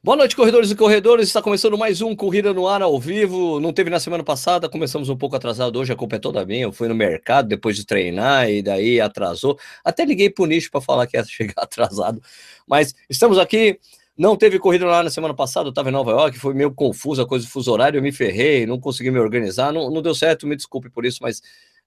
[0.00, 1.26] Boa noite, corredores e corredores.
[1.26, 3.58] Está começando mais um Corrida no Ar ao vivo.
[3.58, 6.62] Não teve na semana passada, começamos um pouco atrasado hoje, a culpa é toda minha.
[6.62, 9.58] Eu fui no mercado depois de treinar e daí atrasou.
[9.84, 12.22] Até liguei pro nicho para falar que ia chegar atrasado.
[12.64, 13.80] Mas estamos aqui.
[14.16, 17.22] Não teve corrida ar na semana passada, eu estava em Nova York, foi meio confuso
[17.22, 20.12] a coisa do fuso horário, eu me ferrei, não consegui me organizar, não, não deu
[20.12, 21.40] certo, me desculpe por isso, mas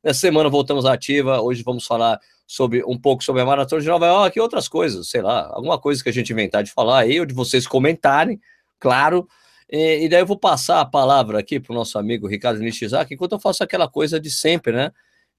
[0.04, 1.42] nessa semana voltamos à ativa.
[1.42, 5.10] Hoje vamos falar sobre um pouco sobre a maratona de Nova York e outras coisas,
[5.10, 8.42] sei lá, alguma coisa que a gente inventar de falar aí, ou de vocês comentarem,
[8.80, 9.28] claro.
[9.70, 13.14] E, e daí eu vou passar a palavra aqui para o nosso amigo Ricardo Nishizaki,
[13.14, 14.92] enquanto eu faço aquela coisa de sempre, né?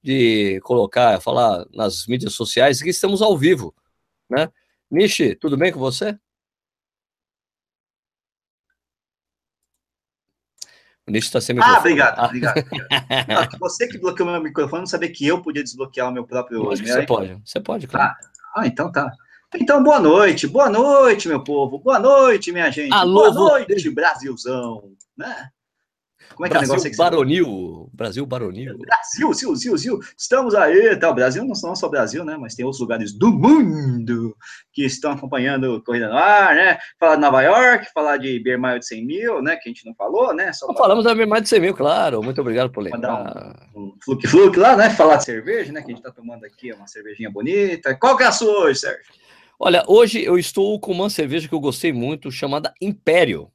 [0.03, 3.75] De colocar, falar nas mídias sociais que estamos ao vivo,
[4.31, 4.49] né?
[4.91, 6.19] Nishi, tudo bem com você?
[11.13, 11.77] O Nishi está sem microfone.
[11.77, 12.25] Ah, obrigado, ah.
[12.25, 12.55] obrigado.
[13.53, 16.71] Não, você que bloqueou meu microfone, não sabia que eu podia desbloquear o meu próprio.
[16.71, 18.15] Que você pode, você pode, claro.
[18.57, 19.13] Ah, ah, então tá.
[19.55, 22.95] Então, boa noite, boa noite, meu povo, boa noite, minha gente.
[22.95, 25.51] Alô, boa noite, Brasilzão, né?
[26.35, 26.97] Como é que Brasil é o negócio aqui?
[26.97, 27.91] Baronil.
[27.93, 28.79] Brasil Baronil.
[28.79, 29.97] Brasil, Sil, Sil, Sil.
[30.17, 31.11] Estamos aí, tá?
[31.11, 32.37] O Brasil não só Brasil, né?
[32.39, 34.37] Mas tem outros lugares do mundo
[34.73, 36.79] que estão acompanhando Corrida no Ar, né?
[36.99, 39.57] Falar de Nova York, falar de Beer Mile de 100 mil, né?
[39.57, 40.53] Que a gente não falou, né?
[40.53, 42.23] Só Falamos da Beer Mile de 100 mil, claro.
[42.23, 43.69] Muito obrigado por lembrar.
[43.75, 44.91] Um, um fluke-fluke lá, né?
[44.91, 45.83] Falar de cerveja, né?
[45.83, 47.95] Que a gente tá tomando aqui uma cervejinha bonita.
[47.95, 49.23] Qual que é a sua hoje, Sérgio?
[49.65, 53.49] Olha, hoje eu estou com uma cerveja que eu gostei muito, chamada Império.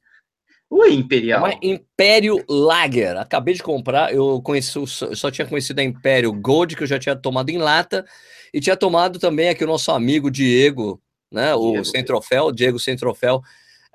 [0.70, 1.40] O Imperial.
[1.40, 3.16] Uma Império Lager.
[3.16, 4.12] Acabei de comprar.
[4.12, 8.04] Eu conheci, só tinha conhecido a Império Gold, que eu já tinha tomado em lata.
[8.52, 11.00] E tinha tomado também aqui o nosso amigo Diego,
[11.32, 11.46] né?
[11.46, 11.80] Diego.
[11.80, 13.42] O Sem Troféu, Diego Sem Troféu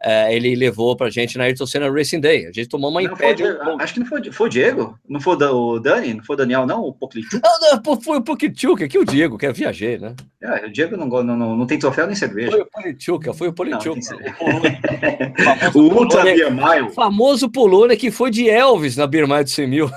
[0.03, 2.45] é, ele levou pra gente na Ayrton Senna Racing Day.
[2.45, 3.57] A gente tomou uma império.
[3.79, 6.67] Acho que não foi, foi o Diego, não foi o Dani, não foi o Daniel,
[6.67, 7.41] não, o Poklichuk?
[7.41, 10.15] Não, não, foi o Poklichuk, aqui o Diego, que é viajei, né?
[10.41, 12.51] É, o Diego não, não, não, não tem troféu nem cerveja.
[12.51, 13.99] Foi o Polichuk, foi o Polichuk.
[15.73, 16.89] o Ultra Beer Mile.
[16.93, 19.89] Famoso Polônia que foi de Elvis na Mile de 100 mil.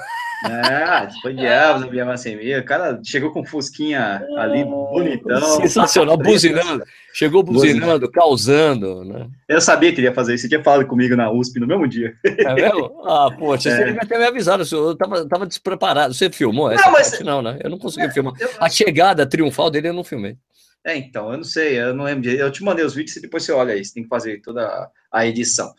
[0.50, 5.40] É, foi de Elvis na Bia O cara chegou com fusquinha ali, bonitão.
[5.60, 6.84] Sensacional, buzinando.
[7.12, 9.28] Chegou buzinando, causando, né?
[9.48, 10.42] Eu sabia que ele ia fazer isso.
[10.42, 12.14] Você tinha falado comigo na USP no mesmo dia.
[12.24, 13.02] É mesmo?
[13.06, 13.76] Ah, poxa, é.
[13.76, 14.64] você devia ter me avisado.
[14.70, 16.12] Eu tava, tava despreparado.
[16.12, 17.10] Você filmou essa não, mas...
[17.10, 17.24] parte?
[17.24, 17.58] Não, né?
[17.62, 18.34] Eu não consegui é, filmar.
[18.38, 18.50] Eu...
[18.60, 20.36] A chegada triunfal dele eu não filmei.
[20.84, 22.30] É, então, eu não sei, eu não lembro.
[22.30, 23.84] Eu te mandei os vídeos e depois você olha aí.
[23.84, 25.74] Você tem que fazer toda a edição.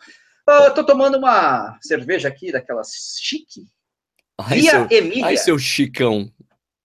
[0.46, 3.66] Eu tô tomando uma cerveja aqui, daquelas chique,
[4.38, 5.26] Ai, Via seu, Emília.
[5.26, 6.30] Ai, seu Chicão.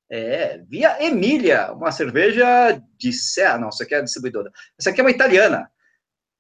[0.10, 3.60] É, Via Emília, uma cerveja de Serra.
[3.60, 4.52] Não, isso aqui é a distribuidora.
[4.80, 5.70] Essa aqui é uma italiana.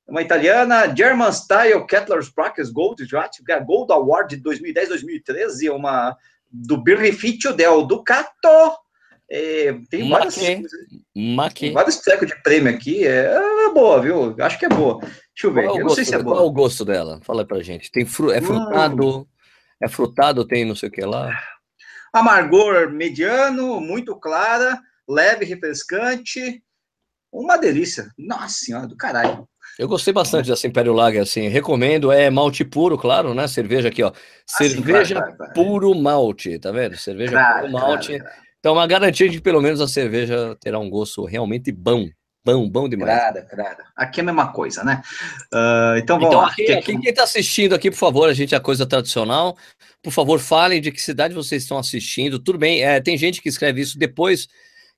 [0.07, 3.01] Uma italiana, German Style Kettler's Practice Gold
[3.49, 6.17] é Gold Award de 2010-2013, uma
[6.51, 8.73] do Birrificio del Ducato.
[9.31, 13.07] É, tem vários, tem vários trecos de prêmio aqui.
[13.07, 14.35] É, é, boa, viu?
[14.39, 14.99] Acho que é boa.
[14.99, 15.63] Deixa eu ver.
[15.63, 16.35] Qual é eu não sei se é boa.
[16.35, 17.19] Qual é o gosto dela?
[17.23, 17.89] Fala pra gente.
[17.89, 19.27] Tem fru é frutado?
[19.83, 21.37] É frutado, tem não sei o que lá.
[22.13, 26.63] Amargor mediano, muito clara, leve, refrescante.
[27.29, 28.09] Uma delícia.
[28.17, 29.45] Nossa senhora do caralho.
[29.77, 34.03] Eu gostei bastante dessa Império Lager, assim, recomendo, é malte puro, claro, né, cerveja aqui,
[34.03, 34.13] ó, ah,
[34.45, 35.53] cerveja vai, vai.
[35.53, 38.39] puro malte, tá vendo, cerveja claro, puro malte, claro, claro.
[38.59, 42.07] então uma garantia de que pelo menos a cerveja terá um gosto realmente bom,
[42.45, 43.09] Bom, bom demais.
[43.09, 43.83] Claro, claro.
[43.95, 45.01] Aqui é a mesma coisa, né?
[45.53, 46.47] Uh, então vamos então, lá.
[46.47, 49.57] Aqui, aqui, quem está assistindo aqui, por favor, a gente é a coisa tradicional.
[50.01, 52.37] Por favor, falem de que cidade vocês estão assistindo.
[52.37, 54.49] Tudo bem, é, tem gente que escreve isso depois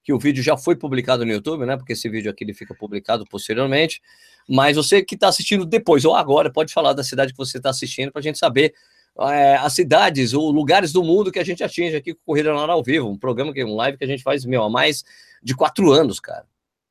[0.03, 1.77] que o vídeo já foi publicado no YouTube, né?
[1.77, 4.01] Porque esse vídeo aqui ele fica publicado posteriormente.
[4.49, 7.69] Mas você que está assistindo depois ou agora, pode falar da cidade que você está
[7.69, 8.73] assistindo para a gente saber
[9.19, 12.59] é, as cidades ou lugares do mundo que a gente atinge aqui com Corrida na
[12.59, 15.03] Hora ao Vivo, um programa que um live que a gente faz meu há mais
[15.41, 16.45] de quatro anos, cara.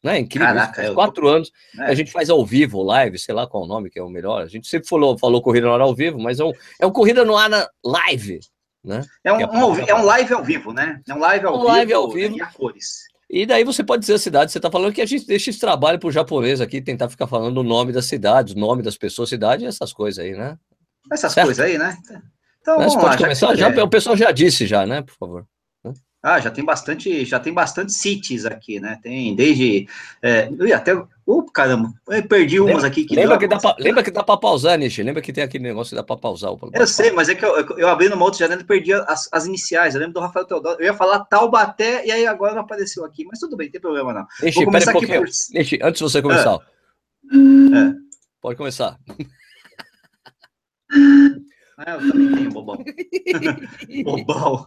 [0.05, 0.19] Né?
[0.19, 0.49] Incrível.
[0.49, 1.51] Caraca, isso, quatro anos.
[1.79, 1.85] É.
[1.85, 4.43] A gente faz ao vivo, live, sei lá qual o nome que é o melhor.
[4.43, 6.91] A gente sempre falou, falou Corrida no Ar ao vivo, mas é um, é um
[6.91, 7.51] Corrida no Ar
[7.83, 8.41] live.
[8.85, 9.03] Né?
[9.25, 11.01] É um, é, um, é um live ao vivo, né?
[11.09, 11.69] É um live ao um vivo.
[11.69, 12.37] Live ao vivo.
[12.37, 13.05] E a cores.
[13.31, 15.59] E daí você pode dizer a cidade, você está falando que a gente deixa esse
[15.59, 18.99] trabalho para o japonês aqui, tentar ficar falando o nome das cidades, o nome das
[18.99, 20.59] pessoas, cidade, essas coisas aí, né?
[21.11, 21.47] Essas certo?
[21.47, 21.97] coisas aí, né?
[22.61, 23.55] Então, Mas pode lá, começar?
[23.55, 25.01] Já, já, o pessoal já disse já, né?
[25.01, 25.47] Por favor.
[26.27, 28.99] Ah, já tem bastante, já tem bastante cities aqui, né?
[29.03, 29.87] Tem desde.
[30.23, 30.95] É, até.
[31.27, 33.15] Uh, caramba, eu perdi umas lembra, aqui que.
[33.15, 35.03] Lembra, que dá pra, lembra que dá para pausar, Nishi?
[35.03, 37.45] Lembra que tem aquele negócio que dá para pausar o Eu sei, mas é que
[37.45, 39.95] eu, eu abri numa outra janela e perdi as, as iniciais.
[39.95, 40.81] Eu lembro do Rafael Teodoro.
[40.81, 43.27] Eu ia falar Taubaté e aí agora não apareceu aqui.
[43.27, 44.27] Mas tudo bem, não tem problema não.
[44.43, 45.27] Nishi, Vou começar aqui por...
[45.53, 46.55] Nishi, antes de você começar.
[46.55, 47.81] É.
[47.81, 47.93] É.
[48.41, 48.99] Pode começar.
[51.79, 52.85] Ah, eu também tenho, bobão.
[54.05, 54.65] bobão.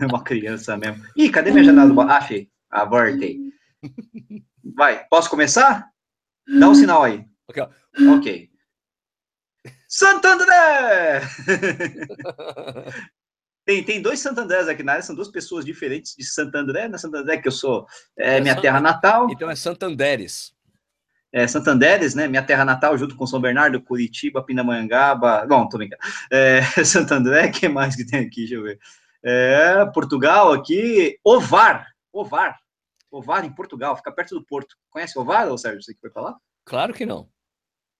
[0.00, 1.04] é uma criança mesmo.
[1.16, 2.50] Ih, cadê minha janela do Ah, achei.
[2.70, 3.38] Abortei.
[4.74, 5.88] Vai, posso começar?
[6.58, 7.24] Dá um sinal aí.
[7.48, 7.62] Ok.
[8.16, 8.50] Ok.
[9.88, 11.22] Santander!
[13.66, 16.96] tem, tem dois Santandrés aqui na área, são duas pessoas diferentes de Santander, né?
[16.96, 17.86] Santander, que eu sou,
[18.18, 19.28] é, é minha terra natal.
[19.30, 20.54] Então é Santanderes.
[21.32, 22.28] É, Santanderes, né?
[22.28, 25.46] Minha terra natal, junto com São Bernardo, Curitiba, Pindamonhangaba.
[25.48, 26.02] Bom, tô brincando.
[26.30, 28.40] É, Santander, que mais que tem aqui?
[28.40, 28.78] Deixa eu ver.
[29.24, 31.86] É, Portugal aqui, Ovar.
[32.12, 32.58] Ovar.
[33.10, 34.76] Ovar em Portugal, fica perto do Porto.
[34.90, 35.82] Conhece Ovar, ou Sérgio?
[35.82, 36.36] Você que foi falar?
[36.64, 37.28] Claro que não.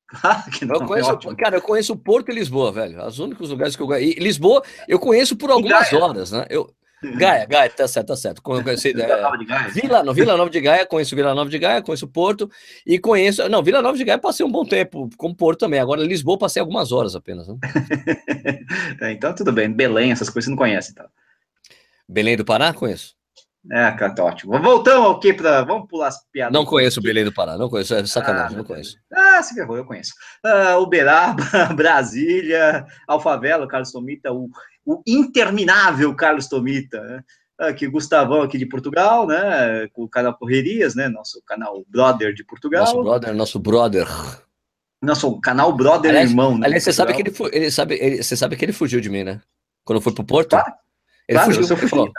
[0.06, 0.76] Claro que não.
[0.76, 3.02] Eu conheço, é cara, eu conheço Porto e Lisboa, velho.
[3.06, 4.18] Os únicos lugares que eu conheço.
[4.18, 6.46] Lisboa, eu conheço por algumas horas, né?
[6.50, 8.42] Eu, Gaia, Gaia, tá certo, tá certo.
[8.42, 12.48] Conheci, é, Vila, no Vila Nova de Gaia, conheço Vila Nova de Gaia, conheço Porto
[12.86, 13.48] e conheço.
[13.48, 15.80] Não, Vila Nova de Gaia passei um bom tempo, como Porto também.
[15.80, 17.48] Agora, Lisboa, passei algumas horas apenas.
[17.48, 17.56] Né?
[19.02, 19.70] é, então, tudo bem.
[19.70, 21.06] Belém, essas coisas você não conhece, então.
[22.08, 23.16] Belém do Pará, conheço.
[23.70, 24.58] É, tá ótimo.
[24.60, 25.62] Voltamos aqui para.
[25.62, 26.52] Vamos pular as piadas.
[26.52, 28.96] Não conheço o Belém do Pará, não conheço, é sacanagem, ah, não conheço.
[29.12, 30.12] Ah, se ferrou, eu conheço.
[30.44, 31.44] Uh, Uberaba,
[31.76, 34.50] Brasília, Alfavela, Carlos Tomita, o,
[34.84, 37.24] o interminável Carlos Tomita, né?
[37.58, 39.88] Aqui, Gustavão, aqui de Portugal, né?
[39.92, 41.08] Com o canal Correrias, né?
[41.08, 42.84] Nosso canal Brother de Portugal.
[42.84, 44.08] Nosso brother, nosso brother.
[45.00, 46.56] Nosso canal Brother aliás, Irmão.
[46.56, 49.10] Né, aliás, você sabe, que ele, ele, sabe, ele, você sabe que ele fugiu de
[49.10, 49.40] mim, né?
[49.84, 50.50] Quando foi pro Porto.
[50.50, 50.72] Claro,
[51.28, 51.76] ele claro, fugiu.
[51.76, 52.12] Ele falou,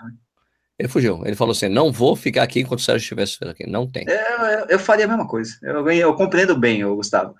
[0.78, 1.22] ele fugiu.
[1.26, 3.66] Ele falou assim: não vou ficar aqui enquanto o Sérgio estivesse aqui.
[3.66, 4.06] Não tem.
[4.08, 5.58] É, eu, eu, faria a mesma coisa.
[5.62, 7.36] Eu, eu compreendo bem, o Gustavo.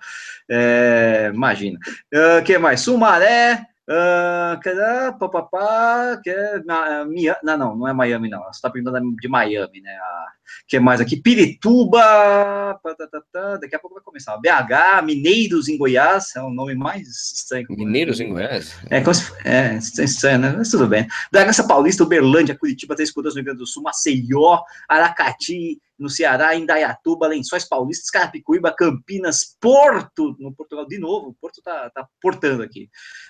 [0.50, 1.78] É, imagina.
[2.12, 2.80] O uh, que mais?
[2.80, 3.66] Sumaré.
[3.86, 8.42] Uh, papapá, que é, não, não, não é Miami, não.
[8.44, 9.94] Você está perguntando de Miami, né?
[9.94, 10.26] A,
[10.66, 11.16] que mais aqui?
[11.16, 12.00] Pirituba,
[12.82, 14.36] patatata, daqui a pouco vai começar.
[14.38, 17.66] BH, Mineiros em Goiás, é o nome mais estranho.
[17.70, 18.74] Mineiros em Goiás?
[18.90, 18.98] É,
[19.44, 20.54] é, é estranho, né?
[20.56, 21.06] Mas tudo bem.
[21.30, 26.54] Bragança Paulista, Uberlândia, Curitiba, Três Coroas no Rio Grande do Sul, Maceió, Aracati, no Ceará,
[26.54, 32.62] Indaiatuba, Lençóis Paulistas, Carapicuíba, Campinas, Porto, no Portugal de novo, o Porto tá, tá portando
[32.62, 32.88] aqui.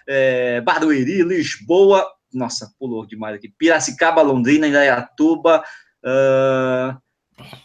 [0.08, 3.48] É, Barueri, Lisboa, nossa, pulou demais aqui.
[3.56, 5.62] Piracicaba, Londrina, Indaiatuba,
[6.04, 7.03] uh,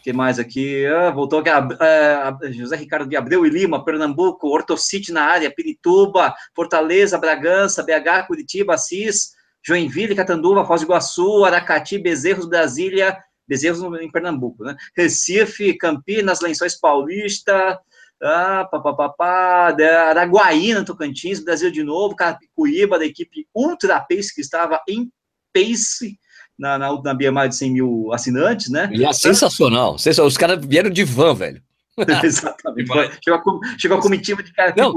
[0.02, 0.86] que mais aqui?
[0.86, 6.34] Ah, voltou aqui, uh, José Ricardo de Abreu e Lima, Pernambuco, Ortocite na área, Pirituba,
[6.54, 9.32] Fortaleza, Bragança, BH, Curitiba, Assis,
[9.62, 14.76] Joinville, Catanduva, Foz do Iguaçu, Aracati, Bezerros, Brasília, Bezerros em Pernambuco, né?
[14.96, 17.78] Recife, Campinas, Lençóis Paulista,
[18.22, 19.74] ah, papapá,
[20.08, 25.10] Araguaína, Tocantins, Brasil de novo, Carapicuíba, da equipe Ultra Pace, que estava em
[25.52, 26.18] Pace,
[26.60, 28.88] na, na, na Bienal de 100 mil assinantes, né?
[28.92, 29.96] E é sensacional.
[29.96, 31.62] Os caras vieram de van, velho.
[32.22, 32.86] Exatamente.
[33.24, 34.94] chegou, a, chegou a comitiva de cara Não,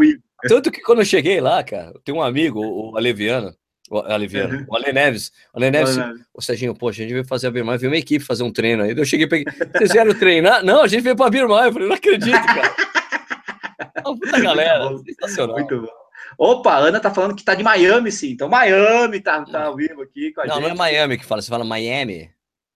[0.47, 3.55] Tanto que quando eu cheguei lá, cara, tem um amigo, o Aleviano,
[3.89, 4.65] o Aleviano, uhum.
[4.67, 5.97] o Ale Neves, o Ale Neves,
[6.33, 8.83] o Serginho, poxa, a gente veio fazer a Birmar, veio uma equipe fazer um treino
[8.83, 8.93] aí.
[8.97, 10.63] Eu cheguei, peguei, vocês vieram treinar?
[10.65, 11.65] Não, a gente veio pra Birmar.
[11.65, 12.75] Eu falei, não acredito, cara.
[14.05, 15.55] Uma puta galera, muito sensacional.
[15.57, 16.02] Muito bom.
[16.37, 18.31] Opa, a Ana tá falando que tá de Miami, sim.
[18.31, 20.61] Então, Miami tá, tá ao vivo aqui com a não, gente.
[20.63, 22.29] Não, não é Miami que fala, você fala Miami.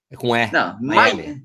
[0.10, 0.52] É com E.
[0.52, 1.44] Não, Miami.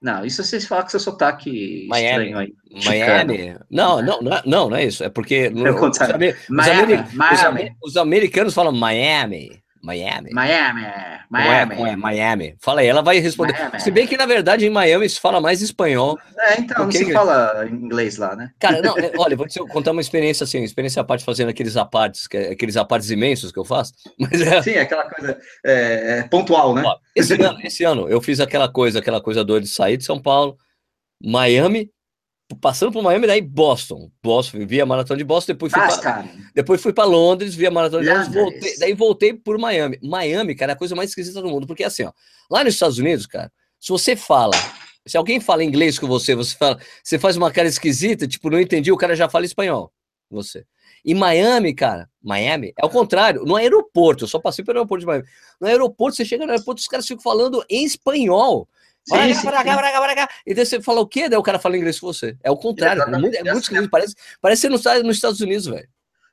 [0.00, 2.08] Não, isso vocês falam com seu sotaque Miami.
[2.08, 2.54] estranho aí.
[2.86, 3.58] Miami?
[3.70, 5.04] Não, não, não é, não, não é isso.
[5.04, 6.08] É porque no, os, os,
[6.48, 7.76] Miami, Miami.
[7.84, 9.62] os, americanos falam Miami.
[9.82, 10.30] Miami.
[10.32, 10.82] Miami.
[11.30, 11.74] Miami.
[11.74, 12.56] É, é, Miami.
[12.60, 13.54] Fala aí, ela vai responder.
[13.54, 13.80] Miami.
[13.80, 16.18] Se bem que, na verdade, em Miami se fala mais espanhol.
[16.38, 18.52] É, então, não se fala inglês lá, né?
[18.58, 21.76] Cara, não, é, olha, vou te contar uma experiência assim, experiência à parte fazendo aqueles
[21.76, 23.92] apartes, aqueles apartes imensos que eu faço.
[24.18, 24.62] Mas é...
[24.62, 26.82] Sim, aquela coisa é, é pontual, né?
[27.16, 30.20] Esse, ano, esse ano eu fiz aquela coisa, aquela coisa doida de sair de São
[30.20, 30.58] Paulo,
[31.22, 31.90] Miami,
[32.56, 34.10] passando por Miami, daí Boston.
[34.22, 37.70] Boston, vi a maratona de Boston, depois fui para depois fui para Londres, vi a
[37.70, 39.98] maratona de Londres, voltei, daí voltei por Miami.
[40.02, 42.12] Miami, cara, é a coisa mais esquisita do mundo, porque assim, ó,
[42.50, 44.56] lá nos Estados Unidos, cara, se você fala,
[45.06, 48.60] se alguém fala inglês com você, você fala, você faz uma cara esquisita, tipo, não
[48.60, 49.92] entendi, o cara já fala espanhol,
[50.30, 50.64] você.
[51.04, 53.44] E Miami, cara, Miami, é o contrário.
[53.44, 55.24] No aeroporto, eu só passei pelo aeroporto de Miami.
[55.60, 58.68] No aeroporto, você chega no aeroporto, os caras ficam falando em espanhol.
[59.08, 61.28] Sim, cá, cá, cá, cá, E daí você fala o quê?
[61.28, 62.36] Daí o cara fala inglês com você.
[62.42, 63.02] É o contrário.
[63.02, 63.90] É muito, é muito esquisito.
[63.90, 65.88] Parece, parece que você não nos Estados Unidos, velho.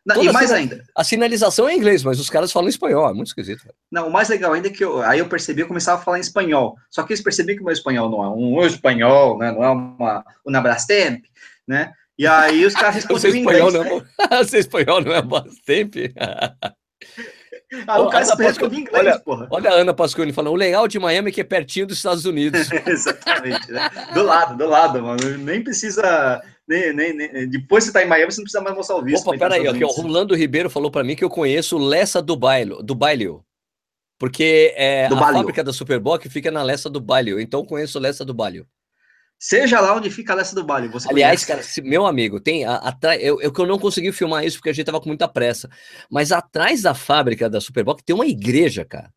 [0.07, 0.85] Não, e mais ainda.
[0.95, 3.63] A sinalização é em inglês, mas os caras falam espanhol, é muito esquisito.
[3.63, 3.75] Véio.
[3.91, 6.17] Não, o mais legal ainda é que eu, aí eu percebi, eu começava a falar
[6.17, 6.77] em espanhol.
[6.89, 9.51] Só que eles perceberam que o meu espanhol não é um espanhol, né?
[9.51, 11.25] Não é uma, uma Brastemp,
[11.67, 11.91] né?
[12.17, 13.73] E aí os caras responderam em inglês.
[13.73, 14.07] Não, né?
[14.37, 15.95] Você espanhol não é Brastemp?
[17.85, 19.47] Ah, o inglês, olha, porra.
[19.51, 22.23] Olha a Ana Pascone falando, o legal de Miami é que é pertinho dos Estados
[22.23, 22.69] Unidos.
[22.87, 23.89] Exatamente, né?
[24.13, 25.37] Do lado, do lado, mano.
[25.39, 26.41] Nem precisa.
[26.65, 29.27] Nem, nem, nem, Depois você tá em Miami, você não precisa mais mostrar o visto.
[29.27, 32.95] Opa, peraí, o Rolando Ribeiro falou para mim que eu conheço Lessa do Bailio, do
[32.95, 33.43] Bailio.
[34.17, 35.37] Porque é, do a Balio.
[35.37, 38.65] fábrica da Superboc fica na Lessa do Bailio, então conheço Lessa do Bailio.
[39.39, 40.87] Seja lá onde fica a Lessa do Vale.
[40.87, 41.47] Você Aliás, conhece?
[41.47, 43.21] cara, se, meu amigo, tem atrás.
[43.21, 45.69] Eu, eu, eu não consegui filmar isso porque a gente tava com muita pressa.
[46.09, 49.11] Mas atrás da fábrica da Superboc tem uma igreja, cara.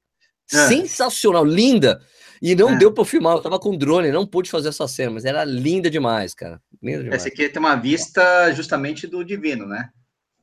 [0.52, 0.68] É.
[0.68, 2.00] Sensacional, linda.
[2.42, 2.76] E não é.
[2.76, 5.90] deu para filmar, eu tava com drone, não pude fazer essa cena, mas era linda
[5.90, 6.60] demais, cara.
[6.82, 7.20] Linda demais.
[7.20, 9.90] Essa aqui tem uma vista justamente do divino, né?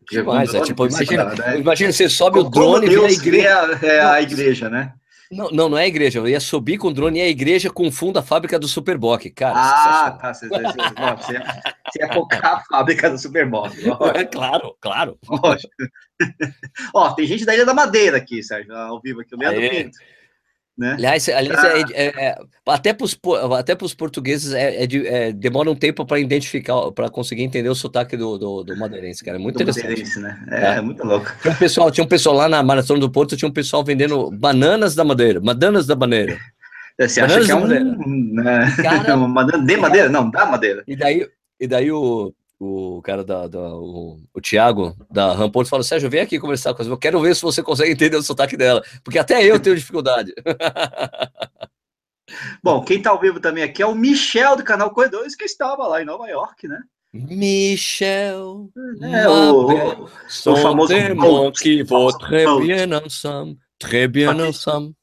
[0.09, 1.59] Demais, é, tipo, imagina, né?
[1.59, 3.79] imagina, você sobe Como o drone e a igreja.
[3.81, 4.93] É a igreja, né?
[5.31, 6.19] Não, não, não é a igreja.
[6.19, 9.29] Eu ia subir com o drone e a igreja com fundo a fábrica do Superboc,
[9.31, 9.55] cara.
[9.57, 10.33] Ah, tá.
[10.33, 13.73] Você, você, você, ia, você ia focar a fábrica do Superboc.
[14.15, 15.19] É, claro, claro.
[16.93, 19.83] Ó, tem gente da Ilha da Madeira aqui, Sérgio, ao vivo aqui, o Leandro Aê.
[19.83, 19.97] Pinto.
[20.77, 20.93] Né?
[20.93, 21.67] Aliás, aliás ah.
[21.69, 26.91] é, é, é, até para os portugueses é, é, é, demora um tempo para identificar,
[26.91, 29.37] para conseguir entender o sotaque do, do, do madeirense, cara.
[29.37, 29.89] É muito do interessante.
[29.89, 30.45] Madeirense, né?
[30.51, 31.31] É, muito louco.
[31.41, 34.29] Tinha um, pessoal, tinha um pessoal lá na Maratona do Porto, tinha um pessoal vendendo
[34.29, 36.37] bananas da madeira, bananas da madeira.
[36.99, 37.67] Você acha que é um.
[37.67, 38.75] Né?
[38.81, 39.15] Cara,
[39.65, 40.09] de madeira?
[40.09, 40.83] Não, da madeira.
[40.87, 41.27] E daí,
[41.59, 46.21] e daí o, o cara da, da o, o Thiago da Ramporto falou: Sérgio, vem
[46.21, 46.89] aqui conversar com você.
[46.89, 50.33] Eu quero ver se você consegue entender o sotaque dela, porque até eu tenho dificuldade.
[52.61, 55.87] Bom, quem está ao vivo também aqui é o Michel do canal Corredores, que estava
[55.87, 56.79] lá em Nova York, né?
[57.13, 58.69] Michel,
[59.01, 60.93] é, o, o, o famoso
[61.53, 64.93] que votre bien ensemble, très bien ensemble.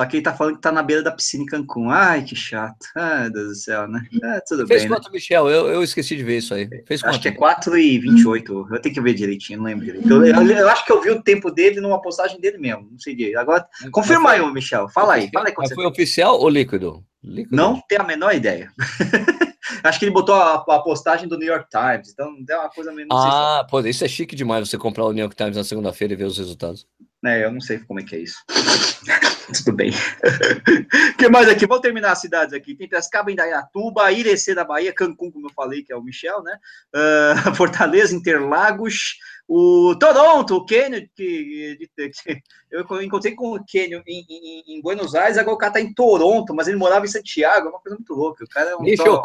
[0.00, 1.90] Só que ele tá falando que tá na beira da piscina em Cancún.
[1.90, 2.86] Ai, que chato.
[2.96, 4.00] Ai, Deus do céu, né?
[4.24, 4.78] É, tudo Fez bem.
[4.78, 5.10] Fez quanto, né?
[5.12, 5.50] Michel?
[5.50, 6.66] Eu, eu esqueci de ver isso aí.
[6.86, 8.68] Fez acho que é 4 e 28.
[8.72, 10.08] Eu tenho que ver direitinho, não lembro direito.
[10.08, 12.88] Eu, eu, eu, acho que eu vi o tempo dele numa postagem dele mesmo.
[12.90, 13.36] Não sei direito.
[13.36, 14.88] Agora, confirma aí, Michel.
[14.88, 15.28] Fala aí.
[15.30, 17.04] Fala aí Mas foi oficial ou líquido?
[17.22, 17.54] líquido?
[17.54, 18.72] Não tenho a menor ideia.
[19.84, 22.08] acho que ele botou a, a, postagem do New York Times.
[22.08, 23.06] Então, é uma coisa meio.
[23.12, 26.16] Ah, pô, isso é chique demais você comprar o New York Times na segunda-feira e
[26.16, 26.86] ver os resultados.
[27.24, 28.38] É, eu não sei como é que é isso.
[29.64, 29.90] Tudo bem.
[29.90, 31.66] O que mais aqui?
[31.66, 32.74] Vamos terminar as cidades aqui.
[32.74, 36.58] Tem Piracicaba, Indaiatuba, Irecê da Bahia, Cancún, como eu falei, que é o Michel, né?
[36.94, 39.18] Uh, Fortaleza, Interlagos,
[39.52, 44.80] o Toronto, o Kenio, que, que, que, eu encontrei com o Kenio em, em, em,
[44.80, 47.80] Buenos Aires, agora o cara tá em Toronto, mas ele morava em Santiago, é uma
[47.80, 48.44] coisa muito louca.
[48.44, 48.84] O cara é um.
[48.84, 49.20] Deixa eu,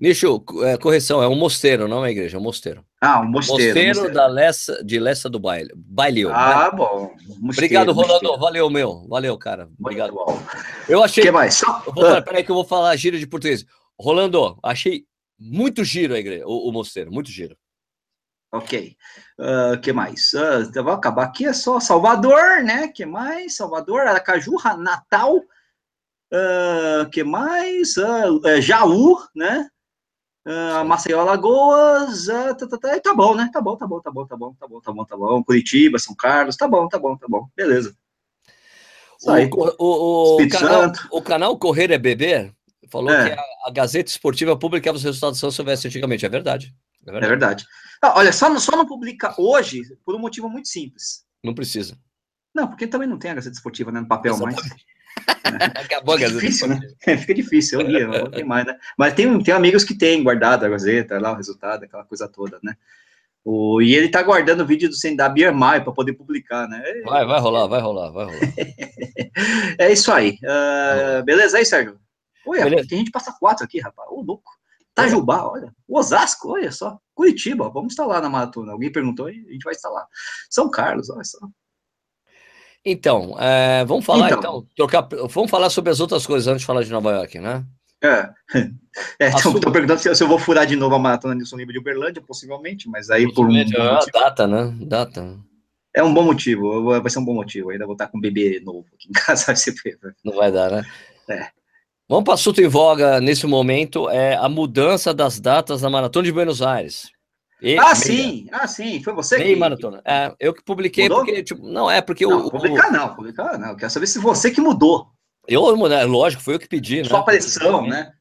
[0.00, 2.82] Nicho, é, correção, é um mosteiro, não é uma igreja, é um mosteiro.
[2.98, 3.64] Ah, um mosteiro.
[3.64, 4.14] Mosteiro, mosteiro.
[4.14, 5.70] da Lessa, de Lessa do Baile.
[5.76, 6.30] Baileu.
[6.32, 6.78] Ah, né?
[6.78, 7.10] bom.
[7.26, 8.12] Mosteiro, Obrigado, Rolando.
[8.12, 8.38] Mosteiro.
[8.38, 9.06] Valeu, meu.
[9.06, 9.68] Valeu, cara.
[9.78, 10.14] Obrigado.
[10.88, 11.24] Eu achei.
[11.24, 11.60] que mais?
[11.60, 12.22] Eu vou, ah.
[12.22, 13.66] Peraí que eu vou falar giro de português.
[14.00, 15.04] Rolando, achei
[15.38, 17.54] muito giro a igreja, o, o mosteiro, muito giro.
[18.50, 18.96] Ok.
[19.38, 20.32] O uh, que mais?
[20.32, 22.88] Uh, vou acabar aqui, é só Salvador, né?
[22.88, 23.56] que mais?
[23.56, 25.36] Salvador, Aracaju, Natal.
[25.36, 27.96] Uh, que mais?
[27.96, 29.68] Uh, Jaú, né?
[30.46, 33.50] Uh, Maceió, Alagoas, uh, tá, tá, tá, tá, bom, né?
[33.52, 35.44] Tá bom, tá bom, tá bom, tá bom, tá bom, tá bom, tá bom.
[35.44, 37.94] Curitiba, São Carlos, tá bom, tá bom, tá bom, beleza.
[39.22, 39.32] O,
[39.78, 42.52] o, o, canal, o, canal, Correr é Beber
[42.88, 43.28] falou é.
[43.28, 46.24] que a, a, Gazeta Esportiva publicava os resultados do São Silvestre antigamente.
[46.24, 46.74] É verdade.
[47.06, 47.24] É verdade.
[47.24, 47.66] É verdade.
[48.02, 51.24] Ah, olha, só, só não publica hoje por um motivo muito simples.
[51.42, 51.98] Não precisa.
[52.54, 54.60] Não, porque também não tem a Gazeta Esportiva né, no papel Exatamente.
[54.60, 54.98] mais.
[55.84, 56.40] Acabou a Gazeta.
[56.40, 56.80] Difícil, né?
[57.06, 58.76] É, fica difícil, eu lia, não tem mais, né?
[58.96, 62.58] Mas tem, tem amigos que têm guardado a Gazeta, lá o resultado, aquela coisa toda,
[62.62, 62.76] né?
[63.44, 66.82] O, e ele tá guardando o vídeo do Sendar Biermai para poder publicar, né?
[67.04, 68.40] Vai, vai rolar, vai rolar, vai rolar.
[69.78, 70.38] é isso aí.
[70.42, 71.98] Uh, beleza aí, Sérgio?
[72.46, 74.08] Olha, a gente passa quatro aqui, rapaz.
[74.10, 74.57] Ô, louco.
[75.04, 75.72] Itajubá, olha.
[75.88, 76.98] Osasco, olha só.
[77.14, 78.72] Curitiba, vamos lá na maratona.
[78.72, 80.06] Alguém perguntou e a gente vai lá.
[80.50, 81.38] São Carlos, olha só.
[82.84, 86.66] Então, é, vamos falar então, então, trocar, vamos falar sobre as outras coisas antes de
[86.66, 87.64] falar de Nova York, né?
[88.02, 88.30] É,
[89.18, 91.78] é estou perguntando se, se, eu vou furar de novo a maratona Nilson Nível de
[91.80, 93.64] Uberlândia, possivelmente, mas aí por um é,
[94.12, 94.72] data, né?
[94.80, 95.36] Data.
[95.94, 97.70] É um bom motivo, vai ser um bom motivo.
[97.70, 99.52] Ainda vou estar com um bebê novo aqui em casa.
[100.24, 100.86] Não vai dar, né?
[101.28, 101.57] É.
[102.08, 106.24] Vamos para o assunto em voga nesse momento, é a mudança das datas da Maratona
[106.24, 107.10] de Buenos Aires.
[107.60, 107.94] E ah, meia.
[107.94, 109.60] sim, ah, sim, foi você meia que...
[109.60, 110.00] maratona.
[110.06, 111.24] É, eu que publiquei mudou?
[111.24, 112.50] porque, tipo, não, é porque não, o...
[112.50, 115.08] Publicar não, publicar não, eu quero saber se você que mudou.
[115.46, 117.24] Eu, né, lógico, foi eu que pedi, Sua né?
[117.24, 118.12] pressão, né?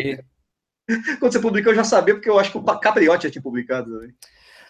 [0.00, 0.18] E...
[1.18, 3.90] Quando você publicou, eu já sabia, porque eu acho que o Capriotti já tinha publicado.
[3.90, 4.14] Também.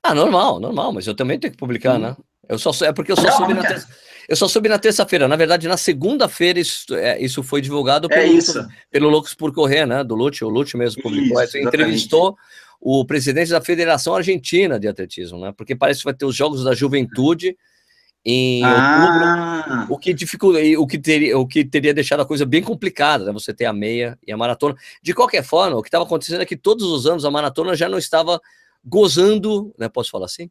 [0.02, 1.98] Ah, normal, normal, mas eu também tenho que publicar, hum.
[1.98, 2.16] né?
[2.48, 3.88] Eu só, é porque eu só soube na terça,
[4.28, 5.28] eu só soube na terça-feira.
[5.28, 8.68] Na verdade, na segunda-feira isso, é, isso foi divulgado é pelo, isso.
[8.90, 10.02] pelo Loucos por Correr, né?
[10.02, 11.42] Do Lute, o Lute mesmo publicou.
[11.42, 12.36] Isso, entrevistou
[12.80, 15.52] o presidente da Federação Argentina de Atletismo, né?
[15.56, 17.56] Porque parece que vai ter os Jogos da Juventude
[18.24, 19.76] em ah.
[19.76, 23.24] outubro, o que dificulta, o que teria, o que teria deixado a coisa bem complicada,
[23.24, 23.32] né?
[23.32, 24.74] Você ter a meia e a maratona.
[25.02, 27.88] De qualquer forma, o que estava acontecendo é que todos os anos a maratona já
[27.88, 28.40] não estava
[28.84, 29.88] gozando, né?
[29.88, 30.50] Posso falar assim?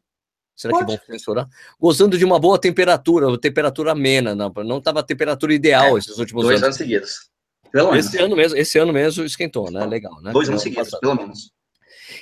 [0.56, 0.86] Será Pode.
[0.86, 1.48] que vão censurar?
[1.80, 6.44] Gozando de uma boa temperatura, temperatura amena, não estava a temperatura ideal é, esses últimos
[6.44, 6.64] dois anos.
[6.64, 7.30] anos seguidos.
[7.72, 8.06] pelo menos.
[8.06, 9.84] Esse ano mesmo, esse ano mesmo esquentou, né?
[9.84, 10.32] Legal, né?
[10.32, 11.52] Dois anos seguidos, pelo menos.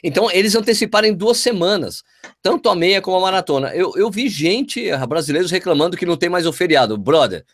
[0.02, 2.02] Então, eles anteciparam em duas semanas,
[2.40, 3.74] tanto a meia como a maratona.
[3.74, 6.96] Eu, eu vi gente, brasileiros, reclamando que não tem mais o feriado.
[6.96, 7.44] Brother,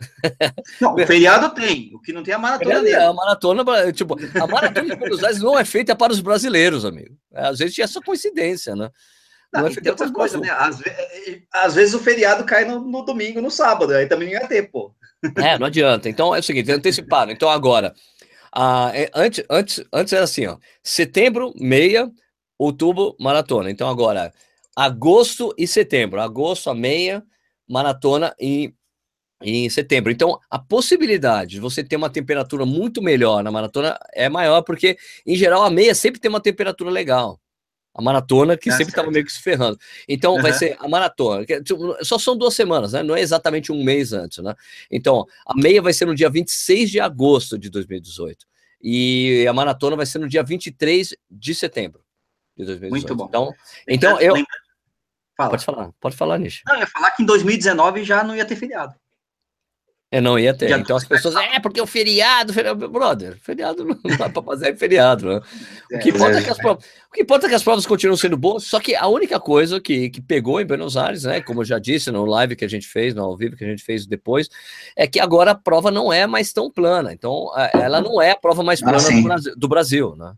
[0.80, 2.94] não, o feriado tem, o que não tem é a maratona dele.
[2.94, 6.84] É, a maratona, tipo, a maratona de Buenos Aires não é feita para os brasileiros,
[6.84, 7.16] amigo.
[7.32, 8.90] É, às vezes tinha essa coincidência, né?
[9.52, 10.48] Não, não é feita outra coisa, né?
[10.50, 10.80] Às,
[11.52, 14.70] às, vezes o feriado cai no, no, domingo, no sábado, aí também não ia ter,
[14.70, 14.94] pô.
[15.36, 16.08] É, não adianta.
[16.08, 17.32] Então é o seguinte, anteciparam.
[17.32, 17.94] Então agora,
[18.54, 22.10] ah, antes, antes, antes era assim, ó, setembro, meia,
[22.58, 23.70] outubro, maratona.
[23.70, 24.32] Então agora,
[24.76, 26.20] agosto e setembro.
[26.20, 27.22] Agosto, a meia,
[27.68, 28.72] maratona e
[29.42, 30.12] em setembro.
[30.12, 34.98] Então, a possibilidade de você ter uma temperatura muito melhor na maratona é maior, porque,
[35.26, 37.40] em geral, a meia sempre tem uma temperatura legal.
[38.00, 39.78] A maratona que é sempre estava meio que se ferrando.
[40.08, 40.42] Então, uhum.
[40.42, 41.44] vai ser a maratona.
[41.44, 43.02] Que, tipo, só são duas semanas, né?
[43.02, 44.54] Não é exatamente um mês antes, né?
[44.90, 48.46] Então, a meia vai ser no dia 26 de agosto de 2018.
[48.82, 52.00] E a maratona vai ser no dia 23 de setembro
[52.56, 52.90] de 2018.
[52.90, 53.26] Muito bom.
[53.28, 53.54] Então,
[53.86, 54.34] então eu.
[55.36, 55.50] Fala.
[55.50, 56.62] Pode falar, pode falar, Nish.
[56.66, 58.94] Não, eu ia falar que em 2019 já não ia ter feriado.
[60.12, 60.76] É, não ia ter.
[60.76, 65.24] Então as pessoas, é porque o feriado, feriado, brother, feriado não dá para fazer feriado,
[65.24, 65.40] né?
[65.92, 68.16] O que, importa é que as provas, o que importa é que as provas continuam
[68.16, 71.60] sendo boas, só que a única coisa que, que pegou em Buenos Aires, né, como
[71.60, 73.84] eu já disse no live que a gente fez, no ao vivo que a gente
[73.84, 74.48] fez depois,
[74.96, 77.12] é que agora a prova não é mais tão plana.
[77.12, 80.32] Então, ela não é a prova mais ah, plana ah, do, Brasil, do, Brasil, né?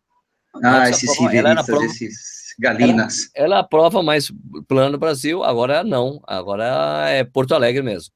[0.63, 3.31] Ah, esses prova, prova, esses galinas.
[3.35, 4.31] Ela, ela é a prova mais
[4.69, 8.13] plana do Brasil, agora não, agora é Porto Alegre mesmo.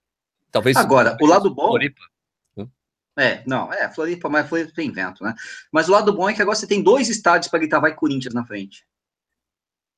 [0.56, 0.74] Talvez.
[0.78, 1.68] Agora, o lado bom.
[1.68, 2.00] Floripa.
[3.18, 5.34] É, não, é, Floripa, mas Floripa tem vento, né?
[5.70, 8.32] Mas o lado bom é que agora você tem dois estádios para gritar vai Corinthians
[8.32, 8.84] na frente.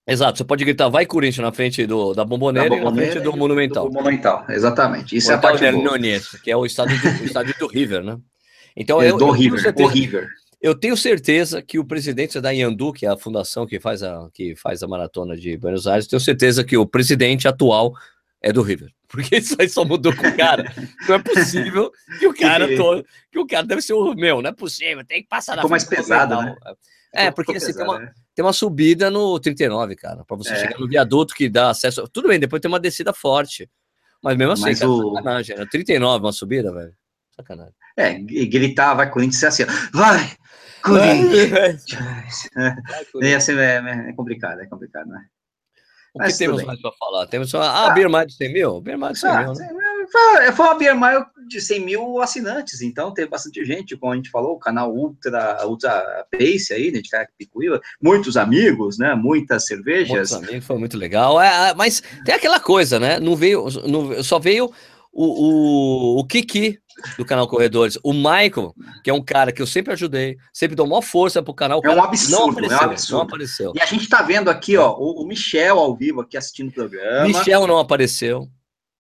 [0.07, 3.21] Exato, você pode gritar vai Corinthians na frente do, da Bomboneira, da Bomboneira e na
[3.21, 3.89] frente do Monumental.
[3.89, 5.17] Do Monumental, exatamente.
[5.17, 8.19] Isso é a parte Nunes, que é o estádio do, o estádio do River, né?
[8.77, 10.29] Então, é, eu, do eu River, certeza, River.
[10.61, 14.29] Eu tenho certeza que o presidente da Yandu, que é a fundação que faz a,
[14.33, 17.95] que faz a maratona de Buenos Aires, tenho certeza que o presidente atual
[18.41, 18.93] é do River.
[19.09, 20.73] Porque isso aí só mudou com o cara.
[21.09, 24.51] Não é possível que o cara todo, que o cara deve ser o meu, não
[24.51, 26.55] é possível, tem que passar na Ficou mais pesado, né?
[27.15, 28.13] É, porque assim, pesado, tem, uma, né?
[28.35, 30.57] tem uma subida no 39, cara, para você é.
[30.57, 32.07] chegar no viaduto que dá acesso.
[32.13, 33.69] Tudo bem, depois tem uma descida forte.
[34.23, 35.15] Mas mesmo assim, Mas cara, o...
[35.15, 35.67] sacanagem, né?
[35.71, 36.93] 39, uma subida, velho.
[37.35, 37.75] Sacanagem.
[37.97, 40.37] É, e gritar, vai Corinthians, assim, vai,
[40.83, 41.85] Corinthians.
[43.23, 45.25] É, assim, é, é, complicado, é complicado, né?
[46.15, 47.27] O que temos mais para falar?
[47.27, 47.61] Temos só.
[47.61, 48.81] Ah, ah Beer de 100 mil?
[48.81, 49.69] Beer de 100 ah, mil, né?
[50.11, 50.97] Foi, foi uma Beer
[51.49, 55.67] de 100 mil assinantes, então teve bastante gente, como a gente falou, o canal Ultra,
[55.67, 60.31] Ultra Pace aí, né, de Carapicuíba, muitos amigos, né, muitas cervejas.
[60.31, 61.41] Muitos amigos, foi muito legal.
[61.41, 64.71] É, é, mas tem aquela coisa, né, não veio, não, só veio
[65.13, 66.79] o, o, o Kiki
[67.17, 67.99] do canal Corredores.
[68.03, 71.55] O Michael, que é um cara que eu sempre ajudei, sempre dou maior força pro
[71.55, 71.81] canal.
[71.85, 73.17] É um absurdo, não apareceu, é um absurdo.
[73.17, 73.73] Não apareceu.
[73.75, 77.27] E a gente tá vendo aqui, ó, o, Michel ao vivo aqui assistindo o programa.
[77.27, 78.49] Michel não apareceu.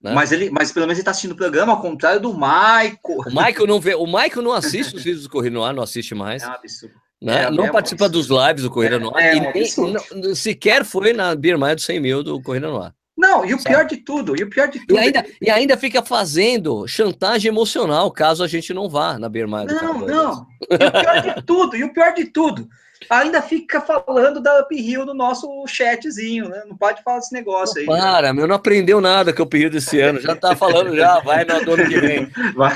[0.02, 0.12] Né?
[0.12, 2.98] Mas ele, mas pelo menos ele tá assistindo o programa, ao contrário do Michael.
[3.26, 5.82] O Michael não vê, o Michael não assiste os vídeos do Corrida no Ar, não
[5.82, 6.42] assiste mais.
[6.42, 6.94] É um absurdo.
[7.20, 7.44] Né?
[7.44, 9.20] É, não é participa dos lives do Corrida é, no Ar.
[9.20, 9.66] É, e nem,
[10.14, 12.94] não, sequer foi na Beer do 100 mil do Corrida no Ar.
[13.18, 14.94] Não, e o pior de tudo, e o pior de tudo.
[14.94, 19.66] E ainda, e ainda fica fazendo chantagem emocional caso a gente não vá na Bermaia
[19.66, 20.46] do Não, não.
[20.70, 22.68] E o pior de tudo, e o pior de tudo,
[23.10, 26.62] ainda fica falando da Uphill no nosso chatzinho, né?
[26.64, 28.00] Não pode falar desse negócio não, aí.
[28.00, 28.32] Para, né?
[28.32, 31.72] meu, não aprendeu nada que eu Uphill desse ano, já tá falando já, vai no
[31.72, 32.30] ano que vem.
[32.54, 32.74] Vai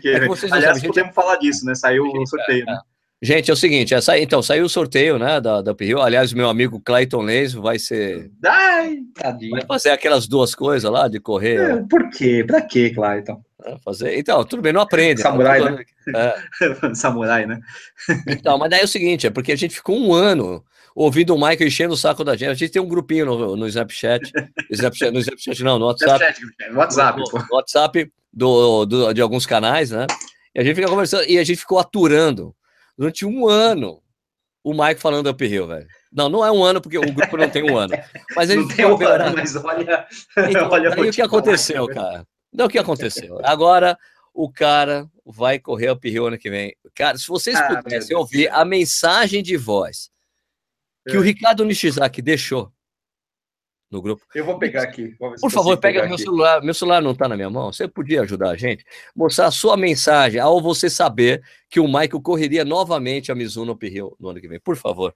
[0.00, 0.08] que.
[0.08, 1.12] É Aliás, sabem, podemos gente...
[1.12, 1.74] falar disso, né?
[1.74, 2.78] Saiu o sorteio, né?
[3.24, 6.02] Gente, é o seguinte, essa, então, saiu o sorteio, né, da, da Uphill.
[6.02, 8.32] Aliás, meu amigo Clayton Leis vai ser...
[8.44, 9.52] Ai, tadinho.
[9.52, 11.70] Vai fazer aquelas duas coisas lá, de correr.
[11.70, 12.42] É, por quê?
[12.44, 13.40] Pra quê, Clayton?
[13.64, 14.18] É, fazer...
[14.18, 15.22] Então, tudo bem, não aprende.
[15.22, 15.30] Né?
[15.30, 15.84] Samurai, né?
[16.16, 16.94] É.
[16.96, 17.60] Samurai, né?
[18.26, 21.38] então, mas daí é o seguinte, é porque a gente ficou um ano ouvindo o
[21.38, 22.50] Michael enchendo o saco da gente.
[22.50, 24.32] A gente tem um grupinho no, no Snapchat,
[24.68, 26.24] Snapchat, no Snapchat não, no WhatsApp.
[26.72, 30.08] no WhatsApp, no, no WhatsApp do, do, de alguns canais, né?
[30.52, 32.52] E a gente fica conversando, e a gente ficou aturando
[32.96, 34.02] durante um ano
[34.64, 35.86] o Mike falando uphill, velho.
[36.12, 37.94] Não, não é um ano, porque o grupo não tem um ano.
[38.36, 40.06] Mas ele não tem um ano, mas olha.
[40.48, 42.26] Então, olha o que aconteceu, cara?
[42.52, 43.40] Não, o que aconteceu?
[43.44, 43.98] Agora
[44.32, 46.76] o cara vai correr uphill ano que vem.
[46.94, 50.12] Cara, se vocês ah, pudessem ouvir a mensagem de voz
[51.06, 51.18] que é.
[51.18, 52.72] o Ricardo Nishizaki deixou
[53.92, 54.24] no grupo.
[54.34, 55.14] Eu vou pegar aqui.
[55.40, 56.22] Por favor, pega meu aqui.
[56.22, 56.62] celular.
[56.62, 57.70] Meu celular não está na minha mão.
[57.70, 58.84] Você podia ajudar a gente?
[59.14, 64.16] Mostrar a sua mensagem ao você saber que o Michael correria novamente a Mizuno Uphill
[64.18, 64.58] no ano que vem.
[64.58, 65.14] Por favor.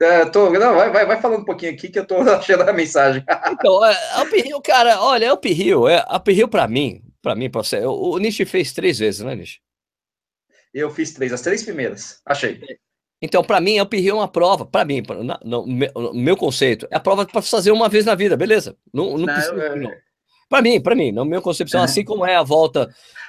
[0.00, 2.72] É, tô, não, vai, vai, vai falando um pouquinho aqui que eu tô achando a
[2.72, 3.22] mensagem.
[3.50, 7.50] então, é, a Uphill, cara, olha, a Uphill, é, a Uphill para mim, para mim,
[7.50, 9.60] pra você, o, o Nishi fez três vezes, né, Nishi?
[10.72, 12.20] Eu fiz três, as três primeiras.
[12.24, 12.60] Achei.
[13.20, 14.64] Então, para mim, uphill é uma prova.
[14.64, 18.14] Para mim, pra, no, no, meu conceito, é a prova para fazer uma vez na
[18.14, 18.76] vida, beleza?
[18.92, 19.76] Não, não, não precisa.
[19.76, 19.90] Não.
[20.48, 21.84] Para mim, para mim, na minha concepção, é.
[21.84, 22.88] assim como é a volta,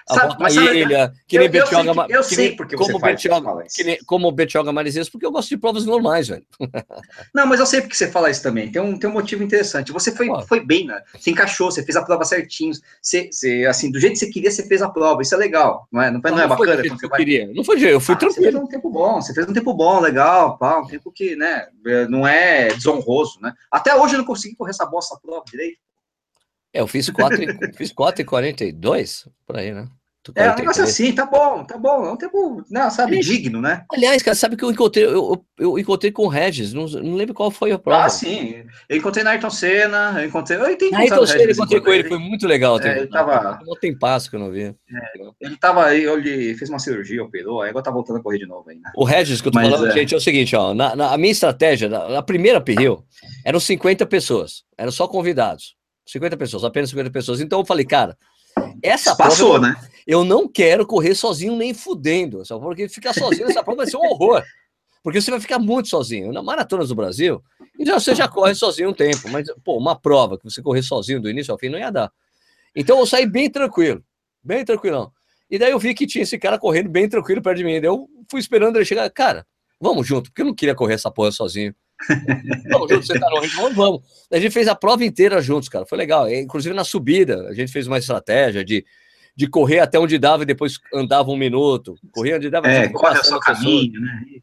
[0.10, 2.06] a sabe, volta à ilha, que nem Betioga.
[2.08, 5.50] Eu sei porque você como faz, Betioga, que nem, como Betioga Maresias, porque eu gosto
[5.50, 6.46] de provas normais, velho.
[7.36, 8.72] Não, mas eu sei porque você fala isso também.
[8.72, 9.92] Tem um, tem um motivo interessante.
[9.92, 11.02] Você foi, foi bem, né?
[11.18, 12.72] Você encaixou, você fez a prova certinho.
[13.02, 15.22] Você, você, assim, do jeito que você queria, você fez a prova.
[15.22, 16.10] Isso é legal, não é?
[16.10, 16.84] Não, não, não é não bacana?
[16.84, 17.20] Foi eu vai...
[17.20, 17.52] queria.
[17.54, 18.46] Não foi eu fui ah, tranquilo.
[18.46, 21.36] Você fez um tempo bom, você fez um tempo bom, legal, pá, um tempo que,
[21.36, 21.68] né,
[22.10, 23.54] não é desonroso, né?
[23.70, 25.78] Até hoje eu não consegui correr essa bosta prova direito.
[26.74, 27.38] É, eu fiz 4
[27.76, 29.88] fiz 4 e 42 por aí, né?
[30.36, 32.06] É um negócio assim, tá bom, tá bom.
[32.06, 33.20] É um tempo, não, sabe, é.
[33.22, 33.86] digno, né?
[33.92, 37.34] Aliás, cara, sabe que eu encontrei, eu, eu encontrei com o Regis, não, não lembro
[37.34, 38.06] qual foi a prova.
[38.06, 38.64] Ah, sim.
[38.88, 40.58] Eu encontrei na Ayrton Senna, eu encontrei.
[40.60, 42.80] Eu tenho Ayrton Senna, eu encontrei com ele, foi muito legal.
[42.82, 43.60] É, ele tava.
[43.66, 44.64] Não tem passo que eu não vi.
[44.64, 44.76] É,
[45.40, 48.46] ele tava aí, ele fez uma cirurgia, operou, aí agora tá voltando a correr de
[48.46, 48.92] novo ainda.
[48.96, 49.94] O Regis, que eu tô Mas, falando, é...
[49.94, 50.74] gente, é o seguinte, ó.
[50.74, 53.04] Na, na a minha estratégia, na, na primeira Pirril,
[53.46, 55.79] eram 50 pessoas, eram só convidados.
[56.12, 57.40] 50 pessoas, apenas 50 pessoas.
[57.40, 58.18] Então eu falei, cara,
[58.82, 59.90] essa Passou, prova, né?
[60.08, 63.98] Eu não quero correr sozinho nem fudendo, só porque ficar sozinho nessa prova vai ser
[63.98, 64.44] um horror.
[65.04, 66.34] Porque você vai ficar muito sozinho.
[66.34, 67.42] Na Maratonas do Brasil,
[67.80, 71.22] então você já corre sozinho um tempo, mas, pô, uma prova que você correr sozinho
[71.22, 72.12] do início ao fim não ia dar.
[72.76, 74.04] Então eu saí bem tranquilo,
[74.44, 75.12] bem tranquilão.
[75.50, 77.80] E daí eu vi que tinha esse cara correndo bem tranquilo perto de mim.
[77.80, 79.10] Daí eu fui esperando ele chegar.
[79.10, 79.46] Cara,
[79.80, 81.74] vamos junto, porque eu não queria correr essa porra sozinho.
[82.70, 84.02] Vamos junto, você tá ritmo, vamos.
[84.32, 85.86] A gente fez a prova inteira juntos, cara.
[85.86, 86.30] Foi legal.
[86.32, 88.86] Inclusive na subida, a gente fez uma estratégia de,
[89.36, 91.96] de correr até onde dava e depois andava um minuto.
[92.12, 92.68] Corria onde dava.
[92.68, 94.42] É, corre o seu caminho, né?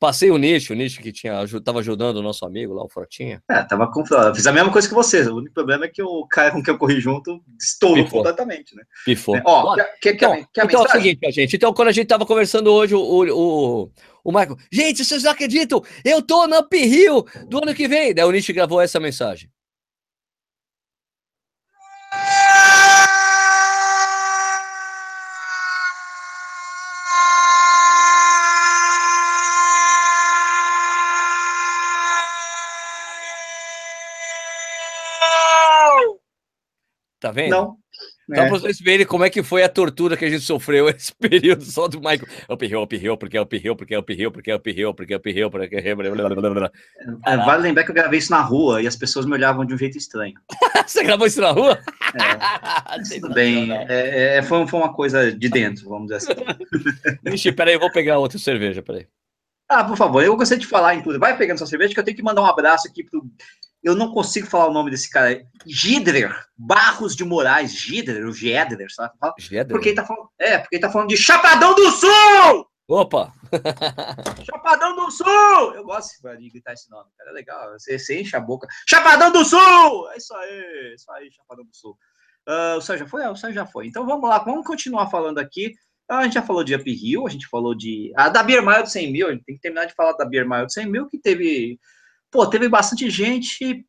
[0.00, 3.42] Passei o nicho, o nicho que tinha, tava ajudando o nosso amigo lá, o Fortinha.
[3.50, 4.04] É, tava com.
[4.32, 5.26] Fiz a mesma coisa que vocês.
[5.26, 8.22] O único problema é que o cara com quem eu corri junto estourou Pifou.
[8.22, 8.84] completamente, né?
[9.04, 9.36] Pifou.
[9.36, 11.56] É, ó, quer, então, quer, quer então é o seguinte, gente.
[11.56, 13.90] Então, quando a gente tava conversando hoje, o, o,
[14.24, 15.82] o Michael, gente, vocês não acreditam?
[16.04, 18.14] Eu tô na Rio do ano que vem.
[18.14, 19.50] Daí o Nish gravou essa mensagem.
[37.20, 37.50] Tá vendo?
[37.50, 37.78] Não.
[38.28, 38.48] Só é.
[38.48, 41.64] para vocês verem como é que foi a tortura que a gente sofreu esse período
[41.64, 42.26] só do Michael.
[42.48, 45.82] Uphill, uphill, porque uphill, porque uphill, porque uphill, porque uphill, porque uphill.
[47.24, 49.72] É, vale lembrar que eu gravei isso na rua e as pessoas me olhavam de
[49.72, 50.34] um jeito estranho.
[50.86, 51.78] Você gravou isso na rua?
[52.14, 53.18] É.
[53.20, 53.72] Tudo bem.
[53.72, 57.18] É, é, foi, foi uma coisa de dentro, vamos dizer assim.
[57.22, 59.06] Vixe, peraí, eu vou pegar outra cerveja, peraí.
[59.70, 61.20] Ah, por favor, eu gostaria de falar, inclusive.
[61.20, 63.22] Vai pegando sua cerveja, que eu tenho que mandar um abraço aqui pro
[63.88, 65.42] eu não consigo falar o nome desse cara.
[65.66, 69.14] Gidrer, Barros de Moraes, Gidrer, o Gedrer, sabe?
[69.38, 69.68] Gedrer.
[69.68, 72.68] Porque ele tá falando, é, porque ele tá falando de Chapadão do Sul!
[72.86, 73.32] Opa!
[74.44, 75.74] Chapadão do Sul!
[75.74, 77.72] Eu gosto de gritar esse nome, cara, é legal.
[77.72, 78.68] Você, você enche a boca.
[78.86, 80.10] Chapadão do Sul!
[80.10, 81.98] É isso aí, é isso aí, Chapadão do Sul.
[82.46, 83.22] Uh, o Sérgio já foi?
[83.22, 83.86] É, o Sérgio já foi.
[83.86, 85.74] Então vamos lá, vamos continuar falando aqui.
[86.10, 88.12] A gente já falou de Up Hill, a gente falou de.
[88.16, 90.24] A da Beer Mile do 100 mil, a gente tem que terminar de falar da
[90.24, 91.78] Beer Mile do 100 mil, que teve
[92.30, 93.84] pô, teve bastante gente.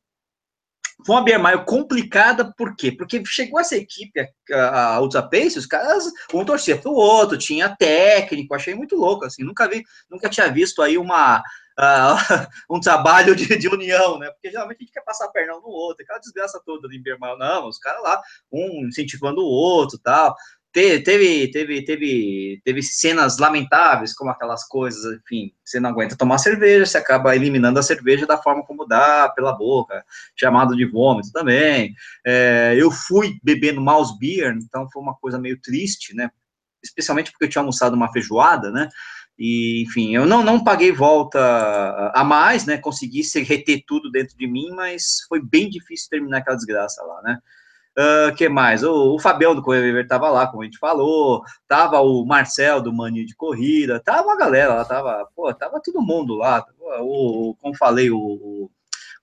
[1.06, 2.92] Foi uma beer mile complicada, por quê?
[2.92, 4.20] Porque chegou essa equipe,
[4.52, 9.24] a, a Ultra Pace, os caras, um torcia pro outro, tinha técnico, achei muito louco,
[9.24, 14.30] assim, nunca vi, nunca tinha visto aí uma, uh, um trabalho de, de, união, né?
[14.32, 17.00] Porque geralmente a gente quer passar a perna um no outro, aquela desgraça toda de
[17.00, 18.22] beer mile, não, os caras lá,
[18.52, 20.36] um incentivando o outro, tal,
[20.72, 26.86] teve, teve, teve, teve cenas lamentáveis, como aquelas coisas, enfim, você não aguenta tomar cerveja,
[26.86, 30.04] você acaba eliminando a cerveja da forma como dá, pela boca,
[30.36, 31.94] chamado de vômito também.
[32.26, 36.30] É, eu fui bebendo mouse beer, então foi uma coisa meio triste, né?
[36.84, 38.90] Especialmente porque eu tinha almoçado uma feijoada, né?
[39.38, 41.40] E, enfim, eu não, não paguei volta
[42.14, 42.78] a mais, né?
[42.78, 47.40] Consegui reter tudo dentro de mim, mas foi bem difícil terminar aquela desgraça lá, né?
[48.00, 48.82] Uh, que mais?
[48.82, 52.82] O, o Fabião do Correio Viver tava lá, como a gente falou, tava o Marcel
[52.82, 56.66] do Mania de Corrida, tava a galera lá, tava, pô, tava todo mundo lá.
[57.02, 58.70] O, como falei, o,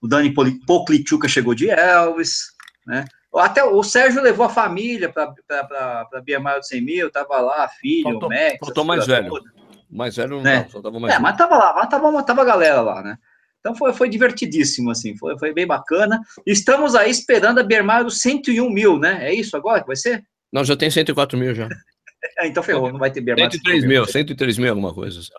[0.03, 0.31] o Dani
[0.67, 2.53] Poklitchuka chegou de Elvis,
[2.87, 3.07] né?
[3.35, 5.35] Até o Sérgio levou a família para
[6.13, 8.59] a Bia Maio de 100 mil, tava lá, filho, faltou, o Max.
[8.61, 9.29] Faltou mais velho.
[9.29, 9.51] Toda.
[9.91, 10.69] Mais velho não, né?
[10.71, 11.23] só tava mais É, velho.
[11.23, 13.19] mas tava lá, mas tava, tava a galera lá, né?
[13.67, 16.21] Então foi, foi divertidíssimo, assim, foi, foi bem bacana.
[16.47, 19.29] Estamos aí esperando a Bermar dos 101 mil, né?
[19.29, 20.25] É isso agora que vai ser?
[20.53, 21.69] Não, já tem 104 mil já.
[22.39, 23.51] é, então ferrou, não vai ter Bermar.
[23.51, 25.21] 103 mil, mil, 103 mil alguma coisa.
[25.21, 25.35] Só.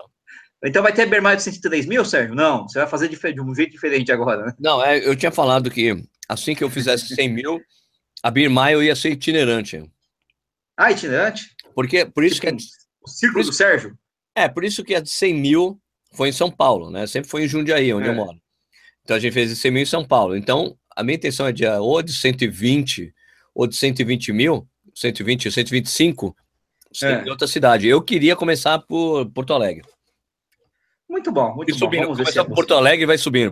[0.61, 2.35] Então vai ter Bermar de 103 mil, Sérgio?
[2.35, 4.53] Não, você vai fazer de, um jeito diferente agora, né?
[4.59, 7.61] Não, é, eu tinha falado que assim que eu fizesse 100 mil,
[8.21, 9.89] a Birmaio ia ser itinerante.
[10.75, 11.55] Ah, itinerante?
[11.73, 12.63] Porque, por isso tipo, que...
[12.63, 13.97] É, Círculo do Sérgio?
[14.35, 15.81] É, por isso que a de 100 mil
[16.13, 17.05] foi em São Paulo, né?
[17.07, 18.11] Sempre foi em Jundiaí, onde é.
[18.11, 18.37] eu moro.
[19.03, 20.35] Então a gente fez 100 mil em São Paulo.
[20.35, 23.13] Então a minha intenção é de ou de 120
[23.53, 26.35] ou de 120 mil, 120 ou 125
[27.03, 27.23] é.
[27.23, 27.87] em outra cidade.
[27.87, 29.85] Eu queria começar por Porto Alegre.
[31.09, 31.79] Muito bom, muito e bom.
[31.79, 33.51] Subindo, Vamos começar por Porto Alegre vai subindo.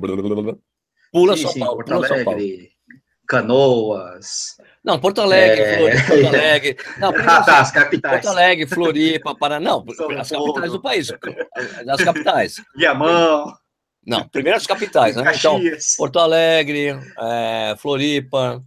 [1.11, 2.41] Pula sim, São sim, Paulo, Porto Alegre, São Paulo.
[3.27, 4.57] Canoas.
[4.85, 5.77] Não, Porto Alegre, é...
[5.77, 6.77] Floripa, Porto Alegre.
[6.99, 8.13] Não, ah, tá, as capitais.
[8.13, 9.71] Porto Alegre, Floripa, Paraná.
[9.71, 11.11] Não, São as capitais do país.
[11.89, 12.55] As capitais.
[12.75, 13.51] Viamão.
[14.05, 15.33] Não, primeiro as capitais, né?
[15.33, 15.59] Então,
[15.97, 18.61] Porto Alegre, é, Floripa,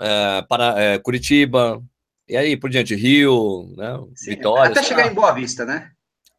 [0.00, 1.80] é, para, é, Curitiba,
[2.28, 3.96] e aí por diante, Rio, né?
[4.16, 4.72] Sim, Vitória.
[4.72, 5.12] Até chegar lá.
[5.12, 5.92] em Boa Vista, né?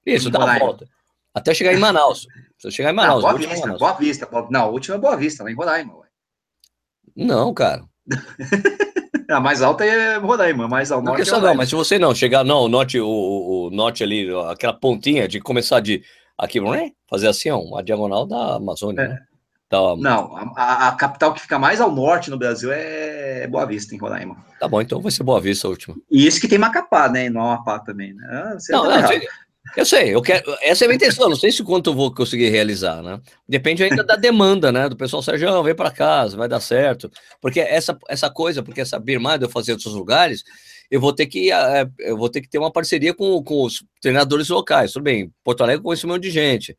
[0.06, 0.86] Isso, dá uma volta.
[1.34, 2.28] Até chegar em Manaus.
[2.70, 3.24] Chegar em Manaus.
[3.24, 3.80] Não, Boa, Vista, Manaus.
[3.80, 4.30] Boa Vista.
[4.50, 5.96] Não, a última é Boa Vista, lá em Roraima.
[5.96, 6.08] Ué.
[7.16, 7.86] Não, cara.
[9.30, 11.30] a mais alta é Roraima, mais ao norte.
[11.30, 14.30] Não, é não, mas se você não chegar, não, o norte, o, o, norte ali,
[14.50, 16.04] aquela pontinha de começar de
[16.38, 16.60] aqui,
[17.10, 19.08] fazer assim, ó, uma diagonal da Amazônia, é.
[19.10, 19.20] né?
[19.70, 19.96] Da...
[19.96, 23.98] Não, a, a, capital que fica mais ao norte no Brasil é Boa Vista, em
[23.98, 24.36] Roraima.
[24.60, 25.96] Tá bom, então vai ser Boa Vista a última.
[26.12, 27.28] E isso que tem Macapá, né?
[27.28, 28.28] E não Amapá também, né?
[28.30, 29.22] Ah, não, tá não,
[29.76, 30.44] eu sei, eu quero.
[30.62, 31.30] Essa é a minha intenção.
[31.30, 33.20] Não sei se quanto eu vou conseguir realizar, né?
[33.48, 34.90] Depende ainda da demanda, né?
[34.90, 37.10] Do pessoal, Sérgio, vem para casa, vai dar certo.
[37.40, 40.44] Porque essa, essa coisa, porque essa birmada eu fazer em outros lugares,
[40.90, 43.84] eu vou ter que é, eu vou ter que ter uma parceria com, com os
[44.02, 44.92] treinadores locais.
[44.92, 46.78] Tudo bem, Porto Alegre eu conheço um monte de gente.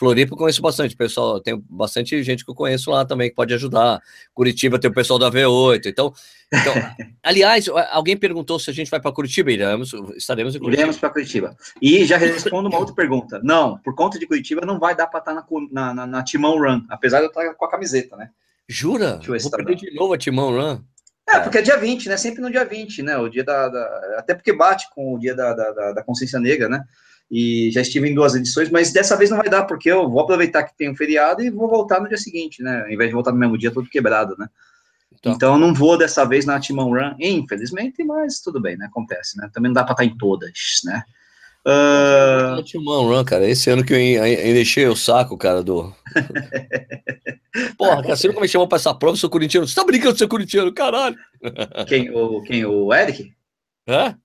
[0.00, 3.52] Floripa eu conheço bastante, pessoal, tem bastante gente que eu conheço lá também que pode
[3.52, 4.00] ajudar.
[4.32, 5.82] Curitiba tem o pessoal da V8.
[5.84, 6.10] Então,
[6.50, 6.72] então
[7.22, 10.80] aliás, alguém perguntou se a gente vai para Curitiba, iremos, estaremos em Curitiba.
[10.80, 11.54] Iremos para Curitiba.
[11.82, 13.42] E já respondo uma outra pergunta.
[13.44, 16.58] Não, por conta de Curitiba não vai dar para estar tá na, na, na, Timão
[16.58, 18.30] Run, apesar de eu estar com a camiseta, né?
[18.66, 19.20] Jura?
[19.22, 20.80] Vou perder de novo a Timão Run.
[21.28, 22.16] É, porque é dia 20, né?
[22.16, 23.18] Sempre no dia 20, né?
[23.18, 23.68] O dia da.
[23.68, 26.84] da até porque bate com o dia da, da, da consciência negra, né?
[27.30, 30.20] E já estive em duas edições, mas dessa vez não vai dar, porque eu vou
[30.20, 32.82] aproveitar que tem um feriado e vou voltar no dia seguinte, né?
[32.82, 34.48] Ao invés de voltar no mesmo dia, todo quebrado, né?
[35.12, 38.86] Então, então eu não vou dessa vez na Timão Run, infelizmente, mas tudo bem, né?
[38.86, 39.48] Acontece, né?
[39.52, 40.50] Também não dá para estar em todas,
[40.84, 41.02] né?
[41.64, 42.62] Uh...
[42.64, 45.94] Timão Run, cara, esse ano que eu ainda enchei o saco, cara, do.
[47.78, 49.68] Porra, cara, você nunca me chamou pra essa prova, eu sou corintiano.
[49.68, 51.16] Você tá brincando de ser corintiano, caralho.
[51.86, 53.32] Quem, o, quem, o Eric?
[53.86, 54.16] Hã?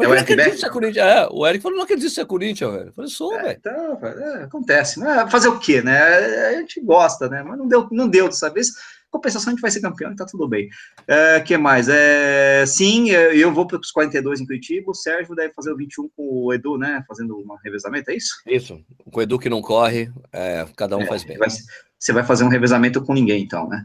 [0.00, 0.70] É o Eric Beck?
[0.70, 1.06] Corinthians.
[1.06, 2.86] É, o Eric falou, não acredito ser Corinthians, velho.
[2.88, 3.58] Eu falei, sou, é, velho.
[3.58, 5.26] Então, é, acontece, né?
[5.30, 6.00] Fazer o quê, né?
[6.48, 7.42] A gente gosta, né?
[7.42, 8.70] Mas não deu, não deu dessa vez.
[9.10, 10.68] Compensação, a gente vai ser campeão e tá tudo bem.
[11.06, 11.86] O é, que mais?
[11.90, 16.08] É, sim, eu vou para os 42 em Curitiba, o Sérgio deve fazer o 21
[16.16, 17.04] com o Edu, né?
[17.06, 18.34] Fazendo um revezamento, é isso?
[18.46, 18.80] Isso.
[19.10, 21.36] Com o Edu que não corre, é, cada um é, faz bem.
[21.36, 21.50] Vai,
[21.98, 23.84] você vai fazer um revezamento com ninguém, então, né?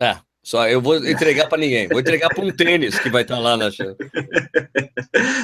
[0.00, 0.16] É,
[0.48, 1.86] só eu vou entregar para ninguém.
[1.88, 3.96] Vou entregar para um tênis que vai estar tá lá na chave.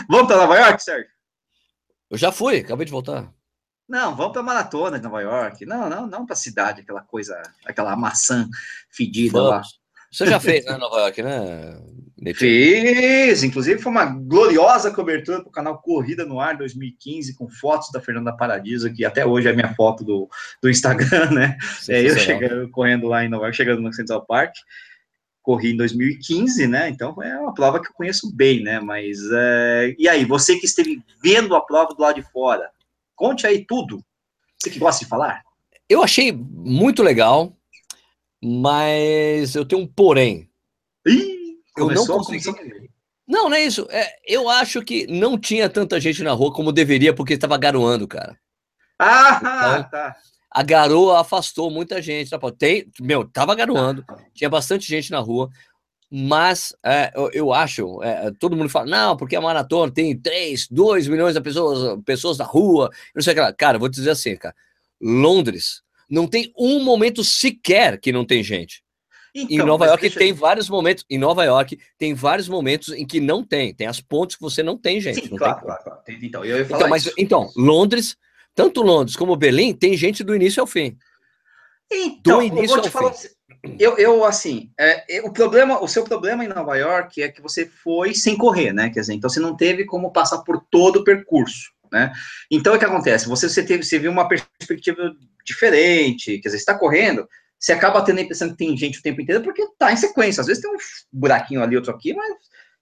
[0.09, 1.11] Vamos para Nova York, Sérgio?
[2.11, 3.31] Eu já fui, acabei de voltar.
[3.87, 5.67] Não, vamos para maratona de Nova York.
[5.67, 8.49] Não, não, não para cidade, aquela coisa, aquela maçã
[8.90, 9.51] fedida vamos.
[9.51, 9.62] lá.
[10.11, 11.79] Você já fez, né, Nova York, né?
[12.35, 17.90] Fiz, inclusive foi uma gloriosa cobertura para o canal Corrida no Ar 2015, com fotos
[17.93, 20.31] da Fernanda Paradiso, que até hoje é a minha foto do,
[20.62, 21.59] do Instagram, né?
[21.90, 24.55] É eu chegando, correndo lá em Nova York, chegando no Central Park
[25.44, 26.88] corri em 2015, né?
[26.88, 28.80] Então é uma prova que eu conheço bem, né?
[28.80, 29.94] Mas é...
[29.98, 32.70] e aí, você que esteve vendo a prova do lado de fora,
[33.14, 34.02] conte aí tudo.
[34.59, 35.42] Você que gosta de falar?
[35.87, 37.54] Eu achei muito legal,
[38.42, 40.48] mas eu tenho um porém.
[41.07, 42.90] Ih, eu não consegui.
[43.28, 43.87] Não, não é isso.
[43.90, 48.09] É, eu acho que não tinha tanta gente na rua como deveria, porque estava garoando,
[48.09, 48.38] cara.
[48.98, 50.16] Ah, então, tá
[50.55, 52.31] a garoa afastou muita gente.
[52.31, 52.38] Tá?
[52.57, 55.51] Tem, meu, tava garoando, tinha bastante gente na rua,
[56.09, 60.69] mas é, eu, eu, acho, é, todo mundo fala, não, porque a maratona tem 3,
[60.71, 63.53] 2 milhões de pessoas, pessoas na rua, não sei o que lá.
[63.53, 64.55] Cara, vou te dizer assim, cara,
[65.03, 68.85] Londres não tem um momento sequer que não tem gente.
[69.35, 71.05] Então, em Nova York tem vários momentos.
[71.11, 73.75] Em Nova York tem vários momentos em que não tem.
[73.75, 75.23] Tem as pontes que você não tem gente.
[75.23, 78.17] Sim, não claro, claro, claro, Então, eu ia falar então, mas, então, Londres
[78.55, 80.97] tanto Londres como Berlim tem gente do início ao fim.
[81.90, 83.29] Então, do início ao falar, fim.
[83.79, 87.67] Eu, eu assim, é, o problema, o seu problema em Nova York é que você
[87.67, 88.90] foi sem correr, né?
[88.90, 92.12] Quer dizer, então você não teve como passar por todo o percurso, né?
[92.51, 93.27] Então o que acontece?
[93.29, 95.14] Você, você teve, você viu uma perspectiva
[95.45, 97.27] diferente, quer dizer, está correndo,
[97.59, 100.43] você acaba tendo a impressão que tem gente o tempo inteiro porque tá em sequência.
[100.43, 100.77] Às vezes tem um
[101.11, 102.35] buraquinho ali, outro aqui, mas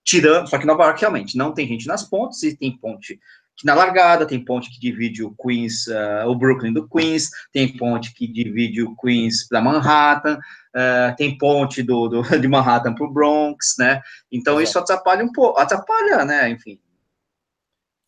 [0.04, 3.20] tirando, só que Nova York realmente não tem gente nas pontes e tem ponte
[3.64, 8.14] na largada tem ponte que divide o Queens, uh, o Brooklyn do Queens, tem ponte
[8.14, 13.12] que divide o Queens para Manhattan, uh, tem ponte do, do de Manhattan para o
[13.12, 14.00] Bronx, né?
[14.30, 14.68] Então Exato.
[14.68, 16.50] isso atrapalha um pouco, atrapalha, né?
[16.50, 16.78] Enfim.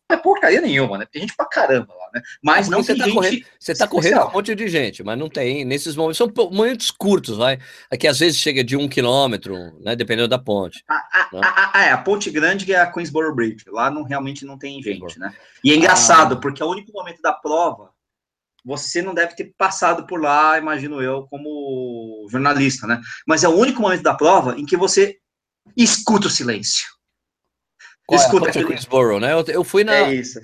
[0.09, 1.05] É porcaria nenhuma, né?
[1.11, 2.21] Tem gente pra caramba lá, né?
[2.43, 3.15] Mas não você tem tá gente.
[3.15, 5.65] correndo, você tá correndo com um monte de gente, mas não tem.
[5.65, 7.59] Nesses momentos são momentos curtos, vai.
[7.89, 9.95] Aqui às vezes chega de um quilômetro, né?
[9.95, 10.83] Dependendo da ponte.
[10.87, 11.41] Ah, ah, Né?
[11.43, 13.65] ah, ah, é, a Ponte Grande que é a Queensboro Bridge.
[13.67, 15.33] Lá não, realmente não tem gente, né?
[15.63, 16.39] E é engraçado, Ah.
[16.39, 17.89] porque é o único momento da prova,
[18.63, 23.01] você não deve ter passado por lá, imagino eu, como jornalista, né?
[23.27, 25.17] Mas é o único momento da prova em que você
[25.75, 26.94] escuta o silêncio.
[28.07, 29.33] Qual é a Escuta ponte de aquele- Queensboro, né?
[29.33, 29.93] Eu, eu fui na.
[29.95, 30.39] É isso.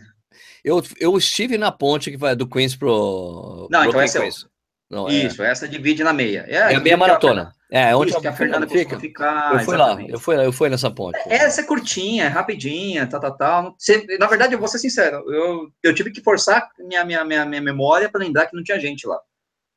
[0.64, 3.68] Eu, eu estive na ponte que vai do Queens pro.
[3.72, 4.52] Não, então Brooklyn essa é.
[4.90, 6.46] Não, é, Isso, essa divide na meia.
[6.50, 7.54] é a meia maratona.
[7.72, 9.00] É, onde Onde que a Fernanda fica.
[9.00, 9.54] ficar.
[9.54, 10.12] Eu fui lá, exatamente.
[10.12, 11.18] eu fui, eu fui nessa ponte.
[11.28, 13.76] Essa é curtinha, é rapidinha, tal, tal, tal.
[13.80, 17.46] Você- na verdade, eu vou ser sincero, eu, eu tive que forçar minha, minha, minha,
[17.46, 19.18] minha memória para lembrar que não tinha gente lá.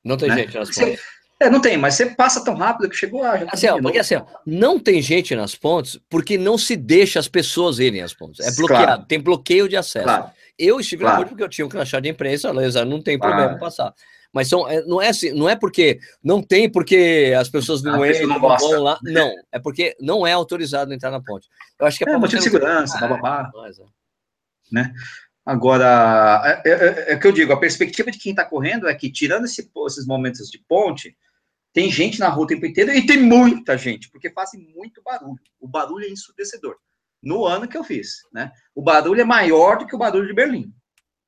[0.04, 0.38] Não tem né?
[0.38, 1.00] gente nas Você- pontes.
[1.40, 3.34] É, não tem, mas você passa tão rápido que chegou lá.
[3.50, 7.26] Assim, ó, porque assim, ó, não tem gente nas pontes porque não se deixa as
[7.28, 8.40] pessoas irem às pontes.
[8.40, 8.56] É Claro.
[8.56, 10.04] bloqueado, tem bloqueio de acesso.
[10.04, 11.22] Claro, Eu estive na Claro.
[11.22, 12.52] ponte porque eu tinha um crachá de imprensa,
[12.84, 13.34] não tem Claro.
[13.34, 13.92] problema passar.
[14.32, 18.00] Mas são, é, não, é assim, não é porque não tem porque as pessoas não
[18.02, 18.98] A entram, não vão lá.
[19.02, 21.48] Não, é porque não é autorizado entrar na ponte.
[21.80, 23.50] Eu acho que é, é motivo de segurança, bababá.
[23.52, 24.90] Mas, é.
[25.46, 28.94] Agora, é, é- é o que eu digo, a perspectiva de quem está correndo é
[28.94, 31.16] que, tirando esse- esses momentos de ponte,
[31.74, 35.40] tem gente na rua o tempo inteiro e tem muita gente, porque fazem muito barulho.
[35.60, 36.76] O barulho é ensurdecedor.
[37.22, 38.50] No ano que eu fiz, né?
[38.74, 40.72] O barulho é maior do que o barulho de Berlim.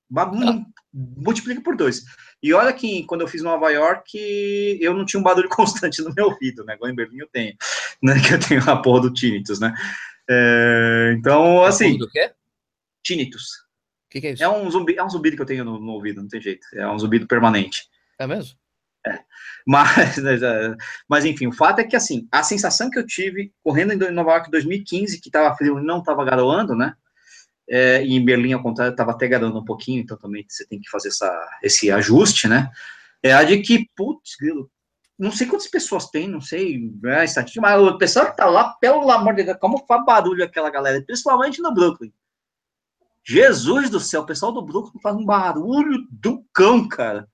[0.08, 2.04] Mu- Multiplica por dois.
[2.42, 6.14] E olha que quando eu fiz Nova York, eu não tinha um barulho constante no
[6.14, 6.74] meu ouvido, né?
[6.74, 7.54] Igual em Berlim eu tenho,
[8.02, 8.14] né?
[8.20, 9.74] Que eu tenho a porra do tinnitus, né?
[10.30, 12.32] É, então, assim, Do quê?
[13.02, 13.48] tinnitus.
[14.06, 14.44] O que, que é isso?
[14.44, 16.66] É um zumbi, é um zumbido que eu tenho no, no ouvido, não tem jeito.
[16.74, 17.88] É um zumbido permanente.
[18.18, 18.56] É mesmo?
[19.68, 20.14] Mas,
[21.08, 24.30] mas, enfim, o fato é que, assim, a sensação que eu tive correndo em Nova
[24.34, 26.94] York em 2015, que estava frio e não estava garoando, né?
[27.68, 30.80] É, e em Berlim, ao contrário, estava até garoando um pouquinho, então também você tem
[30.80, 32.70] que fazer essa, esse ajuste, né?
[33.20, 34.36] É a de que, putz,
[35.18, 38.74] não sei quantas pessoas tem, não sei é, estatística, mas o pessoal que tá lá,
[38.74, 42.12] pelo amor de Deus, como faz barulho aquela galera, principalmente no Brooklyn.
[43.24, 47.28] Jesus do céu, o pessoal do Brooklyn faz um barulho do cão, cara.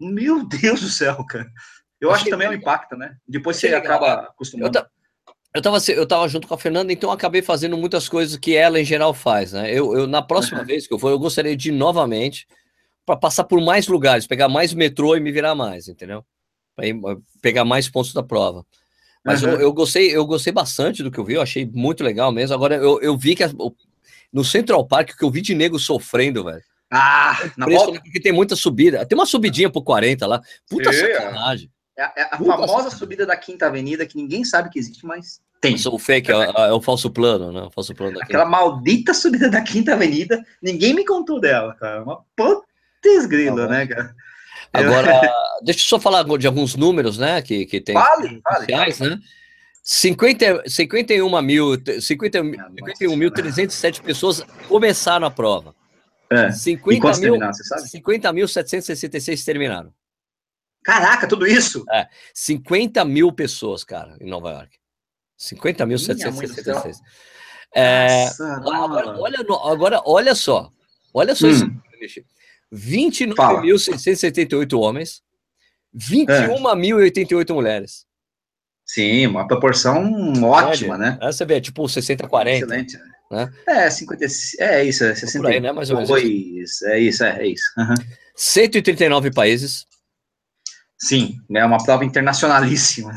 [0.00, 1.50] Meu Deus do céu, cara.
[2.00, 2.62] Eu acho que também é um legal.
[2.74, 3.16] impacto, né?
[3.26, 4.72] Depois você legal, acaba Eu, acostumando.
[4.72, 4.88] ta-
[5.54, 8.54] eu, tava, eu tava junto com a Fernanda, então eu acabei fazendo muitas coisas que
[8.54, 9.72] ela em geral faz, né?
[9.72, 10.66] Eu, eu na próxima Uhum.
[10.66, 12.46] vez que eu for, eu gostaria de ir novamente
[13.04, 16.24] para passar por mais lugares, pegar mais metrô e me virar mais, entendeu?
[16.76, 16.86] Para
[17.42, 18.64] pegar mais pontos da prova.
[19.24, 19.60] Mas eu, Uhum.
[19.60, 22.54] eu gostei, eu gostei bastante do que eu vi, eu achei muito legal mesmo.
[22.54, 23.74] Agora eu, eu vi que o-
[24.32, 26.62] no Central Park o que eu vi de nego sofrendo, velho.
[26.90, 28.00] Ah, na Preço, volta.
[28.00, 29.04] porque tem muita subida.
[29.04, 30.40] Tem uma subidinha por 40 lá.
[30.68, 30.92] Puta É.
[30.92, 31.70] sacanagem.
[31.96, 32.98] É, é a Puta famosa sacanagem.
[32.98, 35.74] subida da Quinta Avenida que ninguém sabe que existe, mas tem.
[35.74, 36.34] Isso, o fake é,
[36.68, 37.62] é o falso plano, né?
[37.62, 38.24] O falso plano daqui.
[38.26, 42.02] Aquela maldita subida da Quinta Avenida, ninguém me contou dela, cara.
[42.04, 44.14] Uma putz grila, Tá né, cara?
[44.72, 45.20] Agora,
[45.64, 47.42] deixa eu só falar de alguns números, né?
[47.42, 48.56] Que, que tem Fale, fale.
[48.58, 49.18] oficiais, né?
[49.82, 52.42] 50, 51 mil, 50 Ah,
[53.00, 55.74] 51.307 pessoas começaram a prova.
[56.30, 56.48] É.
[56.48, 57.82] E 50 quantos mil, terminaram, você sabe?
[57.88, 59.92] 50.766 terminaram.
[60.84, 61.84] Caraca, tudo isso?
[62.34, 64.76] 50 mil pessoas, cara, em Nova York.
[65.52, 65.74] Minha mãe
[66.46, 66.96] do 50.766.
[67.74, 70.70] É, Nossa, agora, olha, agora, olha só.
[71.12, 71.80] Olha só Hum.
[72.00, 72.24] Nishi.
[72.72, 75.22] 29.678 homens,
[75.94, 78.06] 21.088 mulheres.
[78.84, 81.18] Sim, uma proporção ótima, né?
[81.20, 82.64] Aí você vê, tipo 60 40.
[82.64, 82.96] Excelente.
[82.96, 83.04] né?
[83.66, 84.24] É, 50,
[84.60, 85.44] é isso, é 60.
[85.44, 85.70] Por aí, né?
[85.72, 86.10] Mais ou menos.
[86.10, 87.64] É isso, é, é isso.
[87.76, 87.94] aham.
[88.34, 89.86] 139 países,
[90.98, 93.12] Sim, é uma prova internacionalíssima.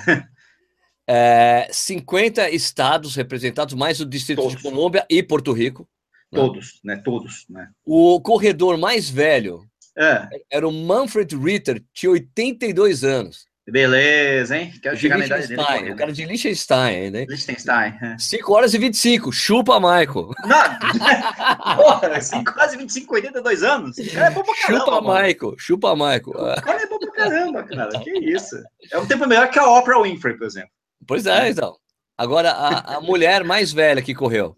[1.08, 4.62] é, 50 estados representados, mais o Distrito de Todos.
[4.62, 5.89] Colômbia e Porto Rico.
[6.32, 7.02] Todos, né?
[7.04, 7.69] Todos, né?
[7.84, 9.65] O corredor mais velho
[9.97, 13.45] É, era o Manfred Ritter, tinha 82 anos.
[13.69, 14.74] Beleza, hein?
[14.82, 15.63] Quero De chegar na idade dele.
[15.63, 15.93] Correndo.
[15.93, 17.26] o cara de Liechtenstein, né?
[17.28, 17.93] Liechtenstein.
[18.02, 18.17] é.
[18.17, 20.32] 5 horas e 25, chupa, Michael.
[20.45, 23.97] Não, porra, assim, quase 25, 82 anos.
[23.97, 24.80] O cara é bom pra caramba.
[24.86, 25.28] Chupa, mano.
[25.28, 26.22] Michael, chupa, Michael.
[26.57, 27.99] O cara é bom pra caramba, cara.
[27.99, 28.55] Que isso.
[28.91, 30.70] É um tempo melhor que a Oprah Winfrey, por exemplo.
[31.07, 31.76] Pois é, então.
[32.18, 34.55] Agora, a, a mulher mais velha que correu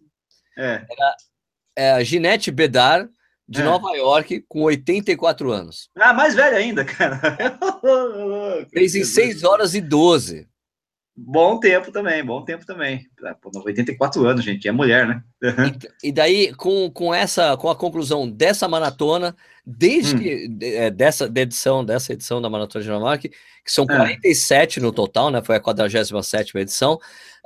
[0.58, 0.82] É.
[1.78, 3.08] é a Ginette Bedar,
[3.54, 3.64] de É.
[3.64, 5.90] Nova York, com 84 anos.
[5.96, 7.20] Ah, mais velho ainda, cara.
[8.74, 10.48] Fez em 6 horas e 12.
[11.16, 13.06] Bom tempo também, bom tempo também.
[13.24, 15.22] Ah, Pô, 84 anos, gente, é mulher, né?
[16.02, 20.20] E, e daí, com, com essa, com a conclusão dessa maratona, desde Hum.
[20.20, 23.96] que é, dessa da edição, dessa edição da Maratona de Nova York, que são É.
[23.96, 25.44] 47 no total, né?
[25.44, 26.98] Foi a 47 edição.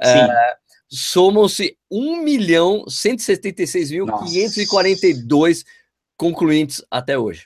[0.01, 0.09] Sim.
[0.17, 0.55] é,
[0.89, 5.65] somam-se 1 milhão 176 mil 542
[6.17, 7.45] concluintes até hoje.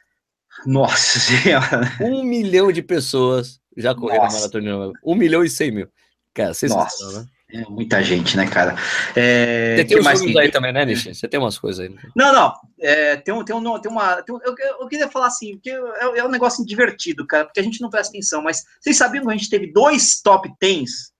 [0.65, 1.82] Nossa Senhora!
[2.01, 4.99] Um milhão de pessoas já correram a maratona de Nova York.
[5.03, 5.88] Um milhão e cem mil.
[6.34, 7.28] Cara, sensacional, né?
[7.53, 8.78] É muita gente, né, cara?
[9.13, 11.13] É, Você tem uns números aí também, né, Nishi?
[11.13, 11.93] Você tem umas coisas aí.
[12.15, 12.53] Não, não.
[12.80, 14.22] É, tem, um, tem, um, tem uma.
[14.22, 17.59] Tem um, eu, eu, queria falar assim, porque é, é, um negócio divertido, cara, porque
[17.59, 21.11] a gente não presta atenção, mas vocês sabiam que a gente teve dois top tens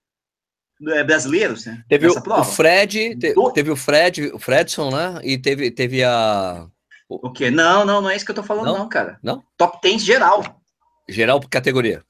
[0.87, 1.83] é, brasileiros, né?
[1.89, 5.19] Teve o, o, Fred, te, teve o Fred, o Fredson, né?
[5.23, 6.65] E teve, teve a.
[7.12, 7.51] O, o quê?
[7.51, 9.20] Não, não, não é isso que eu tô falando, não, não cara.
[9.22, 9.43] Não?
[9.57, 10.43] Top tens geral.
[11.09, 12.05] Geral por categoria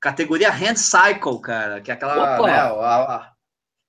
[0.00, 3.32] categoria Hand Cycle, cara, que é aquela, né, a, a,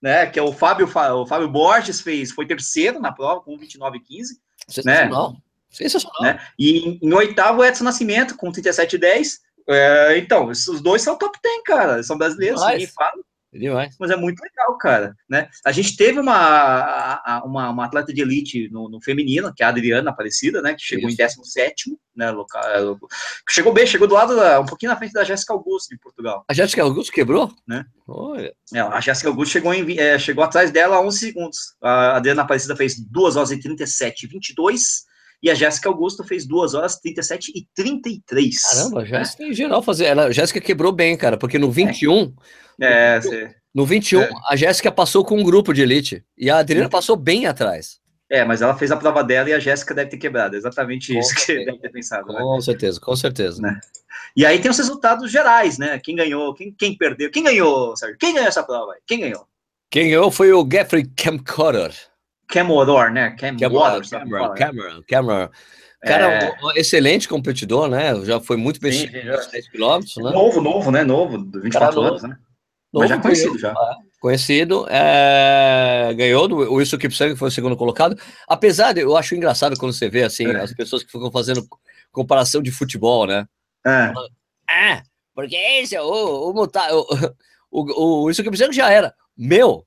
[0.02, 4.38] né, que é o Fábio, o Fábio Borges fez, foi terceiro na prova com 29,15.
[4.68, 5.34] Sensacional.
[5.34, 5.38] Né?
[5.70, 6.22] Sensacional.
[6.22, 6.48] Né?
[6.58, 9.40] E em, em oitavo, Edson Nascimento com 37,10.
[9.68, 13.22] É, então, os dois são top 10, cara, são brasileiros, ninguém fala.
[13.52, 13.96] Demais.
[14.00, 15.16] Mas é muito legal, cara.
[15.28, 15.50] Né?
[15.66, 19.70] A gente teve uma, uma, uma atleta de elite no, no, feminino, que é a
[19.70, 20.76] Adriana Aparecida, né?
[20.76, 21.20] Que chegou Isso.
[21.20, 22.30] em 17, né?
[22.30, 22.96] Local, é,
[23.50, 26.46] chegou bem, chegou do lado, da, um pouquinho na frente da Jéssica Augusto, de Portugal.
[26.48, 27.52] A Jéssica Augusto quebrou?
[27.68, 27.86] Né?
[28.08, 28.54] Olha.
[28.74, 31.58] É, a Jéssica Augusto chegou, em, é, chegou atrás dela 11 segundos.
[31.82, 35.09] A Adriana Aparecida fez 2 horas e 37 e 22.
[35.42, 38.62] E a Jéssica Augusto fez 2 horas 37 e 33.
[38.62, 40.06] Caramba, a Jéssica em geral fazer.
[40.06, 42.34] Ela, a Jéssica quebrou bem, cara, porque no 21.
[42.82, 43.56] É, é você...
[43.74, 44.30] No 21, é.
[44.50, 46.24] a Jéssica passou com um grupo de elite.
[46.38, 48.00] E a Adriana passou bem atrás.
[48.30, 50.56] É, mas ela fez a prova dela e a Jéssica deve ter quebrado.
[50.56, 51.60] exatamente com isso certeza.
[51.60, 52.28] que deve ter pensado.
[52.28, 52.62] Com né?
[52.62, 53.62] certeza, com certeza.
[53.62, 53.80] Né?
[54.36, 56.00] E aí tem os resultados gerais, né?
[56.04, 57.32] Quem ganhou, quem, quem perdeu.
[57.32, 58.18] Quem ganhou, Sérgio?
[58.20, 58.96] Quem ganhou essa prova?
[59.08, 59.48] Quem ganhou?
[59.90, 61.92] Quem ganhou foi o Geoffrey Camcorder.
[62.50, 63.36] Camoror, né?
[63.38, 64.02] Camoror.
[64.10, 65.50] Cameron, Cameron, Cameron.
[66.02, 66.58] Cara, é...
[66.64, 68.16] um excelente competidor, né?
[68.24, 70.32] Já foi muito bem nos 10 quilômetros, né?
[70.32, 71.04] Novo, novo, né?
[71.04, 72.38] Novo, 24 Cara, anos, né?
[72.92, 73.72] Novo, Mas já conhecido já.
[73.72, 78.18] É, conhecido, é, ganhou do o Wilson Kipsang, que foi o segundo colocado.
[78.48, 80.62] Apesar de, eu acho engraçado quando você vê assim, é.
[80.62, 81.68] as pessoas que ficam fazendo
[82.12, 83.46] comparação de futebol, né?
[83.86, 84.12] É.
[84.68, 85.04] Ah,
[85.36, 86.68] porque esse, o, o, o,
[87.72, 89.14] o, o Wilson Kipsang já era.
[89.38, 89.86] Meu,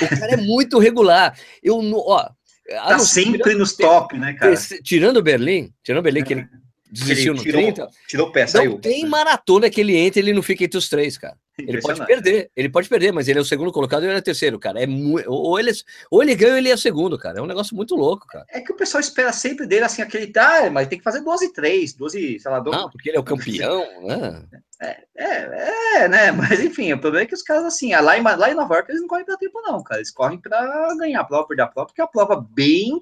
[0.00, 1.38] o cara é muito regular.
[1.62, 2.28] Eu, ó,
[2.68, 4.54] tá sempre tirando, nos top, né, cara?
[4.82, 6.48] Tirando o Berlim, tirando o Berlim, que ele é.
[6.90, 7.88] desistiu no tirou, 30.
[8.08, 8.72] Tirou o pé, saiu.
[8.72, 11.36] Não tem maratona que ele entra ele não fica entre os três, cara.
[11.58, 14.18] Ele pode perder, ele pode perder, mas ele é o segundo colocado e ele é
[14.18, 14.82] o terceiro, cara.
[14.82, 14.86] É
[15.26, 15.70] ou, ele,
[16.10, 17.38] ou ele ganha ou ele é o segundo, cara.
[17.38, 18.46] É um negócio muito louco, cara.
[18.48, 21.52] É que o pessoal espera sempre dele assim, aquele tá, mas tem que fazer 12
[21.52, 22.78] 3, 12, sei lá, 12.
[22.78, 24.42] Não, porque ele é o campeão, né?
[24.82, 26.32] É, é, é, né?
[26.32, 28.90] Mas enfim, o problema é que os caras, assim, lá em, lá em Nova York,
[28.90, 30.00] eles não correm pra tempo, não, cara.
[30.00, 33.00] Eles correm pra ganhar a prova, perder a prova, porque é a prova bem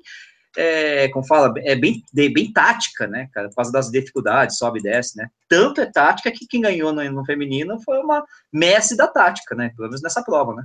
[0.56, 4.82] é, como fala, é bem, bem tática, né, cara, por causa das dificuldades, sobe e
[4.82, 9.06] desce, né, tanto é tática que quem ganhou no, no feminino foi uma Messi da
[9.06, 10.64] tática, né, pelo menos nessa prova, né.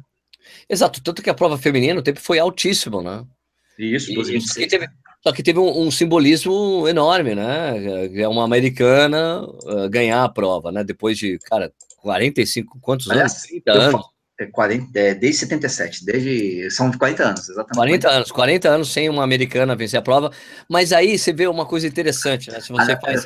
[0.70, 3.24] Exato, tanto que a prova feminina, o tempo foi altíssimo, né.
[3.78, 4.88] Isso, 12, só que teve,
[5.26, 10.72] só que teve um, um, simbolismo enorme, né, é uma americana uh, ganhar a prova,
[10.72, 13.44] né, depois de, cara, 45, quantos Aliás, anos?
[13.48, 14.06] 30 anos.
[14.40, 16.70] É 40, é, desde 77, desde.
[16.70, 17.76] São 40 anos, exatamente.
[17.76, 20.30] 40 anos, 40 anos sem uma americana vencer a prova.
[20.70, 22.60] Mas aí você vê uma coisa interessante, né?
[22.60, 23.26] Se você ah, faz.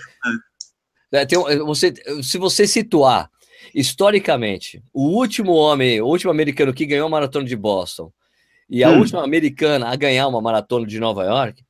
[1.12, 1.92] É, tem, você,
[2.22, 3.28] se você situar
[3.74, 8.12] historicamente o último homem, o último americano que ganhou a maratona de Boston
[8.70, 9.00] e a hum.
[9.00, 11.64] última americana a ganhar uma maratona de Nova York,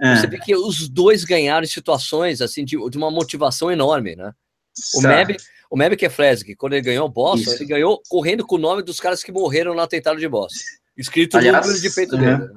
[0.00, 0.16] é.
[0.16, 4.32] você vê que os dois ganharam em situações assim de, de uma motivação enorme, né?
[4.94, 5.36] O Meb,
[5.70, 7.62] o Meb Keflezig, quando ele ganhou Boston, Isso.
[7.62, 10.58] ele ganhou correndo com o nome dos caras que morreram no atentado de Boston.
[10.96, 12.48] Escrito no número de peito dele.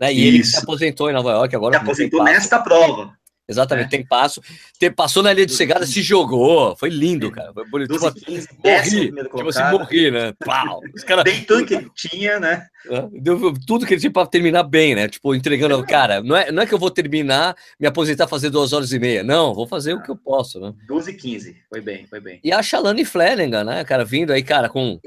[0.00, 0.12] Né?
[0.12, 0.28] E Isso.
[0.28, 1.76] ele se aposentou em Nova York agora.
[1.76, 3.17] Se aposentou nesta prova.
[3.48, 3.88] Exatamente, é.
[3.88, 4.42] tem passo.
[4.78, 6.76] Tem, passou na linha de chegada, se jogou.
[6.76, 7.52] Foi lindo, cara.
[7.52, 7.98] Foi bonito.
[7.98, 9.12] 12, 15, morri.
[9.12, 10.34] Tipo assim, morri, né?
[10.44, 10.80] Pau.
[10.94, 11.24] Os cara...
[11.24, 12.66] Bem tudo que ele tinha, né?
[13.12, 15.08] Deu tudo que ele tinha para terminar bem, né?
[15.08, 15.82] Tipo, entregando.
[15.86, 18.98] Cara, não é, não é que eu vou terminar, me aposentar, fazer duas horas e
[18.98, 19.22] meia.
[19.22, 20.74] Não, vou fazer o que eu posso, né?
[20.86, 21.56] 12 e 15.
[21.70, 22.40] Foi bem, foi bem.
[22.44, 25.00] E a Shalane Flanagan, né, cara, vindo aí, cara, com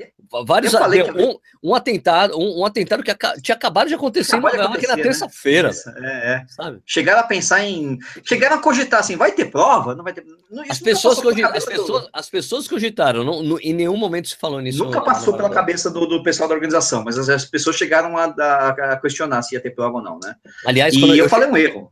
[0.46, 0.74] vários.
[0.74, 5.04] Um, um, atentado, um, um, atentado que tinha acabado de acontecer em York na né?
[5.04, 5.72] terça-feira.
[5.98, 6.46] É, é.
[6.48, 6.82] Sabe?
[6.86, 9.94] Chegaram a pensar em chegaram a cogitar assim, vai ter prova?
[9.94, 10.26] Não vai ter.
[10.50, 14.38] Não, as, pessoas cogitaram, as, pessoas, as pessoas cogitaram, não, não, em nenhum momento se
[14.38, 14.84] falou nisso.
[14.84, 18.26] Nunca passou pela cabeça do, do, pessoal da organização, mas as, as pessoas chegaram a,
[18.26, 20.36] a, questionar se ia ter prova ou não, né?
[20.66, 21.92] Aliás, e eu, eu falei um erro.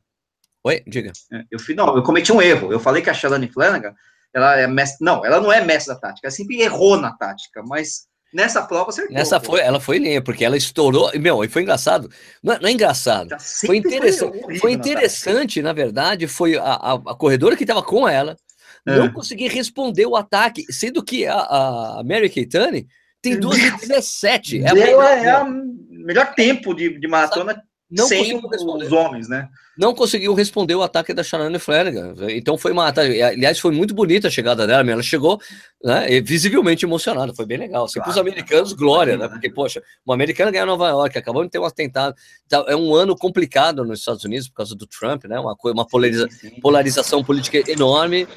[0.63, 1.11] Oi, diga.
[1.31, 2.71] É, eu, não, eu cometi um erro.
[2.71, 3.93] Eu falei que a Shalane Flanagan,
[4.33, 5.05] ela é mestre.
[5.05, 8.89] Não, ela não é mestre da tática, ela sempre errou na tática, mas Nessa prova
[8.89, 9.13] acertou.
[9.13, 11.11] Nessa foi, ela foi linha, porque ela estourou.
[11.19, 12.09] Meu, e foi engraçado.
[12.43, 13.35] Não é, não é engraçado.
[13.65, 14.39] Foi interessante.
[14.41, 18.37] Foi, foi interessante, na verdade, foi a, a, a corredora que estava com ela
[18.85, 18.97] é.
[18.97, 22.87] não conseguir responder o ataque, sendo que a, a Mary Keitane
[23.21, 24.63] tem 2h17.
[24.63, 25.49] É, ela é o
[25.89, 29.49] melhor tempo de, de maratona não sem os homens, né?
[29.75, 32.13] Não conseguiu responder o ataque da Shannon Flanagan.
[32.29, 32.87] Então foi uma.
[32.87, 34.89] Aliás, foi muito bonita a chegada dela.
[34.91, 35.39] Ela chegou
[35.83, 37.33] né, visivelmente emocionada.
[37.33, 37.85] Foi bem legal.
[37.85, 39.27] Assim, claro, para os americanos, glória, né?
[39.27, 42.15] Porque, poxa, uma americana ganhou Nova York, acabou de ter um atentado.
[42.45, 45.39] Então, é um ano complicado nos Estados Unidos por causa do Trump, né?
[45.39, 46.27] Uma, uma polariza,
[46.61, 48.27] polarização política enorme,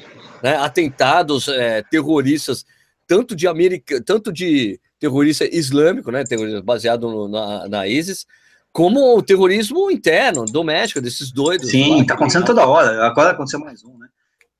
[0.41, 0.55] né?
[0.55, 2.65] Atentados é, terroristas,
[3.05, 6.23] tanto de América, tanto de terrorista islâmico, né?
[6.63, 8.25] Baseado no, na, na ISIS
[8.73, 11.69] como o terrorismo interno, doméstico, desses doidos.
[11.69, 13.05] Sim, está acontecendo toda hora.
[13.05, 14.07] Agora aconteceu mais um, né?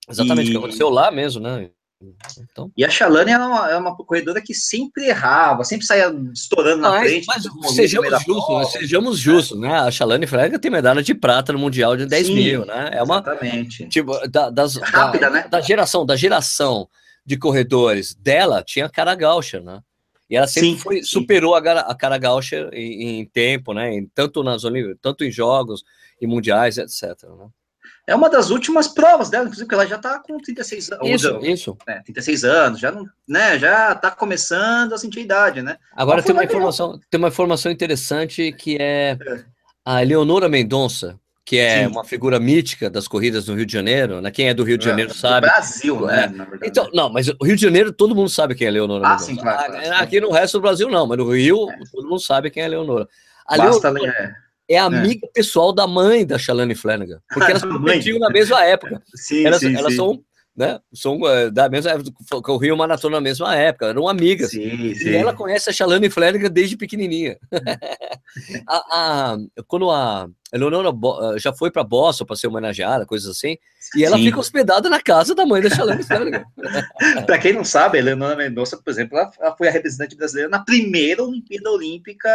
[0.07, 0.51] Exatamente, e...
[0.51, 1.69] que aconteceu lá mesmo, né?
[2.37, 2.71] Então...
[2.75, 6.89] E a Shalane é uma, é uma corredora que sempre errava, sempre saía estourando na
[6.89, 7.25] mas, frente.
[7.25, 8.65] Mas sejamos justos, né?
[8.65, 9.79] sejamos justos, né?
[9.79, 12.89] A Shalane Frega tem medalha de prata no Mundial de 10 Sim, mil, né?
[12.93, 13.19] É uma.
[13.19, 13.87] Exatamente.
[13.87, 15.47] Tipo, da, das, Rápida, da, né?
[15.49, 16.87] da geração, da geração
[17.25, 19.79] de corredores dela, tinha cara gaúcha, né?
[20.33, 21.03] E ela sempre sim, foi, sim.
[21.03, 23.93] superou a, a cara gaúcha em, em, tempo, né?
[23.93, 25.83] Em, tanto nas Olimpíadas, tanto em jogos
[26.19, 27.03] e mundiais, etc.
[27.21, 27.49] Né?
[28.07, 31.07] É uma das últimas provas dela, inclusive, porque ela já está com 36 anos.
[31.07, 31.77] Isso, isso.
[31.87, 35.77] É, 36 anos, já não, né, já está começando a sentir a idade, né?
[35.95, 39.45] Agora tem uma, informação, tem uma informação interessante que é, é.
[39.85, 41.87] a Leonora Mendonça, que é Sim.
[41.87, 44.31] uma figura mítica das corridas no Rio de Janeiro, né?
[44.31, 45.47] Quem é do Rio de Janeiro é, sabe.
[45.47, 46.33] Brasil, né?
[46.61, 46.67] É.
[46.67, 49.07] Então, não, mas o Rio de Janeiro todo mundo sabe quem é Leonora.
[49.07, 51.77] Ah, sim, claro, claro, Aqui no resto do Brasil não, mas no Rio é.
[51.91, 53.07] todo mundo sabe quem é Leonora.
[53.45, 54.37] A Basta Leonora
[54.69, 59.01] é, é amiga pessoal da mãe da Shalane Flanagan, porque elas competiam na mesma época.
[59.13, 59.97] Sim, elas, sim, elas sim.
[59.97, 60.23] são
[60.55, 60.79] né?
[60.93, 64.51] São uh, da mesma época, corriam maratona na mesma época, eram amigas.
[64.51, 65.09] Sim, sim.
[65.09, 67.37] E ela conhece a Shalane Flanagan desde pequenininha.
[68.67, 69.37] a, a,
[69.67, 73.57] quando a Eleonora uh, já foi para Boston para ser homenageada, coisas assim,
[73.95, 74.25] e ela sim.
[74.25, 76.43] fica hospedada na casa da mãe da Shalane Flanagan.
[77.25, 80.49] para quem não sabe, a Eleonora Mendonça, por exemplo, ela, ela, foi a representante brasileira
[80.49, 82.29] na primeira Olimpíada Olímpica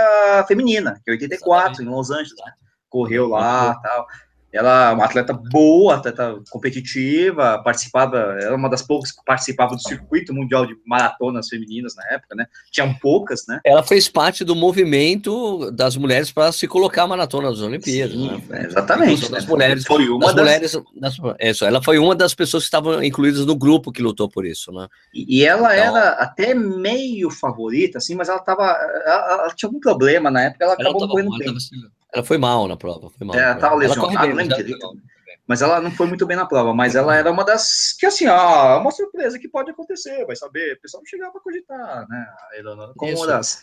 [0.48, 1.82] Feminina, que é 84, Exatamente.
[1.82, 2.44] em Los Angeles.
[2.44, 2.52] Né?
[2.88, 4.06] Correu lá tal.
[4.52, 9.82] Ela é uma atleta boa, atleta competitiva, participava, era uma das poucas que participava do
[9.82, 12.46] circuito mundial de maratonas femininas na época, né?
[12.70, 13.60] Tinham poucas, né?
[13.64, 18.16] Ela fez parte do movimento das mulheres para se colocar a maratona das Olimpíadas.
[18.16, 18.64] Sim, né?
[18.64, 19.30] Exatamente.
[19.30, 19.50] Das né?
[19.50, 20.44] mulheres, foi uma das, das...
[20.44, 24.30] mulheres, das, isso, ela foi uma das pessoas que estavam incluídas no grupo que lutou
[24.30, 24.88] por isso, né?
[25.12, 29.68] E, e ela então, era até meio favorita, assim, mas ela tava, ela, ela tinha
[29.68, 31.48] algum problema na época, ela, ela acabou correndo bem.
[31.48, 33.36] Ela foi mal na prova, foi mal.
[33.36, 34.98] É, ela lesionada, direito.
[35.46, 38.26] Mas ela não foi muito bem na prova, mas ela era uma das que, assim,
[38.26, 40.74] ó, uma surpresa que pode acontecer, vai saber.
[40.74, 42.26] O pessoal não chegava a cogitar, né?
[42.52, 43.22] A Eleonora, como Isso.
[43.22, 43.62] uma das.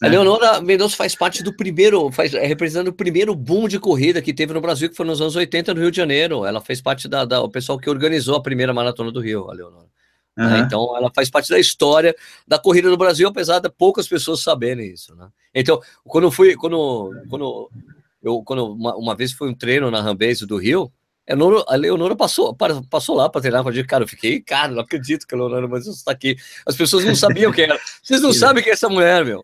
[0.00, 0.08] Né?
[0.08, 4.22] A Leonora Mendonça faz parte do primeiro, faz, é representando o primeiro boom de corrida
[4.22, 6.46] que teve no Brasil, que foi nos anos 80 no Rio de Janeiro.
[6.46, 9.54] Ela fez parte da, da o pessoal que organizou a primeira maratona do Rio, a
[9.54, 9.88] Leonora.
[10.38, 10.48] Uhum.
[10.48, 10.58] Né?
[10.60, 12.14] Então, ela faz parte da história
[12.46, 15.14] da corrida no Brasil, apesar de poucas pessoas saberem isso.
[15.16, 15.28] Né?
[15.54, 17.70] Então, quando eu fui, quando, quando
[18.22, 20.92] eu, quando uma, uma vez foi um treino na Rambase do Rio,
[21.66, 22.56] a Leonora passou,
[22.88, 23.86] passou lá para treinar com a gente.
[23.86, 26.36] Cara, eu fiquei, cara, não acredito que a Leonora mas está aqui.
[26.64, 27.78] As pessoas não sabiam quem era.
[28.02, 29.42] Vocês não sabem quem é essa mulher, meu.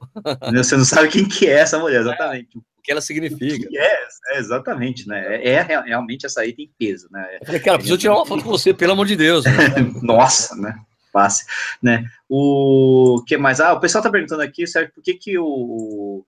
[0.54, 2.56] Você não sabe quem que é essa mulher, exatamente.
[2.56, 3.66] O que ela significa.
[3.66, 3.98] Que é,
[4.32, 5.42] é, exatamente, né?
[5.42, 7.38] É, é, realmente essa aí tem peso, né?
[7.40, 9.46] Eu falei, cara, preciso tirar uma foto com você, pelo amor de Deus.
[9.46, 9.52] Né?
[10.02, 10.76] Nossa, né?
[11.10, 11.46] Passe,
[11.82, 12.04] né?
[12.28, 13.58] O que mais?
[13.60, 14.92] Ah, o pessoal tá perguntando aqui, certo?
[14.94, 16.24] Por que que o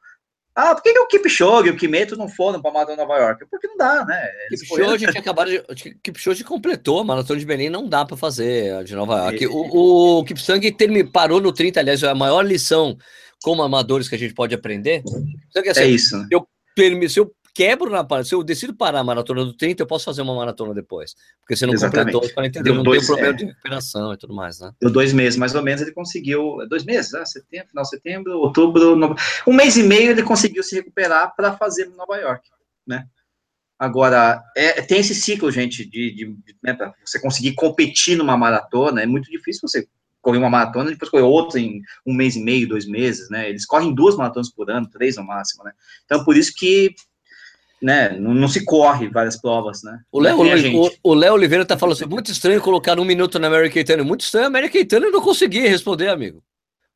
[0.55, 3.19] ah, por que, que o Kipchoge e o Kimeto não foram para a Maratona Nova
[3.19, 3.45] York?
[3.51, 4.31] Porque não dá, né?
[4.47, 5.95] Eles Kipchoge tinha acabado de...
[6.03, 9.47] Kipchoge completou a Maratona de Belém, não dá para fazer de Nova York.
[9.49, 10.75] O, o Kipsang
[11.13, 12.97] parou no 30, aliás, é a maior lição
[13.47, 15.05] como amadores que a gente pode aprender.
[15.55, 16.27] É, assim, é isso.
[16.33, 16.49] Eu,
[17.09, 20.21] se eu quebro na se eu decido parar a maratona do 30, eu posso fazer
[20.21, 21.15] uma maratona depois.
[21.43, 22.13] Porque você não Exatamente.
[22.13, 23.37] completou os 40 não dois, tem problema é.
[23.37, 24.73] de recuperação e tudo mais, né?
[24.81, 26.57] Deu dois meses, mais ou menos, ele conseguiu.
[26.69, 29.15] Dois meses, ah, setembro, final de setembro, outubro, no,
[29.47, 32.49] um mês e meio ele conseguiu se recuperar para fazer no Nova York,
[32.85, 33.07] né?
[33.79, 38.37] Agora, é, tem esse ciclo, gente, de, de, de né, para você conseguir competir numa
[38.37, 39.87] maratona, é muito difícil você
[40.27, 43.49] correr uma maratona depois correr outra em um mês e meio, dois meses, né?
[43.49, 45.71] Eles correm duas maratonas por ano, três no máximo, né?
[46.05, 46.95] Então, por isso que
[47.81, 48.17] né?
[48.19, 50.01] Não, não, se corre várias provas, né?
[50.11, 50.39] O Léo,
[51.03, 54.03] o, Léo Oliveira tá falando assim, muito estranho colocar um minuto na American Italia.
[54.03, 56.43] Muito estranho, a American Italia eu não consegui responder, amigo.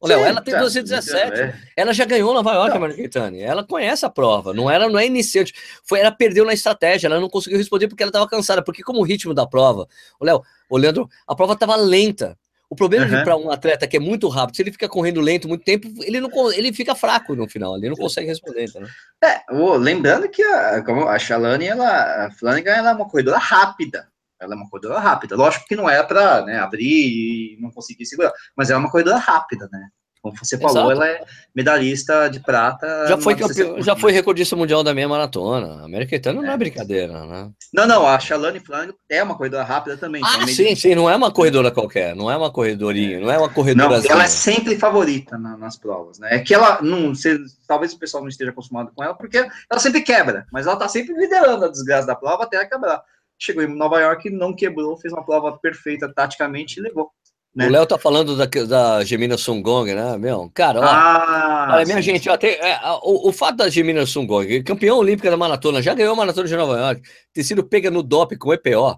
[0.00, 1.38] Ô, Léo, ela tem tá, 217.
[1.38, 1.54] É.
[1.76, 2.82] Ela já ganhou Nova York, não.
[2.82, 4.54] a American Ela conhece a prova.
[4.54, 5.52] Não era, não é iniciante.
[5.84, 7.06] Foi, ela perdeu na estratégia.
[7.06, 8.64] Ela não conseguiu responder porque ela estava cansada.
[8.64, 9.86] Porque como o ritmo da prova,
[10.18, 12.36] o Léo, o Leandro, a prova estava lenta.
[12.70, 13.24] O problema uhum.
[13.24, 16.20] para um atleta que é muito rápido, se ele fica correndo lento muito tempo, ele
[16.20, 18.86] não ele fica fraco no final, ele não consegue responder, né?
[19.24, 19.42] É,
[19.76, 24.08] lembrando que a, como a Shalane, ela, a Flanagan, ela é uma corredora rápida.
[24.40, 25.34] Ela é uma corredora rápida.
[25.34, 29.18] Lógico que não é para né, abrir e não conseguir segurar, mas é uma corredora
[29.18, 29.88] rápida, né?
[30.22, 30.92] Como você falou, Exato.
[30.92, 33.06] ela é medalhista de prata.
[33.08, 35.80] Já foi, campeão, já foi recordista mundial da meia maratona.
[35.80, 37.50] A Americana não é, é brincadeira, né?
[37.72, 40.20] Não, não, a Shalane Flanagan é uma corredora rápida também.
[40.22, 43.48] Ah, sim, sim, não é uma corredora qualquer, não é uma corredorinha, não é uma
[43.48, 43.98] corredora.
[43.98, 46.34] Não, ela é sempre favorita na, nas provas, né?
[46.36, 49.80] É que ela, não, você, talvez o pessoal não esteja acostumado com ela, porque ela
[49.80, 53.02] sempre quebra, mas ela tá sempre liderando a desgraça da prova até ela quebrar.
[53.38, 57.10] Chegou em Nova York, não quebrou, fez uma prova perfeita taticamente e levou.
[57.54, 57.66] Né?
[57.66, 60.48] O Léo tá falando da, da Gemina Sungong, né, meu?
[60.54, 62.02] Cara, ó, ah, olha, minha sim.
[62.02, 65.92] gente, ó, tem, é, o, o, fato da Gemina Sungong, campeã olímpica da maratona, já
[65.92, 68.96] ganhou a maratona de Nova York, ter sido pega no DOP com EPO,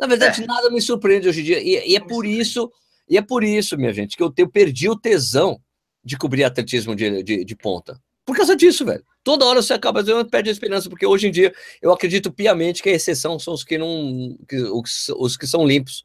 [0.00, 0.46] na verdade, é.
[0.46, 2.72] nada me surpreende hoje em dia, e, e, é por isso,
[3.08, 5.60] e é por isso, minha gente, que eu, tenho, perdi o tesão
[6.04, 8.00] de cobrir atletismo de, de, de ponta.
[8.24, 9.04] Por causa disso, velho.
[9.24, 12.82] Toda hora você acaba você perde a esperança, porque hoje em dia eu acredito piamente
[12.82, 14.36] que a exceção são os que não.
[14.48, 16.04] Que, os, os que são limpos.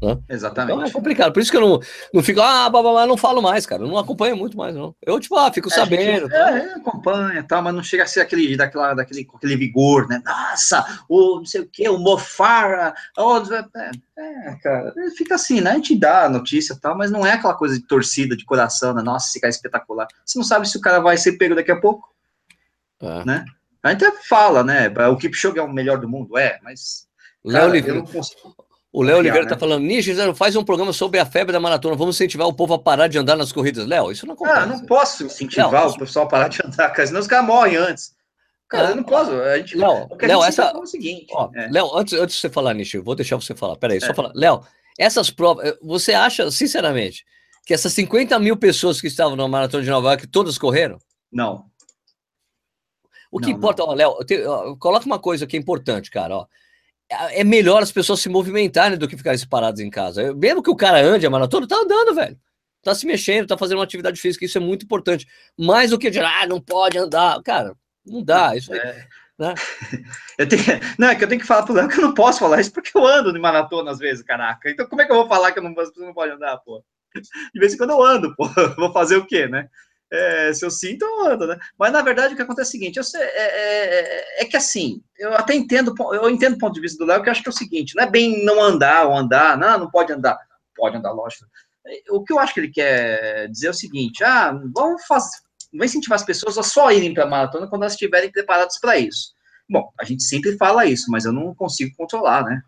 [0.00, 0.16] Né?
[0.28, 0.76] Exatamente.
[0.76, 1.32] Então é complicado.
[1.32, 1.80] Por isso que eu não,
[2.14, 3.82] não fico, ah, blá, blá, blá, não falo mais, cara.
[3.82, 4.94] Eu não acompanho muito mais, não.
[5.04, 6.28] Eu, tipo, ah, fico é, sabendo.
[6.28, 6.34] Gente?
[6.34, 10.22] É, acompanha, tá, mas não chega a ser aquele, daquela, daquele, aquele vigor, né?
[10.24, 12.94] Nossa, o não sei o que, o Mofara.
[13.16, 15.72] Oh, é, é, cara, fica assim, né?
[15.72, 18.44] A gente dá a notícia e tal, mas não é aquela coisa de torcida, de
[18.44, 19.02] coração, né?
[19.02, 20.06] Nossa, esse cara é espetacular.
[20.24, 22.08] Você não sabe se o cara vai ser pego daqui a pouco.
[23.00, 23.24] É.
[23.24, 23.44] Né?
[23.82, 24.88] A gente até fala, né?
[25.08, 27.08] O Kipchoge é o melhor do mundo, é, mas.
[27.44, 28.04] Léo Oliveira.
[28.98, 29.60] O Léo Oliveira está né?
[29.60, 31.94] falando, Ninja, faz um programa sobre a febre da maratona.
[31.94, 33.86] Vamos incentivar o povo a parar de andar nas corridas.
[33.86, 34.58] Léo, isso não acontece.
[34.58, 37.46] Ah, não posso incentivar Léo, o pessoal a parar de andar, cara, senão os caras
[37.46, 38.12] morrem antes.
[38.68, 39.30] Cara, eu não posso.
[39.30, 40.64] A gente, Léo, Léo essa.
[40.64, 41.28] É o seguinte.
[41.30, 41.68] Ó, é.
[41.70, 43.76] Léo, antes, antes de você falar, Nishi, vou deixar você falar.
[43.76, 44.00] Peraí, é.
[44.00, 44.32] só falar.
[44.34, 44.62] Léo,
[44.98, 47.24] essas provas, eh, você acha, sinceramente,
[47.64, 50.98] que essas 50 mil pessoas que estavam na maratona de Nova York, todas correram?
[51.30, 51.66] Não.
[53.30, 53.90] O que não, importa, não.
[53.90, 56.46] ó, Léo, coloca uma coisa que é importante, cara, ó.
[57.10, 60.34] É, é melhor as pessoas se movimentarem do que ficarem paradas em casa.
[60.34, 62.38] Mesmo que o cara ande a maratona, tá andando, velho.
[62.82, 65.26] Tá se mexendo, tá fazendo uma atividade física, isso é muito importante.
[65.58, 67.42] Mais do que dizer, ah, não pode andar.
[67.42, 67.74] Cara,
[68.06, 68.56] não dá.
[68.56, 69.06] Isso aí, é.
[69.38, 69.54] né?
[70.38, 70.62] eu tenho,
[70.98, 72.72] não, é que eu tenho que falar pro Léo que eu não posso falar isso
[72.72, 74.70] porque eu ando de maratona às vezes, caraca.
[74.70, 76.84] Então como é que eu vou falar que eu não, não pode andar, pô?
[77.54, 78.46] De vez em quando eu ando, pô.
[78.76, 79.68] Vou fazer o quê, né?
[80.10, 81.58] É, se eu sinto, eu ando, né?
[81.78, 85.02] Mas na verdade o que acontece é o seguinte: sei, é, é, é, que assim,
[85.18, 87.48] eu até entendo, eu entendo o ponto de vista do Léo, que eu acho que
[87.48, 90.38] é o seguinte: não é bem não andar ou andar, não, não pode andar,
[90.74, 91.44] pode andar, lógico.
[92.10, 95.38] O que eu acho que ele quer dizer é o seguinte: ah, vamos fazer,
[95.72, 98.98] vamos incentivar as pessoas a só irem para a maratona quando elas estiverem preparadas para
[98.98, 99.34] isso.
[99.68, 102.62] Bom, a gente sempre fala isso, mas eu não consigo controlar, né?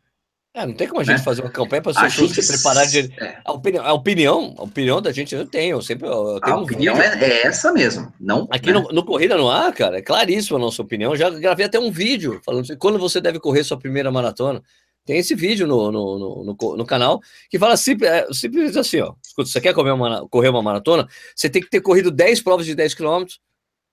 [0.52, 1.22] É, não tem como a gente né?
[1.22, 3.12] fazer uma campanha para as pessoas se prepararem de.
[3.22, 3.38] É.
[3.44, 6.58] A, opinião, a opinião, a opinião da gente eu tenho, eu sempre eu tenho A
[6.58, 8.48] um opinião é, é, essa mesmo, não.
[8.50, 8.80] Aqui né?
[8.80, 11.14] no, no, Corrida no Ar, cara, é claríssima a nossa opinião.
[11.14, 14.60] Já gravei até um vídeo falando assim, quando você deve correr sua primeira maratona.
[15.06, 19.14] Tem esse vídeo no, no, no, no, canal que fala simples, é, simples assim, ó.
[19.24, 21.08] Escuta, você quer correr uma, correr uma maratona?
[21.34, 23.40] Você tem que ter corrido 10 provas de 10 quilômetros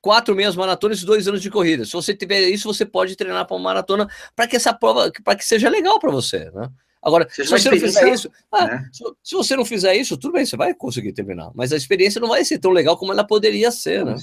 [0.01, 1.85] quatro meias maratonas e dois anos de corrida.
[1.85, 5.35] Se você tiver isso, você pode treinar para uma maratona para que essa prova, para
[5.35, 6.69] que seja legal para você, né?
[7.01, 8.89] Agora, se você não fizer isso, ah, né?
[8.91, 11.51] se, se, você não fizer isso, tudo bem, você vai conseguir terminar.
[11.55, 14.15] Mas a experiência não vai ser tão legal como ela poderia ser, né?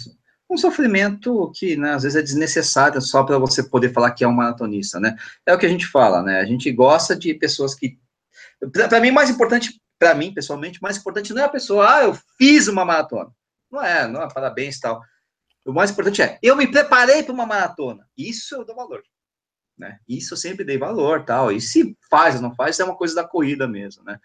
[0.51, 4.29] Um sofrimento que, né, às vezes, é desnecessário só para você poder falar que é
[4.29, 5.17] um maratonista, né?
[5.47, 6.41] É o que a gente fala, né?
[6.41, 7.97] A gente gosta de pessoas que.
[8.73, 12.19] Para mim, mais importante, para mim, pessoalmente, mais importante não é a pessoa, ah, eu
[12.37, 13.31] fiz uma maratona.
[13.73, 15.01] Não é, não é, parabéns tal.
[15.65, 18.07] O mais importante é, eu me preparei para uma maratona.
[18.17, 19.03] Isso eu dou valor.
[19.79, 19.99] Né?
[20.09, 21.51] Isso eu sempre dei valor, tal.
[21.51, 24.19] E se faz ou não faz, é uma coisa da corrida mesmo, né?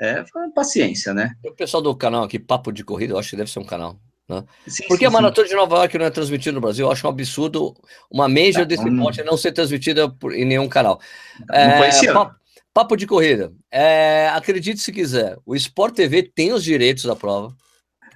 [0.00, 0.24] É
[0.54, 1.34] paciência, né?
[1.44, 4.00] O pessoal do canal aqui, Papo de Corrida, eu acho que deve ser um canal.
[4.26, 4.42] Né?
[4.66, 5.52] Sim, Porque sim, a Maratona sim.
[5.52, 7.74] de Nova York não é transmitida no Brasil, eu acho um absurdo
[8.10, 11.00] uma major desse não, porte não ser transmitida por, em nenhum canal.
[11.48, 12.34] Não é, papo,
[12.72, 17.54] papo, de Corrida, é, acredite se quiser, o Sport TV tem os direitos da prova,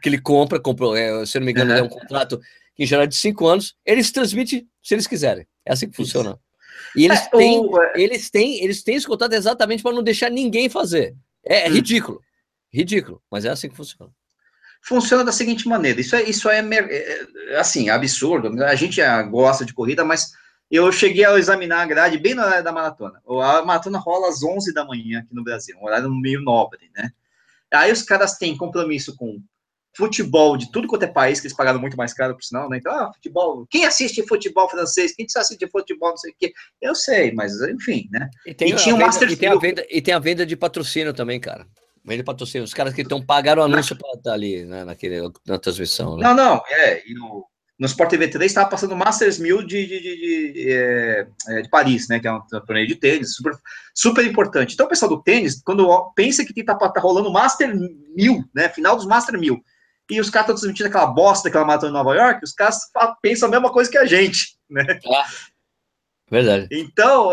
[0.04, 1.78] que ele compra, comprou, é, se não me engano, uhum.
[1.78, 2.38] é um contrato
[2.76, 5.46] que em geral é de cinco anos, eles transmitem se eles quiserem.
[5.64, 6.32] É assim que funciona.
[6.32, 6.38] Isso.
[6.94, 7.82] E eles, é, têm, o...
[7.82, 7.92] É.
[7.96, 11.16] eles, têm, eles têm esse contato exatamente para não deixar ninguém fazer.
[11.42, 11.72] É, é hum.
[11.72, 12.20] ridículo.
[12.70, 14.12] Ridículo, mas é assim que funciona.
[14.82, 18.62] Funciona da seguinte maneira: isso é, isso é, é assim, absurdo.
[18.62, 19.00] A gente
[19.30, 20.32] gosta de corrida, mas
[20.70, 23.22] eu cheguei a examinar a grade bem na hora da maratona.
[23.26, 27.10] A maratona rola às 11 da manhã aqui no Brasil, um horário meio nobre, né?
[27.72, 29.40] Aí os caras têm compromisso com
[29.96, 32.78] futebol de tudo quanto é país, que eles pagaram muito mais caro, por sinal, né?
[32.78, 33.66] Então, ah, futebol.
[33.70, 35.14] Quem assiste futebol francês?
[35.14, 36.52] Quem assiste futebol, não sei o quê?
[36.80, 38.28] Eu sei, mas enfim, né?
[38.46, 40.56] E, tem e tinha o Master e tem, a venda, e tem a venda de
[40.56, 41.66] patrocínio também, cara.
[42.04, 42.64] Venda de patrocínio.
[42.64, 46.16] Os caras que estão pagaram o anúncio para estar ali, né, naquele, na transmissão.
[46.16, 46.24] Né?
[46.24, 47.08] Não, não, é.
[47.08, 47.46] E no,
[47.78, 51.62] no Sport TV 3 estava passando o Masters 1000 de, de, de, de, é, é,
[51.62, 52.18] de, Paris, né?
[52.18, 53.52] Que é um torneio de tênis, super,
[53.94, 54.74] super importante.
[54.74, 57.72] Então, o pessoal do tênis, quando pensa que está tá rolando Master
[58.16, 58.68] 1000, né?
[58.68, 59.62] Final dos Master 1000
[60.10, 62.78] e os caras estão transmitindo aquela bosta daquela maratona em Nova York, os caras
[63.22, 64.84] pensam a mesma coisa que a gente, né?
[64.88, 65.54] É.
[66.30, 66.68] Verdade.
[66.72, 67.30] Então,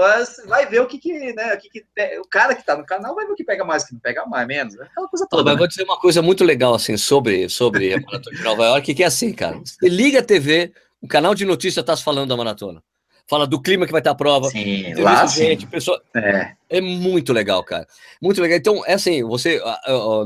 [0.48, 1.86] vai ver o que, que, né, o, que, que
[2.20, 4.02] o cara que tá no canal vai ver o que pega mais, o que não
[4.02, 4.76] pega mais, menos.
[4.76, 4.86] Né?
[4.92, 5.44] Aquela coisa toda.
[5.44, 5.58] Mas né?
[5.60, 9.04] vou dizer uma coisa muito legal, assim, sobre, sobre a maratona de Nova York, que
[9.04, 9.58] é assim, cara.
[9.58, 12.84] Você liga a TV, o canal de notícias tá falando da maratona.
[13.28, 14.50] Fala do clima que vai ter a prova.
[14.50, 16.02] Sim, lá gente, pessoa...
[16.14, 16.54] é.
[16.70, 17.88] é muito legal, cara.
[18.22, 18.58] Muito legal.
[18.58, 19.62] Então, é assim, você,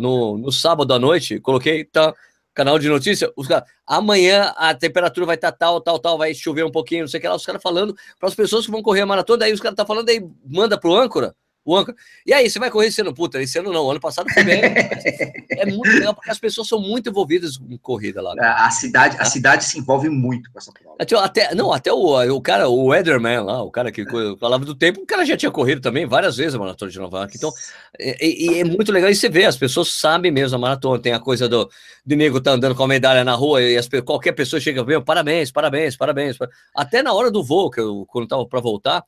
[0.01, 2.13] no, no sábado à noite, coloquei, tá
[2.55, 6.33] canal de notícia, os caras, amanhã a temperatura vai estar tá tal, tal, tal, vai
[6.33, 8.71] chover um pouquinho, não sei o que lá, os caras falando para as pessoas que
[8.71, 11.35] vão correr a maratona, daí os caras tá falando, aí manda pro âncora,
[11.65, 11.97] o âncora.
[12.25, 13.13] E aí, você vai correr esse ano?
[13.13, 14.61] Puta, esse ano não, ano passado foi bem.
[15.49, 18.33] é muito legal, porque as pessoas são muito envolvidas em corrida lá.
[18.39, 21.25] A cidade, a cidade se envolve muito com essa prova.
[21.25, 24.05] Até, não, até o, o cara, o Weatherman lá, o cara que é.
[24.39, 27.17] falava do tempo, o cara já tinha corrido também várias vezes a maratona de Nova
[27.17, 27.35] York.
[27.35, 27.51] Então,
[27.99, 29.09] e, e, é muito legal.
[29.09, 31.01] E você vê, as pessoas sabem mesmo a maratona.
[31.01, 31.69] Tem a coisa do,
[32.05, 35.01] do nego tá andando com a medalha na rua e as, qualquer pessoa chega e
[35.01, 36.37] parabéns, parabéns, parabéns.
[36.75, 39.03] Até na hora do voo, que eu, quando tava para voltar,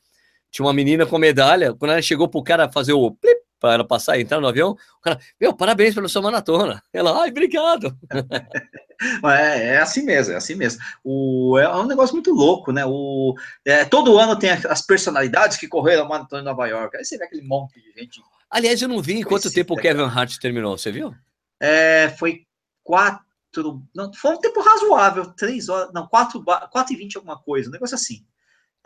[0.52, 3.84] tinha uma menina com medalha, quando ela chegou pro cara fazer o plip, para ela
[3.84, 6.82] passar e entrar no avião, o cara, meu, parabéns pela sua maratona.
[6.94, 7.98] Ela, ai, obrigado.
[9.24, 10.82] É, é assim mesmo, é assim mesmo.
[11.04, 12.84] O, é um negócio muito louco, né?
[12.84, 16.98] O, é, todo ano tem as personalidades que correram a maratona em Nova York.
[16.98, 18.20] Aí você vê aquele monte de gente.
[18.50, 21.14] Aliás, eu não vi em quanto tempo o Kevin Hart terminou, você viu?
[21.60, 22.42] É, foi
[22.84, 27.70] quatro, não, foi um tempo razoável, três horas, não, quatro, quatro e vinte alguma coisa,
[27.70, 28.26] um negócio assim.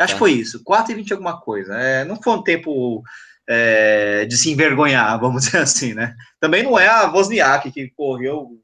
[0.02, 0.16] Acho tá.
[0.16, 1.76] que foi isso, 4 e 20 alguma coisa.
[1.78, 3.04] É, não foi um tempo
[3.48, 6.16] é, de se envergonhar, vamos dizer assim, né?
[6.40, 8.60] Também não é a Wozniak que correu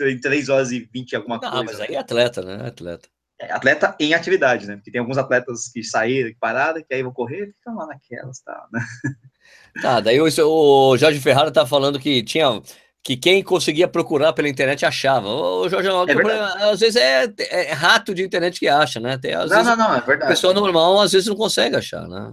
[0.00, 1.64] em 3 horas e 20 alguma não, coisa.
[1.64, 2.66] mas aí é atleta, né?
[2.66, 3.08] Atleta.
[3.40, 4.76] É, atleta em atividade, né?
[4.76, 8.40] Porque tem alguns atletas que saíram, que pararam, que aí vão correr, ficam lá naquelas,
[8.40, 8.80] tá, né?
[9.82, 12.62] Tá, daí o, o Jorge Ferrara tá falando que tinha
[13.06, 15.28] que quem conseguia procurar pela internet achava.
[15.28, 19.16] O Jorge, é às vezes é, é, rato de internet que acha, né?
[19.16, 20.32] Tem, não, não, não, é verdade.
[20.32, 22.32] Pessoa normal às vezes não consegue achar, né?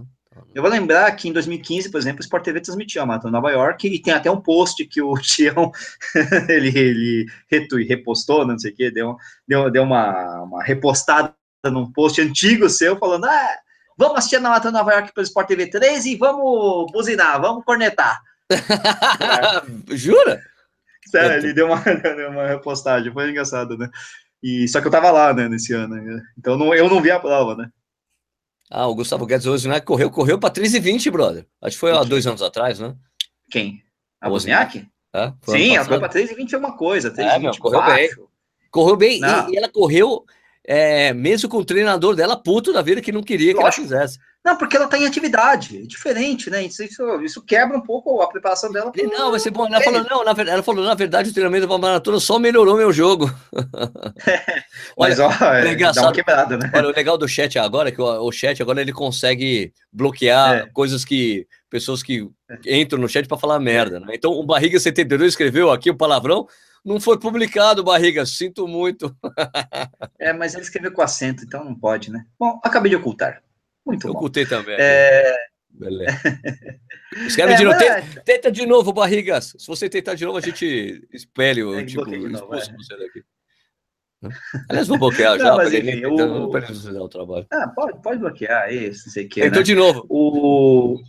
[0.52, 3.52] Eu vou lembrar que em 2015, por exemplo, o Sport TV transmitiu a Maratona Nova
[3.52, 5.70] York e tem até um post que o Tião
[6.48, 9.16] ele, ele retui, repostou, não sei o quê, deu,
[9.46, 11.32] deu, deu uma, uma repostada
[11.66, 13.56] num post antigo seu falando: ah,
[13.96, 18.20] vamos assistir a Maratona Nova York pelo Sport TV 3 e vamos buzinar, vamos cornetar.
[19.94, 20.42] Jura?
[21.20, 21.76] Sério, ele deu uma,
[22.30, 23.88] uma repostagem, foi engraçado, né?
[24.42, 25.96] E, só que eu tava lá, né, nesse ano.
[26.38, 27.68] Então não, eu não vi a prova, né?
[28.70, 29.80] Ah, o Gustavo Guedes hoje, né?
[29.80, 31.46] Correu, correu para 3 e 20, brother.
[31.62, 32.94] Acho que foi há dois anos atrás, né?
[33.50, 33.82] Quem?
[34.20, 34.86] A Wozniak?
[35.14, 37.10] É, Sim, ela correu para 3 e 20 é uma coisa.
[37.10, 38.16] 3 é, meu, correu baixo.
[38.16, 38.26] bem.
[38.70, 40.24] Correu bem e, e, ela correu
[40.64, 43.82] é, mesmo com o treinador dela puto da vida que não queria que Lógico.
[43.82, 44.18] ela fizesse.
[44.44, 46.62] Não, porque ela está em atividade, é diferente, né?
[46.64, 48.92] Isso, isso, isso, quebra um pouco a preparação dela.
[48.92, 49.08] Pro...
[49.08, 49.66] Não, vai ser bom.
[49.66, 52.76] Ela falou, não, na verdade, ela falou, na verdade, o treinamento da maratona só melhorou
[52.76, 53.32] meu jogo.
[54.98, 56.12] Mas, ó, é, é.
[56.12, 56.70] Quebrada, né?
[56.74, 60.54] Olha, o legal do chat agora é que o, o chat agora ele consegue bloquear
[60.54, 60.66] é.
[60.72, 62.28] coisas que pessoas que
[62.66, 64.08] entram no chat para falar merda, né?
[64.12, 66.46] Então, o Barriga 72 escreveu aqui o palavrão,
[66.84, 69.16] não foi publicado, Barriga, sinto muito.
[70.20, 72.26] é, mas ele escreveu com acento, então não pode, né?
[72.38, 73.42] Bom, acabei de ocultar.
[73.84, 74.28] Muito Eu bom.
[74.28, 74.76] também.
[74.78, 75.34] É...
[75.70, 76.12] Beleza.
[77.26, 77.78] Escreve é, de novo.
[77.78, 79.54] Tenta, é- tenta, de novo, Barrigas.
[79.58, 82.76] Se você tentar de novo, a gente espelhe o é, tipo, expulso é.
[82.76, 83.24] você daqui.
[84.68, 87.46] Aliás, vou bloquear já, para ele, não dar o trabalho.
[87.52, 89.40] Ah, pode, pode bloquear isso, não sei o que.
[89.44, 89.62] Então, né?
[89.62, 90.06] de novo.
[90.08, 91.00] O...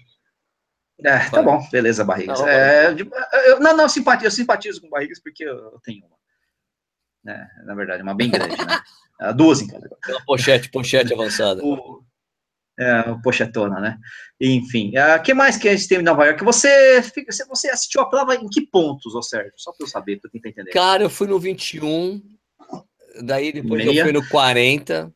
[1.04, 2.40] É, tá bom, beleza, Barrigas.
[2.40, 2.96] Não, é,
[3.48, 6.16] eu, não, não, simpatizo, eu simpatizo com Barrigas porque eu tenho uma.
[7.24, 8.82] Né, na verdade, uma bem grande, né?
[9.36, 9.90] Duas em cada.
[10.08, 11.64] Uma pochete, pochete avançada.
[11.64, 12.04] O,
[12.80, 13.98] é, pochetona, né?
[14.40, 16.44] Enfim, o uh, que mais que a gente tem em Nova York?
[16.44, 17.02] Você,
[17.48, 19.54] você assistiu a prova em que pontos, ô Sérgio?
[19.56, 20.72] Só para eu saber, para tentar entender.
[20.72, 22.22] Cara, eu fui no 21,
[23.24, 24.00] daí depois Meia.
[24.00, 25.14] eu fui no 40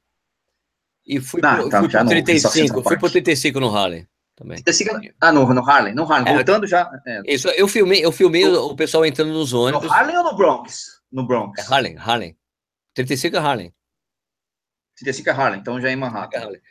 [1.05, 4.61] e fui, não, pro, tá, fui pro 35, fui pro 35 no Harlem também.
[4.63, 6.89] 35, ah, no, no Harlem, no Harlem, é, voltando já.
[7.05, 7.21] É.
[7.25, 9.87] Isso, eu filmei, eu filmei o, o pessoal entrando nos ônibus.
[9.87, 11.01] No Harlem ou no Bronx?
[11.11, 11.59] No Bronx.
[11.59, 12.37] É Harlem, Harlem.
[12.93, 13.73] 35 é Harlem.
[14.97, 16.37] 35 é Harlem, então já é em Manhattan.
[16.37, 16.61] É Harlem.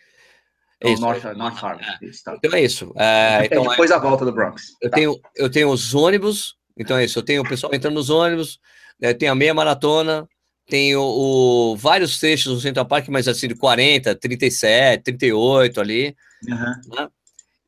[0.81, 1.85] É isso, North, North Harlem.
[1.85, 2.07] É.
[2.07, 2.37] Isso, tá.
[2.37, 2.93] Então é isso.
[2.97, 4.77] É, então, depois a volta do Bronx.
[4.81, 4.97] Eu, tá.
[4.97, 7.19] tenho, eu tenho os ônibus, então é isso.
[7.19, 8.61] Eu tenho o pessoal entrando nos ônibus,
[9.01, 10.29] né, tenho a meia maratona,
[10.69, 16.15] tenho o, vários trechos no Central Park, mas assim, de 40, 37, 38 ali.
[16.47, 16.97] Uhum.
[16.97, 17.09] Né?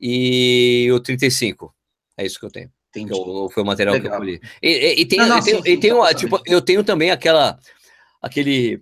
[0.00, 1.74] E o 35.
[2.16, 2.70] É isso que eu tenho.
[2.90, 3.12] Entendi.
[3.12, 4.10] Eu, foi o material Legal.
[4.10, 4.40] que eu colhi.
[4.62, 7.58] E, e, e tem, não, não, sim, sim, tem uma, tipo, eu tenho também aquela,
[8.20, 8.80] aquele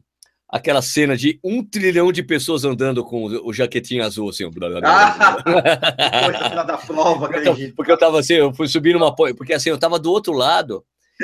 [0.49, 4.49] aquela cena de um trilhão de pessoas andando com o, jaquetinho azul, assim.
[4.51, 8.95] Blá, blá, blá, ah, da prova, porque, eu, porque eu tava assim, eu fui subir
[8.95, 9.15] numa.
[9.15, 10.83] Porque assim, eu tava do outro lado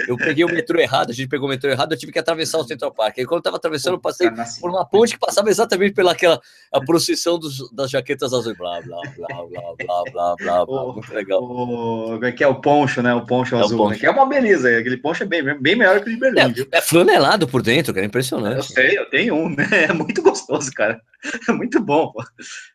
[0.09, 2.59] eu peguei o metrô errado, a gente pegou o metrô errado, eu tive que atravessar
[2.59, 3.19] o Central Park.
[3.19, 4.29] Aí quando eu tava atravessando, eu passei
[4.61, 6.41] por uma ponte que passava exatamente pelaquela
[6.73, 8.57] a procissão dos, das jaquetas azuis.
[8.57, 10.93] Blá, blá, blá, blá, blá, blá, blá, blá.
[10.93, 11.43] Muito legal.
[11.43, 13.15] O, que é o poncho, né?
[13.15, 13.95] O poncho é azul, o poncho.
[13.95, 13.99] Né?
[14.01, 14.79] que é uma beleza.
[14.79, 16.41] Aquele poncho é bem, bem melhor que o de Berlim.
[16.73, 18.57] É, é flanelado por dentro, cara, é impressionante.
[18.57, 19.67] Eu sei, eu tenho um, né?
[19.89, 21.01] É muito gostoso, cara.
[21.49, 22.13] É muito bom,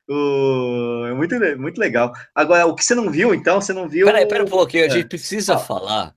[0.09, 2.11] o, é muito, muito legal.
[2.33, 4.05] Agora, o que você não viu, então, você não viu.
[4.07, 5.59] Peraí, pera um pouquinho, a gente precisa ah.
[5.59, 6.13] falar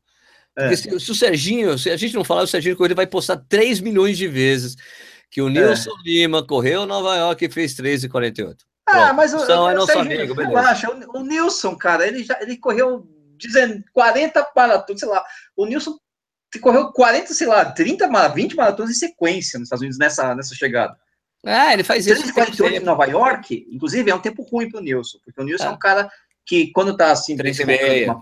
[0.56, 0.76] é.
[0.76, 3.80] se, se, o Serginho, se a gente não falar, o Serginho Corrida vai postar 3
[3.80, 4.76] milhões de vezes
[5.30, 6.02] que o Nilson é.
[6.04, 8.56] Lima correu Nova York e fez 3,48.
[8.86, 10.90] Ah, mas o, o, é nosso Serginho, amigo, beleza.
[11.08, 13.08] O, o, Nilson, cara, ele já ele correu
[13.92, 15.24] 40 maratonas, sei lá.
[15.56, 15.96] O Nilson
[16.60, 20.96] correu 40, sei lá, 30, 20 maratonas em sequência nos Estados Unidos nessa, nessa chegada.
[21.44, 22.22] Ah, ele faz isso.
[22.32, 25.64] 3,48 em Nova York, inclusive, é um tempo ruim para o Nilson, porque o Nilson
[25.64, 26.10] é, é um cara
[26.44, 28.16] que, quando tá assim, 3 e meia.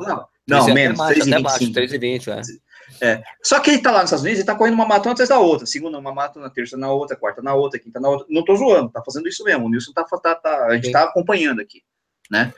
[0.50, 1.74] Não, menos, 3,25.
[1.74, 2.56] 3,20,
[3.00, 3.12] é.
[3.12, 3.22] é.
[3.42, 5.38] Só que ele tá lá nos Estados Unidos e tá correndo uma maratona atrás da
[5.38, 5.66] outra.
[5.66, 8.26] Segunda uma maratona, terça na outra, quarta na outra, quinta na outra.
[8.28, 9.66] Não tô zoando, tá fazendo isso mesmo.
[9.66, 10.92] O Nilson tá, tá, tá a gente Sim.
[10.92, 11.82] tá acompanhando aqui,
[12.30, 12.52] né?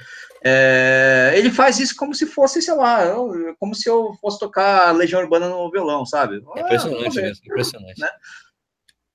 [0.45, 3.15] É, ele faz isso como se fosse, sei lá,
[3.61, 6.43] como se eu fosse tocar Legião Urbana no violão, sabe?
[6.57, 8.01] É impressionante ah, mesmo, impressionante.
[8.01, 8.09] Né?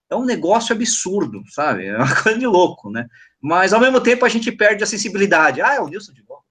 [0.10, 1.88] É um negócio absurdo, sabe?
[1.88, 3.06] É uma coisa de louco, né?
[3.42, 5.62] Mas ao mesmo tempo a gente perde a sensibilidade.
[5.62, 6.44] Ah, é o Nilson de novo.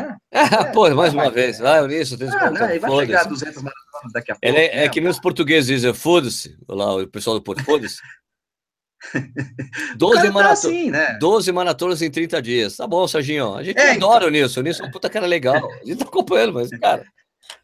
[0.00, 1.60] É, é, pô, mais uma vez.
[1.60, 4.46] Ah, o Nilson tem ah, não, vai chegar a 200 maratonas daqui a pouco.
[4.46, 7.98] Ele é, é que nem os portugueses dizem, foda-se, lá o pessoal do Porto, foda-se.
[9.96, 11.18] 12, tá maratona, assim, né?
[11.18, 12.76] 12 maratonas em 30 dias.
[12.76, 13.54] Tá bom, Serginho.
[13.54, 14.28] A gente é, adora então...
[14.28, 14.60] o Nilson.
[14.60, 15.70] O Nilson é um puta cara legal.
[15.70, 17.04] A gente tá acompanhando, mas, cara.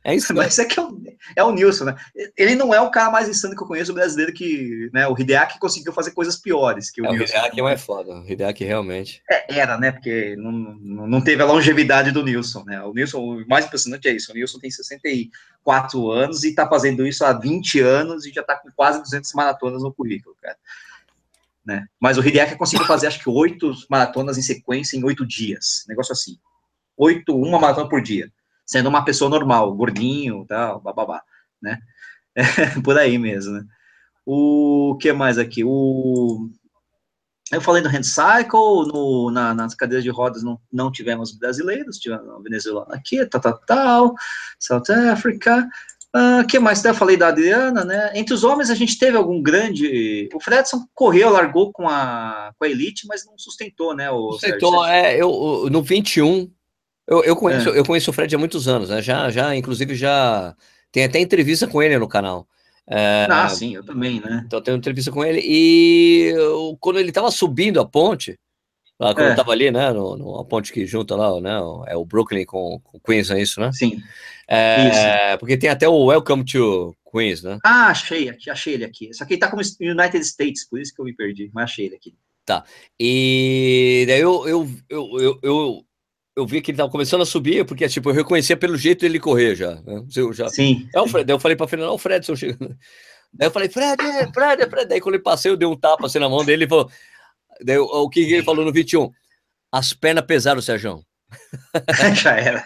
[0.03, 1.03] É isso, Mas é que é o,
[1.37, 1.97] é o Nilson, né?
[2.37, 5.07] Ele não é o cara mais insano que eu conheço brasileiro que, né?
[5.07, 7.35] O Hideaki conseguiu fazer coisas piores que o é, Nilson.
[7.35, 8.13] O Hideaki é foda.
[8.21, 9.23] O Hideaki realmente.
[9.31, 9.93] É, era, né?
[9.93, 12.83] Porque não, não teve a longevidade do Nilson, né?
[12.83, 14.33] O Nilson, o mais impressionante é isso.
[14.33, 18.57] O Nilson tem 64 anos e tá fazendo isso há 20 anos e já tá
[18.57, 20.57] com quase 200 maratonas no currículo, cara.
[21.65, 21.87] Né?
[22.01, 25.85] Mas o Hideaki conseguiu fazer, acho que, oito maratonas em sequência em oito dias.
[25.87, 26.39] Negócio assim.
[26.97, 28.31] Oito, uma maratona por dia
[28.71, 31.21] sendo uma pessoa normal, gordinho, tal, bababá,
[31.61, 31.77] né?
[32.37, 32.43] É,
[32.85, 33.65] por aí mesmo, né?
[34.25, 35.65] O que mais aqui?
[35.65, 36.49] O
[37.51, 41.99] eu falei do hand cycle, no, na, nas cadeiras de rodas não, não tivemos brasileiros,
[41.99, 44.15] tivemos venezuelano aqui, tal, tal, tal,
[44.57, 45.69] South Africa.
[46.15, 46.85] O uh, que mais?
[46.85, 48.13] Eu falei da Adriana, né?
[48.15, 50.29] Entre os homens a gente teve algum grande.
[50.33, 54.09] O Fredson correu, largou com a, com a Elite, mas não sustentou, né?
[54.13, 56.49] O sustentou, é, eu, no 21
[57.11, 57.79] eu, eu, conheço, é.
[57.79, 59.03] eu conheço o Fred há muitos anos, né?
[59.03, 60.55] Já, já, inclusive, já
[60.93, 62.47] tem até entrevista com ele no canal.
[62.89, 64.43] É, ah, sim, eu também, né?
[64.47, 68.39] Então tenho entrevista com ele e eu, quando ele estava subindo a ponte,
[68.99, 69.33] lá quando é.
[69.33, 71.57] eu tava ali, né, no, no, a ponte que junta lá, né,
[71.87, 73.71] é o Brooklyn com, com Queens, é isso, né?
[73.73, 74.01] Sim.
[74.49, 75.39] É, isso.
[75.39, 77.59] Porque tem até o Welcome to Queens, né?
[77.65, 79.15] Ah, achei, achei ele aqui.
[79.15, 81.87] Só que ele tá como United States, por isso que eu me perdi, mas achei
[81.87, 82.15] ele aqui.
[82.45, 82.65] Tá.
[82.99, 85.85] E daí eu, eu, eu, eu, eu
[86.41, 89.21] eu vi que ele estava começando a subir, porque tipo, eu reconhecia pelo jeito dele
[89.21, 89.77] correr já.
[89.83, 90.05] Né?
[90.17, 90.49] Eu já...
[90.49, 90.89] Sim.
[90.95, 91.27] É o Fred.
[91.27, 92.77] Daí eu falei para Fernando, o Fredson chegando.
[93.33, 94.89] Daí eu falei, Fred, Fred, Fred.
[94.89, 96.91] Daí quando ele passei, eu dei um tapa assim na mão dele e falou.
[97.63, 99.11] Daí, o que ele falou no 21?
[99.71, 101.05] As pernas pesaram, Sérgio.
[102.15, 102.65] Já era.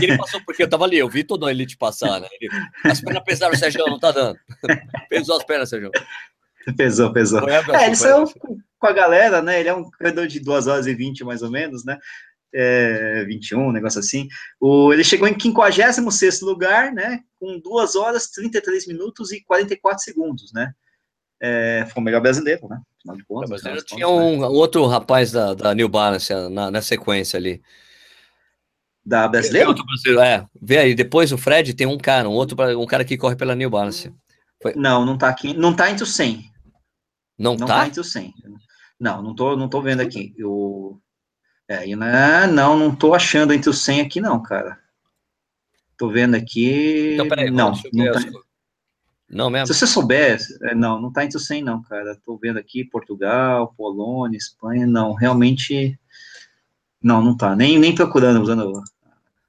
[0.00, 2.28] Ele passou porque eu tava ali, eu vi toda a elite passar, né?
[2.40, 2.48] Ele,
[2.84, 4.38] as pernas pesaram, Sérgio, não tá dando.
[5.08, 5.90] Pesou as pernas, Sérgio.
[6.76, 7.48] Pesou, pesou.
[7.48, 8.24] é, ele saiu
[8.78, 9.58] com a galera, né?
[9.60, 11.98] Ele é um corredor de 2 horas e 20, mais ou menos, né?
[12.54, 14.28] É, 21, um negócio assim.
[14.60, 17.20] O, ele chegou em 56 lugar, né?
[17.38, 20.72] Com 2 horas, 33 minutos e 44 segundos, né?
[21.40, 22.80] É, foi o melhor brasileiro, né?
[22.98, 23.64] Afinal de contas.
[23.64, 24.46] É, tinha um, né?
[24.48, 27.62] outro rapaz da, da New Balance na, na sequência ali.
[29.04, 29.72] Da brasileira?
[29.72, 30.46] brasileiro, é.
[30.60, 33.54] Vê aí, depois o Fred tem um cara, um outro, um cara que corre pela
[33.54, 34.12] New Balance.
[34.60, 34.74] Foi...
[34.74, 36.44] Não, não tá aqui, não tá entre os 100.
[37.38, 37.78] Não, não tá?
[37.78, 38.34] tá entre os 100.
[39.00, 40.34] Não, não tô, não tô vendo aqui.
[40.36, 41.00] Eu,
[41.68, 44.78] é, e né, não, não tô achando entre os 100 aqui não, cara.
[45.96, 47.14] Tô vendo aqui.
[47.14, 48.20] Então, peraí, não, não tá...
[49.28, 49.66] Não mesmo?
[49.66, 52.18] Se você soubesse, é, não, não tá entre os 100 não, cara.
[52.24, 55.98] Tô vendo aqui Portugal, Polônia, Espanha, não, realmente
[57.02, 57.54] não, não tá.
[57.54, 58.82] Nem, nem procurando usando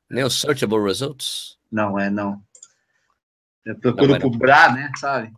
[0.10, 1.58] nem o searchable results?
[1.72, 2.44] Não, é não.
[3.64, 5.32] Eu procuro não, por Bra, né, sabe?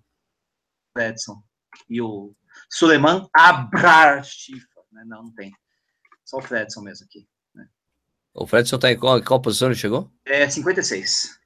[0.97, 1.43] Edson.
[1.89, 2.33] E o
[2.69, 5.03] Suleiman Abrarchifa, né?
[5.05, 5.53] Não, não tem.
[6.31, 7.27] Só o Fredson mesmo aqui.
[7.53, 7.67] Né?
[8.33, 10.09] O Fredson está em qual, qual posição ele chegou?
[10.25, 11.37] É 56.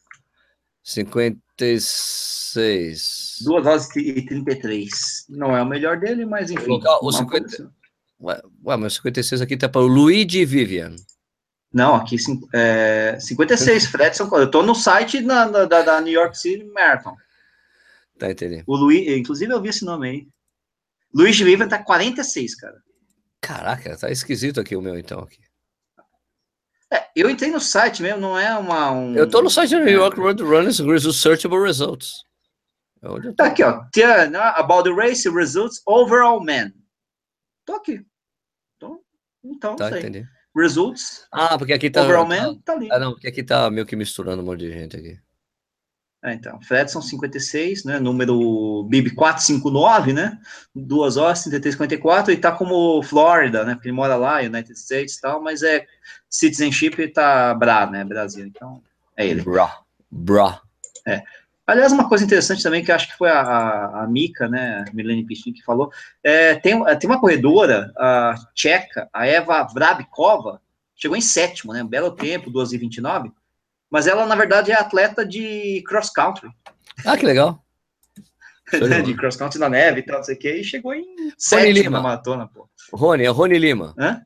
[0.83, 3.38] 56.
[3.43, 5.25] 2 horas e 33.
[5.29, 6.79] Não é o melhor dele, mas enfim.
[7.01, 7.73] o 50...
[8.21, 10.95] Ué, ué, mas 56 aqui tá para o Luigi Vivian.
[11.73, 12.17] Não, aqui
[12.53, 14.29] é, 56, Fredson.
[14.33, 17.15] Eu tô no site na, na, da, da New York City Marathon.
[18.19, 18.65] Tá entendendo.
[18.67, 20.27] O Luiz, inclusive eu vi esse nome aí.
[21.11, 22.86] Luiz Vivian tá 46, cara.
[23.45, 25.39] Caraca, tá esquisito aqui o meu então aqui.
[26.91, 28.91] É, eu entrei no site mesmo, não é uma.
[28.91, 29.15] Um...
[29.15, 30.77] Eu tô no site do New York Road Runners
[31.15, 32.23] Searchable Results.
[33.03, 33.83] É tá aqui, ó.
[34.55, 36.73] About the race results overall men.
[37.65, 38.03] Tô aqui.
[38.79, 38.99] Tô,
[39.43, 39.99] então, tá, sei.
[39.99, 40.25] Entendi.
[40.57, 41.27] Results.
[41.31, 42.01] Ah, porque aqui tá.
[42.01, 42.89] Overall tá, man, tá ali.
[42.91, 45.19] Ah, não, porque aqui tá meio que misturando um monte de gente aqui.
[46.26, 47.99] É, então, Fredson 56, né?
[47.99, 50.39] Número BIB 459, né?
[50.73, 53.76] 2 horas 33, 54, e tá como Flórida, né?
[53.76, 55.86] Porque ele mora lá, United States e tal, mas é
[56.28, 58.03] citizenship tá Bra, né?
[58.03, 58.82] Brasil, então
[59.15, 59.43] é ele.
[59.43, 59.82] Bra.
[60.09, 60.61] Bra.
[61.07, 61.21] É.
[61.67, 65.28] Aliás, uma coisa interessante também, que acho que foi a, a, a Mika, né, Milene
[65.28, 65.91] Pichin, que falou,
[66.23, 70.59] é, tem, tem uma corredora a tcheca, a Eva Vrabkova,
[70.95, 73.32] chegou em sétimo, né, um belo tempo, 12 e 29,
[73.89, 76.49] mas ela, na verdade, é atleta de cross-country.
[77.05, 77.63] Ah, que legal.
[79.05, 82.01] de cross-country na neve e tal, não sei o que, e chegou em sétimo na
[82.01, 82.67] maratona, pô.
[82.93, 83.93] Rony, é Rony Lima.
[83.97, 84.21] Hã?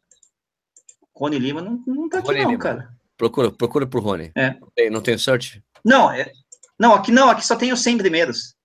[1.16, 2.64] Rony Lima não, não tá aqui Rony não, Lima.
[2.64, 2.89] cara.
[3.18, 4.32] Procura, procura por Rony.
[4.36, 4.57] É.
[4.60, 5.62] Não tem, não tem search?
[5.84, 6.32] Não, é,
[6.80, 8.55] não, aqui não, aqui só tem os 100 primeiros.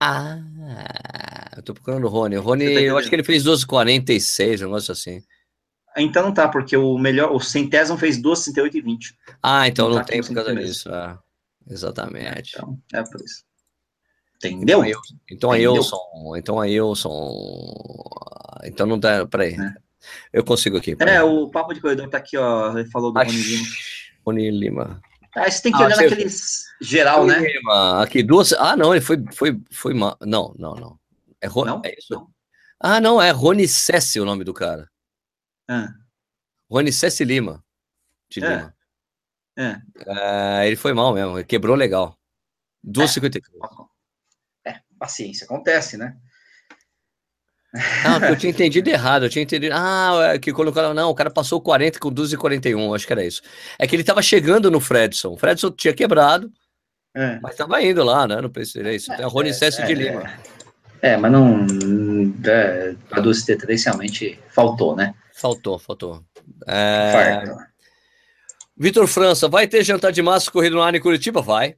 [0.00, 0.38] Ah,
[1.56, 2.36] eu tô procurando o Rony.
[2.36, 5.22] O Rony, tá eu acho que ele fez 12,46, um negócio assim.
[5.96, 9.18] Então não tá, porque o melhor, o centésimo fez 12,38 e 20.
[9.42, 10.90] Ah, então não, não tá tem por causa disso.
[10.92, 11.18] Ah,
[11.68, 12.52] exatamente.
[12.56, 13.44] Então, é por isso.
[14.44, 14.82] Entendeu?
[15.30, 18.08] Então a Wilson, então a Wilson,
[18.64, 19.54] então não dá, peraí.
[19.54, 19.74] É.
[20.32, 20.96] Eu consigo aqui.
[20.98, 23.66] É, o papo de corredor tá aqui, ó, ele falou do Rony Lima.
[24.26, 25.02] Rony Lima.
[25.34, 27.42] Ah, você tem que ah, olhar naqueles geral, né?
[28.00, 28.52] Aqui, duas.
[28.52, 29.24] Ah, não, ele foi.
[29.32, 30.16] foi, foi Não,
[30.58, 30.98] não, não.
[31.40, 31.64] É, Ro...
[31.64, 31.80] não?
[31.84, 32.14] é isso?
[32.14, 32.26] Não.
[32.78, 34.90] Ah, não, é Rony Cessi o nome do cara.
[35.72, 35.94] Ah.
[36.70, 37.64] Rony Cessi Lima.
[38.30, 38.48] De é.
[38.48, 38.74] Lima.
[39.56, 39.76] É.
[40.06, 40.66] é.
[40.66, 42.18] ele foi mal mesmo, quebrou legal.
[42.86, 43.40] 2,53.
[44.64, 44.70] É.
[44.70, 46.16] é, paciência, acontece, né?
[48.04, 49.74] Não, eu tinha entendido errado, eu tinha entendido.
[49.74, 50.92] Ah, é que cara.
[50.92, 53.42] Não, o cara passou 40 com 12 e 41, acho que era isso.
[53.78, 55.32] É que ele tava chegando no Fredson.
[55.32, 56.52] O Fredson tinha quebrado,
[57.14, 57.38] é.
[57.40, 58.40] mas tava indo lá, né?
[58.40, 58.82] No PC.
[58.82, 59.14] É isso.
[59.14, 60.32] Tem a Rony é, de é, Lima.
[61.00, 61.66] É, mas não.
[62.44, 65.14] É, a 12 T3 realmente faltou, né?
[65.42, 66.22] Faltou, faltou.
[66.68, 67.42] É...
[68.76, 71.42] Vitor França, vai ter jantar de massa corrido no ar em Curitiba?
[71.42, 71.74] Vai.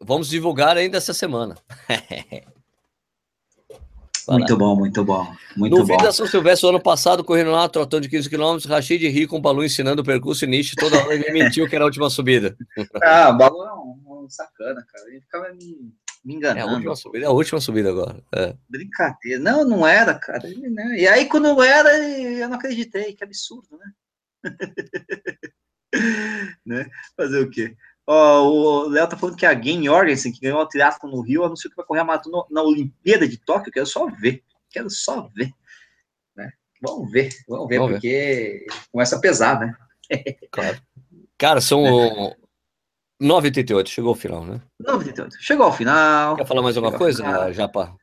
[0.00, 1.56] Vamos divulgar ainda essa semana.
[4.28, 5.26] Muito bom, muito bom.
[5.56, 5.86] Muito no bom.
[5.86, 9.38] vídeo da São Silvestre, ano passado, correndo lá, trotando de 15 km, Rachid ri com
[9.38, 12.10] o Balu ensinando o percurso e Nietzsche, toda hora ele mentiu que era a última
[12.10, 12.54] subida.
[13.02, 15.08] Ah, o Balu é um, um sacana, cara.
[15.08, 15.94] Ele ficava me,
[16.28, 16.60] me enganando.
[16.60, 18.22] É a última subida, é a última subida agora.
[18.34, 18.54] É.
[18.68, 19.38] Brincadeira.
[19.38, 20.46] Não, não era, cara.
[20.46, 20.98] Né?
[20.98, 23.14] E aí, quando era, eu não acreditei.
[23.14, 23.92] Que absurdo, né?
[26.66, 26.90] né?
[27.16, 27.74] Fazer o quê?
[28.06, 31.44] Ó, o Léo tá falando que a Game Jorgensen, que ganhou o triatlo no Rio,
[31.44, 33.72] anunciou que vai correr a maratona na Olimpíada de Tóquio.
[33.72, 34.44] Quero só ver.
[34.68, 35.50] Quero só ver.
[36.36, 36.52] Né?
[36.82, 38.66] Vamos ver, vamos ver, vamos porque ver.
[38.92, 39.74] começa a pesar, né?
[40.52, 40.78] claro.
[41.38, 41.82] Cara, são
[43.20, 43.24] é.
[43.24, 44.60] 9h38, chegou ao final, né?
[44.82, 46.36] 9h38, chegou ao final.
[46.36, 47.96] Quer falar mais alguma coisa, Japa?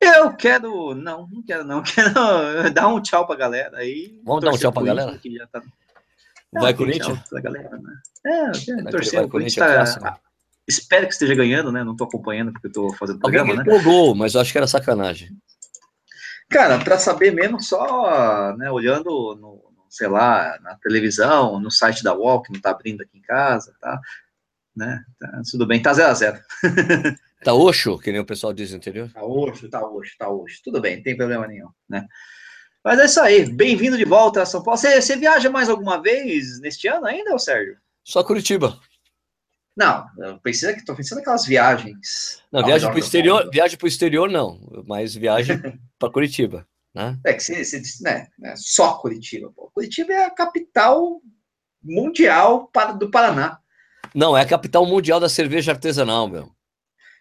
[0.00, 0.94] Eu quero.
[0.94, 1.82] Não, não quero, não.
[1.82, 4.20] Quero dar um tchau pra galera aí.
[4.24, 5.18] Vamos dar um tchau pra galera?
[5.18, 5.60] Que já tá...
[6.52, 7.18] Vai Corinthians?
[7.28, 7.94] Pra galera, né?
[8.24, 9.24] É, torcer.
[9.24, 10.18] O Corinthians tá...
[10.68, 11.82] Espero que esteja ganhando, né?
[11.82, 13.82] Não tô acompanhando porque eu tô fazendo programa, Alguém né?
[13.82, 15.30] gol, mas eu acho que era sacanagem.
[16.50, 22.14] Cara, para saber mesmo, só né, olhando no, sei lá, na televisão, no site da
[22.14, 24.00] UOL, que não tá abrindo aqui em casa, tá?
[24.76, 25.04] Né?
[25.18, 26.40] Tá, tudo bem, tá 0 a 0
[27.44, 29.10] Tá oxo, que nem o pessoal diz no interior?
[29.12, 30.60] Tá oxo, tá oxo, tá oxo.
[30.64, 32.06] Tudo bem, não tem problema nenhum, né?
[32.84, 33.52] Mas é isso aí.
[33.52, 34.78] Bem-vindo de volta a São Paulo.
[34.78, 37.76] Você, você viaja mais alguma vez neste ano ainda, Sérgio?
[38.02, 38.80] Só Curitiba.
[39.76, 40.04] Não,
[40.42, 42.42] pensei que estou pensando naquelas viagens.
[42.50, 45.56] Não, viagem para o exterior, viagem para o exterior não, mas viagem
[45.96, 47.18] para Curitiba, né?
[47.24, 48.54] É que você, você disse, né, né?
[48.56, 49.50] Só Curitiba.
[49.54, 49.70] Pô.
[49.72, 51.20] Curitiba é a capital
[51.82, 53.58] mundial do Paraná.
[54.14, 56.50] Não, é a capital mundial da cerveja artesanal, meu.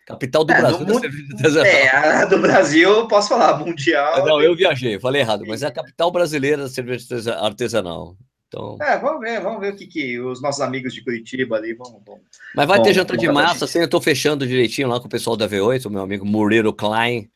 [0.05, 0.86] Capital do é, Brasil.
[0.86, 4.26] Do, é, a do Brasil, posso falar, mundial.
[4.26, 8.15] Não, eu viajei, eu falei errado, mas é a capital brasileira da cerveja artesanal.
[8.47, 8.78] Então...
[8.82, 12.01] É, vamos ver, vamos ver o que, que os nossos amigos de Curitiba ali vão.
[12.05, 12.22] vão
[12.55, 15.36] mas vai ter janta de massa, assim, eu estou fechando direitinho lá com o pessoal
[15.36, 17.30] da V8, o meu amigo Murilo Klein,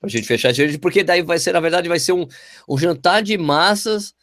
[0.00, 2.26] para a gente fechar, porque daí vai ser, na verdade, vai ser um,
[2.66, 4.14] um jantar de massas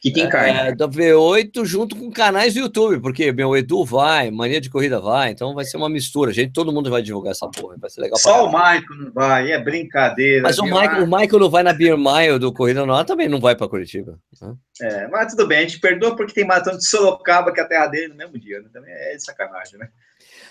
[0.00, 0.68] Que tem carne.
[0.68, 5.00] É, da V8 junto com canais do YouTube, porque meu Edu vai, Mania de Corrida
[5.00, 6.32] vai, então vai ser uma mistura.
[6.32, 8.16] Gente, todo mundo vai divulgar essa porra, vai ser legal.
[8.18, 10.44] Só o Michael não vai, é brincadeira.
[10.44, 13.28] Mas o Michael, o Michael não vai na Beer Mile do Corrida no Ar, também
[13.28, 14.20] não vai para Curitiba.
[14.40, 14.54] Né?
[14.80, 17.68] É, mas tudo bem, a gente perdoa porque tem maratona de Sorocaba, que é a
[17.68, 18.68] terra dele, no mesmo dia, né?
[18.72, 19.88] Também é sacanagem, né?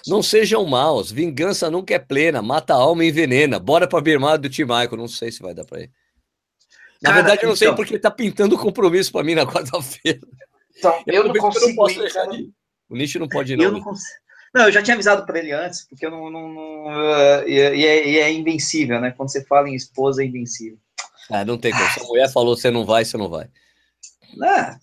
[0.07, 3.59] Não sejam maus, vingança nunca é plena, mata a alma e envenena.
[3.59, 5.91] Bora pra Mile do Tim Michael, não sei se vai dar para ir.
[7.01, 9.45] Na Cara, verdade, eu não sei então, porque ele tá pintando compromisso para mim na
[9.45, 10.19] quarta-feira.
[10.77, 11.67] Então, eu, eu não consigo.
[11.67, 12.49] Não posso deixar de...
[12.89, 13.65] O Nicho não pode ir, não.
[13.65, 14.19] Eu não, consigo...
[14.53, 16.29] não, eu já tinha avisado para ele antes, porque eu não.
[16.29, 19.11] não, não uh, e, é, e, é, invencível, né?
[19.11, 20.77] Quando você fala em esposa, é invencível.
[21.29, 21.89] Ah, não tem como.
[21.89, 23.49] Se a mulher falou você não vai, você não vai.
[24.35, 24.79] Não,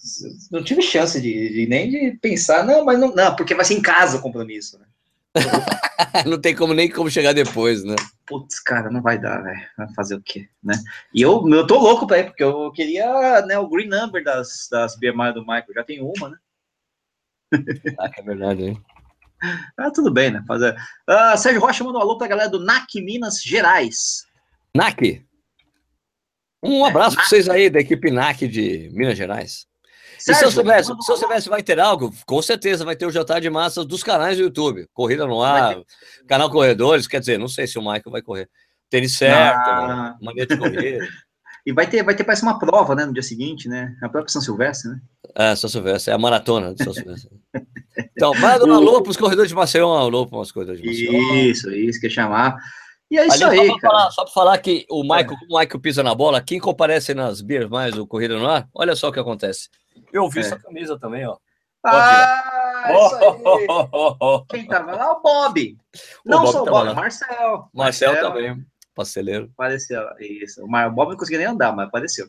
[0.51, 3.75] não tive chance de, de, nem de pensar, não, mas não, não, porque vai ser
[3.75, 4.87] em casa o compromisso, né?
[6.27, 7.97] não tem como nem como chegar depois, né?
[8.27, 9.61] Putz, cara, não vai dar, velho.
[9.77, 10.75] Vai fazer o quê, né?
[11.15, 14.69] E eu, eu tô louco pra ir, porque eu queria né, o green number das,
[14.71, 15.75] das BMI do Michael.
[15.75, 16.37] Já tem uma, né?
[17.99, 18.85] Ah, é verdade, hein?
[19.77, 20.43] Ah, tudo bem, né?
[20.47, 20.75] Fazer.
[21.09, 24.25] Uh, Sérgio Rocha mandou um alô pra galera do NAC Minas Gerais.
[24.75, 25.25] NAC?
[26.63, 29.67] Um abraço é, pra vocês aí da equipe NAC de Minas Gerais.
[30.23, 32.15] Sérgio, e seu Silvestre, seu Silvestre vai ter algo?
[32.25, 34.87] Com certeza vai ter o jantar de massas dos canais do YouTube.
[34.93, 35.83] Corrida no ar,
[36.29, 38.49] canal Corredores, quer dizer, não sei se o Michael vai correr.
[38.89, 40.17] Tênis certo, ah.
[40.23, 41.01] mania de correr.
[41.67, 43.97] e vai ter, vai ter parece uma prova, né, no dia seguinte, né?
[44.01, 45.01] A própria São Silvestre, né?
[45.35, 47.31] É, São Silvestre, é a maratona de São Silvestre.
[48.17, 50.87] então, manda um alô para os corredores de Maceió, um alô para os corredores de
[50.87, 51.35] Maceió.
[51.35, 52.57] Isso, isso, quer chamar.
[53.13, 55.45] E é isso Ali, aí, só para falar, só falar que o Michael, é.
[55.45, 58.97] o Michael pisa na bola, quem comparece nas Beers mais o Corrida no Ar, olha
[58.97, 59.69] só o que acontece.
[60.11, 60.45] Eu vi é.
[60.45, 61.37] sua camisa também, ó.
[61.85, 64.47] Ah, isso aí.
[64.49, 65.13] Quem tava lá?
[65.13, 65.77] O Bob.
[66.25, 66.95] O não Bob sou o Bob, lá.
[66.95, 67.69] Marcel.
[67.75, 68.13] Marcel.
[68.15, 69.51] Marcel também, parceleiro.
[69.53, 70.65] Apareceu, isso.
[70.65, 72.27] O Bob não conseguia nem andar, mas apareceu.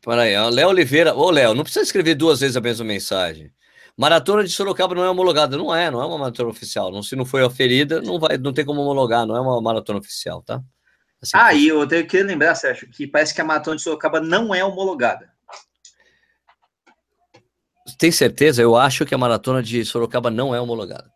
[0.00, 1.16] Peraí, Léo Oliveira.
[1.16, 3.50] Ô, Léo, não precisa escrever duas vezes a mesma mensagem.
[3.98, 5.56] Maratona de Sorocaba não é homologada.
[5.56, 6.92] Não é, não é uma maratona oficial.
[6.92, 9.98] Não, se não foi oferida, não, vai, não tem como homologar, não é uma maratona
[9.98, 10.62] oficial, tá?
[11.20, 14.20] Assim ah, e eu tenho que lembrar, Sérgio, que parece que a maratona de Sorocaba
[14.20, 15.28] não é homologada.
[17.98, 18.62] Tem certeza?
[18.62, 21.10] Eu acho que a maratona de Sorocaba não é homologada.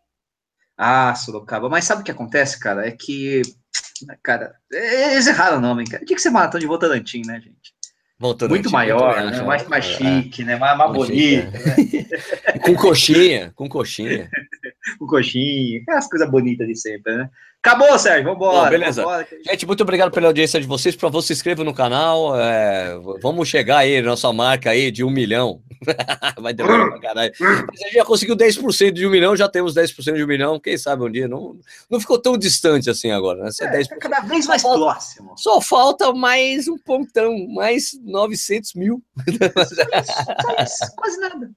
[0.77, 1.69] Ah, Sorocaba.
[1.69, 2.85] Mas sabe o que acontece, cara?
[2.85, 3.43] É que,
[4.21, 6.03] cara, eles erraram o nome, cara.
[6.03, 7.73] Tinha que ser maratona de Votorantim, né, gente?
[8.49, 9.41] Muito maior, né?
[9.41, 9.97] mais, mais é.
[9.97, 10.55] chique, né?
[10.55, 11.51] Mais, mais bonito.
[11.51, 12.59] Né?
[12.63, 14.29] com coxinha, com coxinha.
[14.97, 17.29] com coxinha, aquelas coisas bonitas de sempre, né?
[17.65, 18.65] Acabou, Sérgio, vambora.
[18.65, 19.03] Bom, beleza.
[19.03, 19.25] Vambora.
[19.47, 20.97] Gente, muito obrigado pela audiência de vocês.
[20.97, 22.37] Para você, se inscreva no canal.
[22.37, 25.61] É, vamos chegar aí, nossa marca aí de um milhão.
[26.41, 27.31] Vai demorar pra caralho.
[27.39, 30.59] Mas a gente já conseguiu 10% de um milhão, já temos 10% de um milhão.
[30.59, 31.57] Quem sabe um dia não,
[31.89, 33.49] não ficou tão distante assim agora, né?
[33.61, 35.33] É, 10%, é cada vez mais próximo.
[35.37, 39.01] Só falta mais um pontão, mais 900 mil.
[39.25, 39.73] Isso,
[40.61, 41.49] isso, quase nada.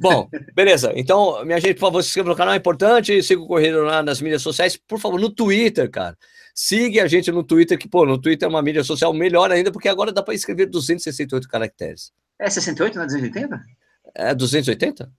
[0.00, 0.92] Bom, beleza.
[0.94, 3.22] Então, minha gente, por favor, se inscreva no canal, é importante.
[3.22, 4.76] Siga o Correio lá nas mídias sociais.
[4.76, 6.16] Por favor, no Twitter, cara.
[6.54, 9.70] Siga a gente no Twitter, que, pô, no Twitter é uma mídia social melhor ainda,
[9.70, 12.12] porque agora dá para escrever 268 caracteres.
[12.38, 13.60] É 68, não é 280?
[14.14, 15.12] É 280?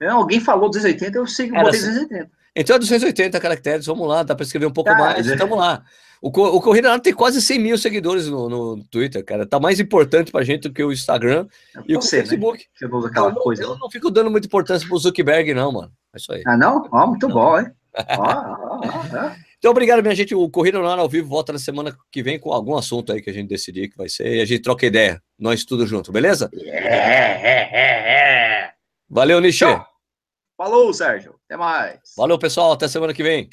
[0.00, 2.30] Não, alguém falou 280, eu sei que eu botei 280.
[2.56, 5.32] Então é 280 caracteres, vamos lá, dá para escrever um pouco tá, mais, é.
[5.32, 5.84] estamos lá.
[6.22, 9.44] O, o Corrida tem quase 100 mil seguidores no, no Twitter, cara.
[9.44, 12.26] Tá mais importante pra gente do que o Instagram é e você, o né?
[12.26, 12.58] Facebook.
[12.60, 12.64] Né?
[12.72, 13.62] Você usa aquela eu, coisa.
[13.64, 15.92] Eu não fico dando muita importância pro Zuckerberg, não, mano.
[16.14, 16.44] É isso aí.
[16.46, 16.88] Ah, não?
[16.92, 17.34] Ó, oh, muito não.
[17.34, 17.66] bom, hein?
[18.16, 20.34] Ó, ó, então, obrigado, minha gente.
[20.34, 23.20] O Corrida no Ar ao vivo volta na semana que vem com algum assunto aí
[23.20, 25.22] que a gente decidir que vai ser e a gente troca ideia.
[25.38, 26.50] Nós tudo junto, beleza?
[29.10, 29.64] Valeu, Nishi.
[30.56, 31.34] Falou, Sérgio.
[31.44, 32.00] Até mais.
[32.16, 32.72] Valeu, pessoal.
[32.72, 33.50] Até semana que vem.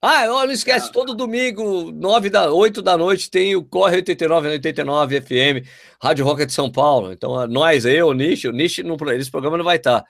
[0.00, 5.20] Ah, não esquece, todo domingo, 9 da, 8 da noite, tem o Corre 89 89
[5.20, 5.66] FM,
[6.00, 7.12] Rádio Roca de São Paulo.
[7.12, 10.04] Então, nós, eu, o Nish, o Nish, no, esse programa não vai estar,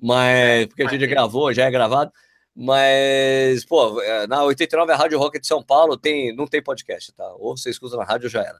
[0.00, 2.12] mas porque a gente já gravou, já é gravado.
[2.54, 7.12] Mas, pô, é, na 89 a Rádio Rock de São Paulo tem, não tem podcast,
[7.12, 7.26] tá?
[7.38, 8.58] Ou você escuta na rádio já era.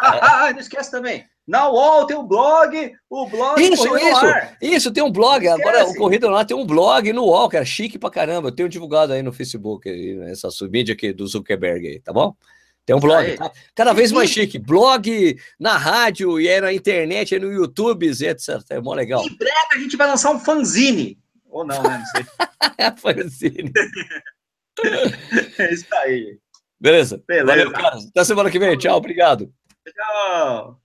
[0.00, 1.26] ah, ah, não esquece também.
[1.48, 3.58] Na UOL tem um blog, o blog.
[3.58, 4.26] Isso, isso,
[4.60, 5.48] isso, tem um blog.
[5.48, 8.48] Agora o Corrida lá tem um blog no UOL, cara, chique pra caramba.
[8.48, 12.36] Eu tenho divulgado aí no Facebook, aí, essa submídia aqui do Zuckerberg aí, tá bom?
[12.84, 13.50] Tem um blog, tá?
[13.74, 14.58] cada vez mais chique.
[14.58, 18.60] Blog na rádio e aí na internet, aí no YouTube, etc.
[18.68, 19.24] É mó legal.
[19.24, 21.18] Em breve a gente vai lançar um fanzine.
[21.48, 21.98] Ou não, né?
[21.98, 22.26] Não sei.
[23.00, 23.72] Foi assim.
[25.58, 26.38] é isso aí.
[26.78, 27.22] Beleza.
[27.26, 27.46] Beleza.
[27.46, 27.96] Valeu, cara.
[27.96, 28.76] Até semana que vem.
[28.76, 29.50] Tchau, obrigado.
[29.86, 30.78] Tchau.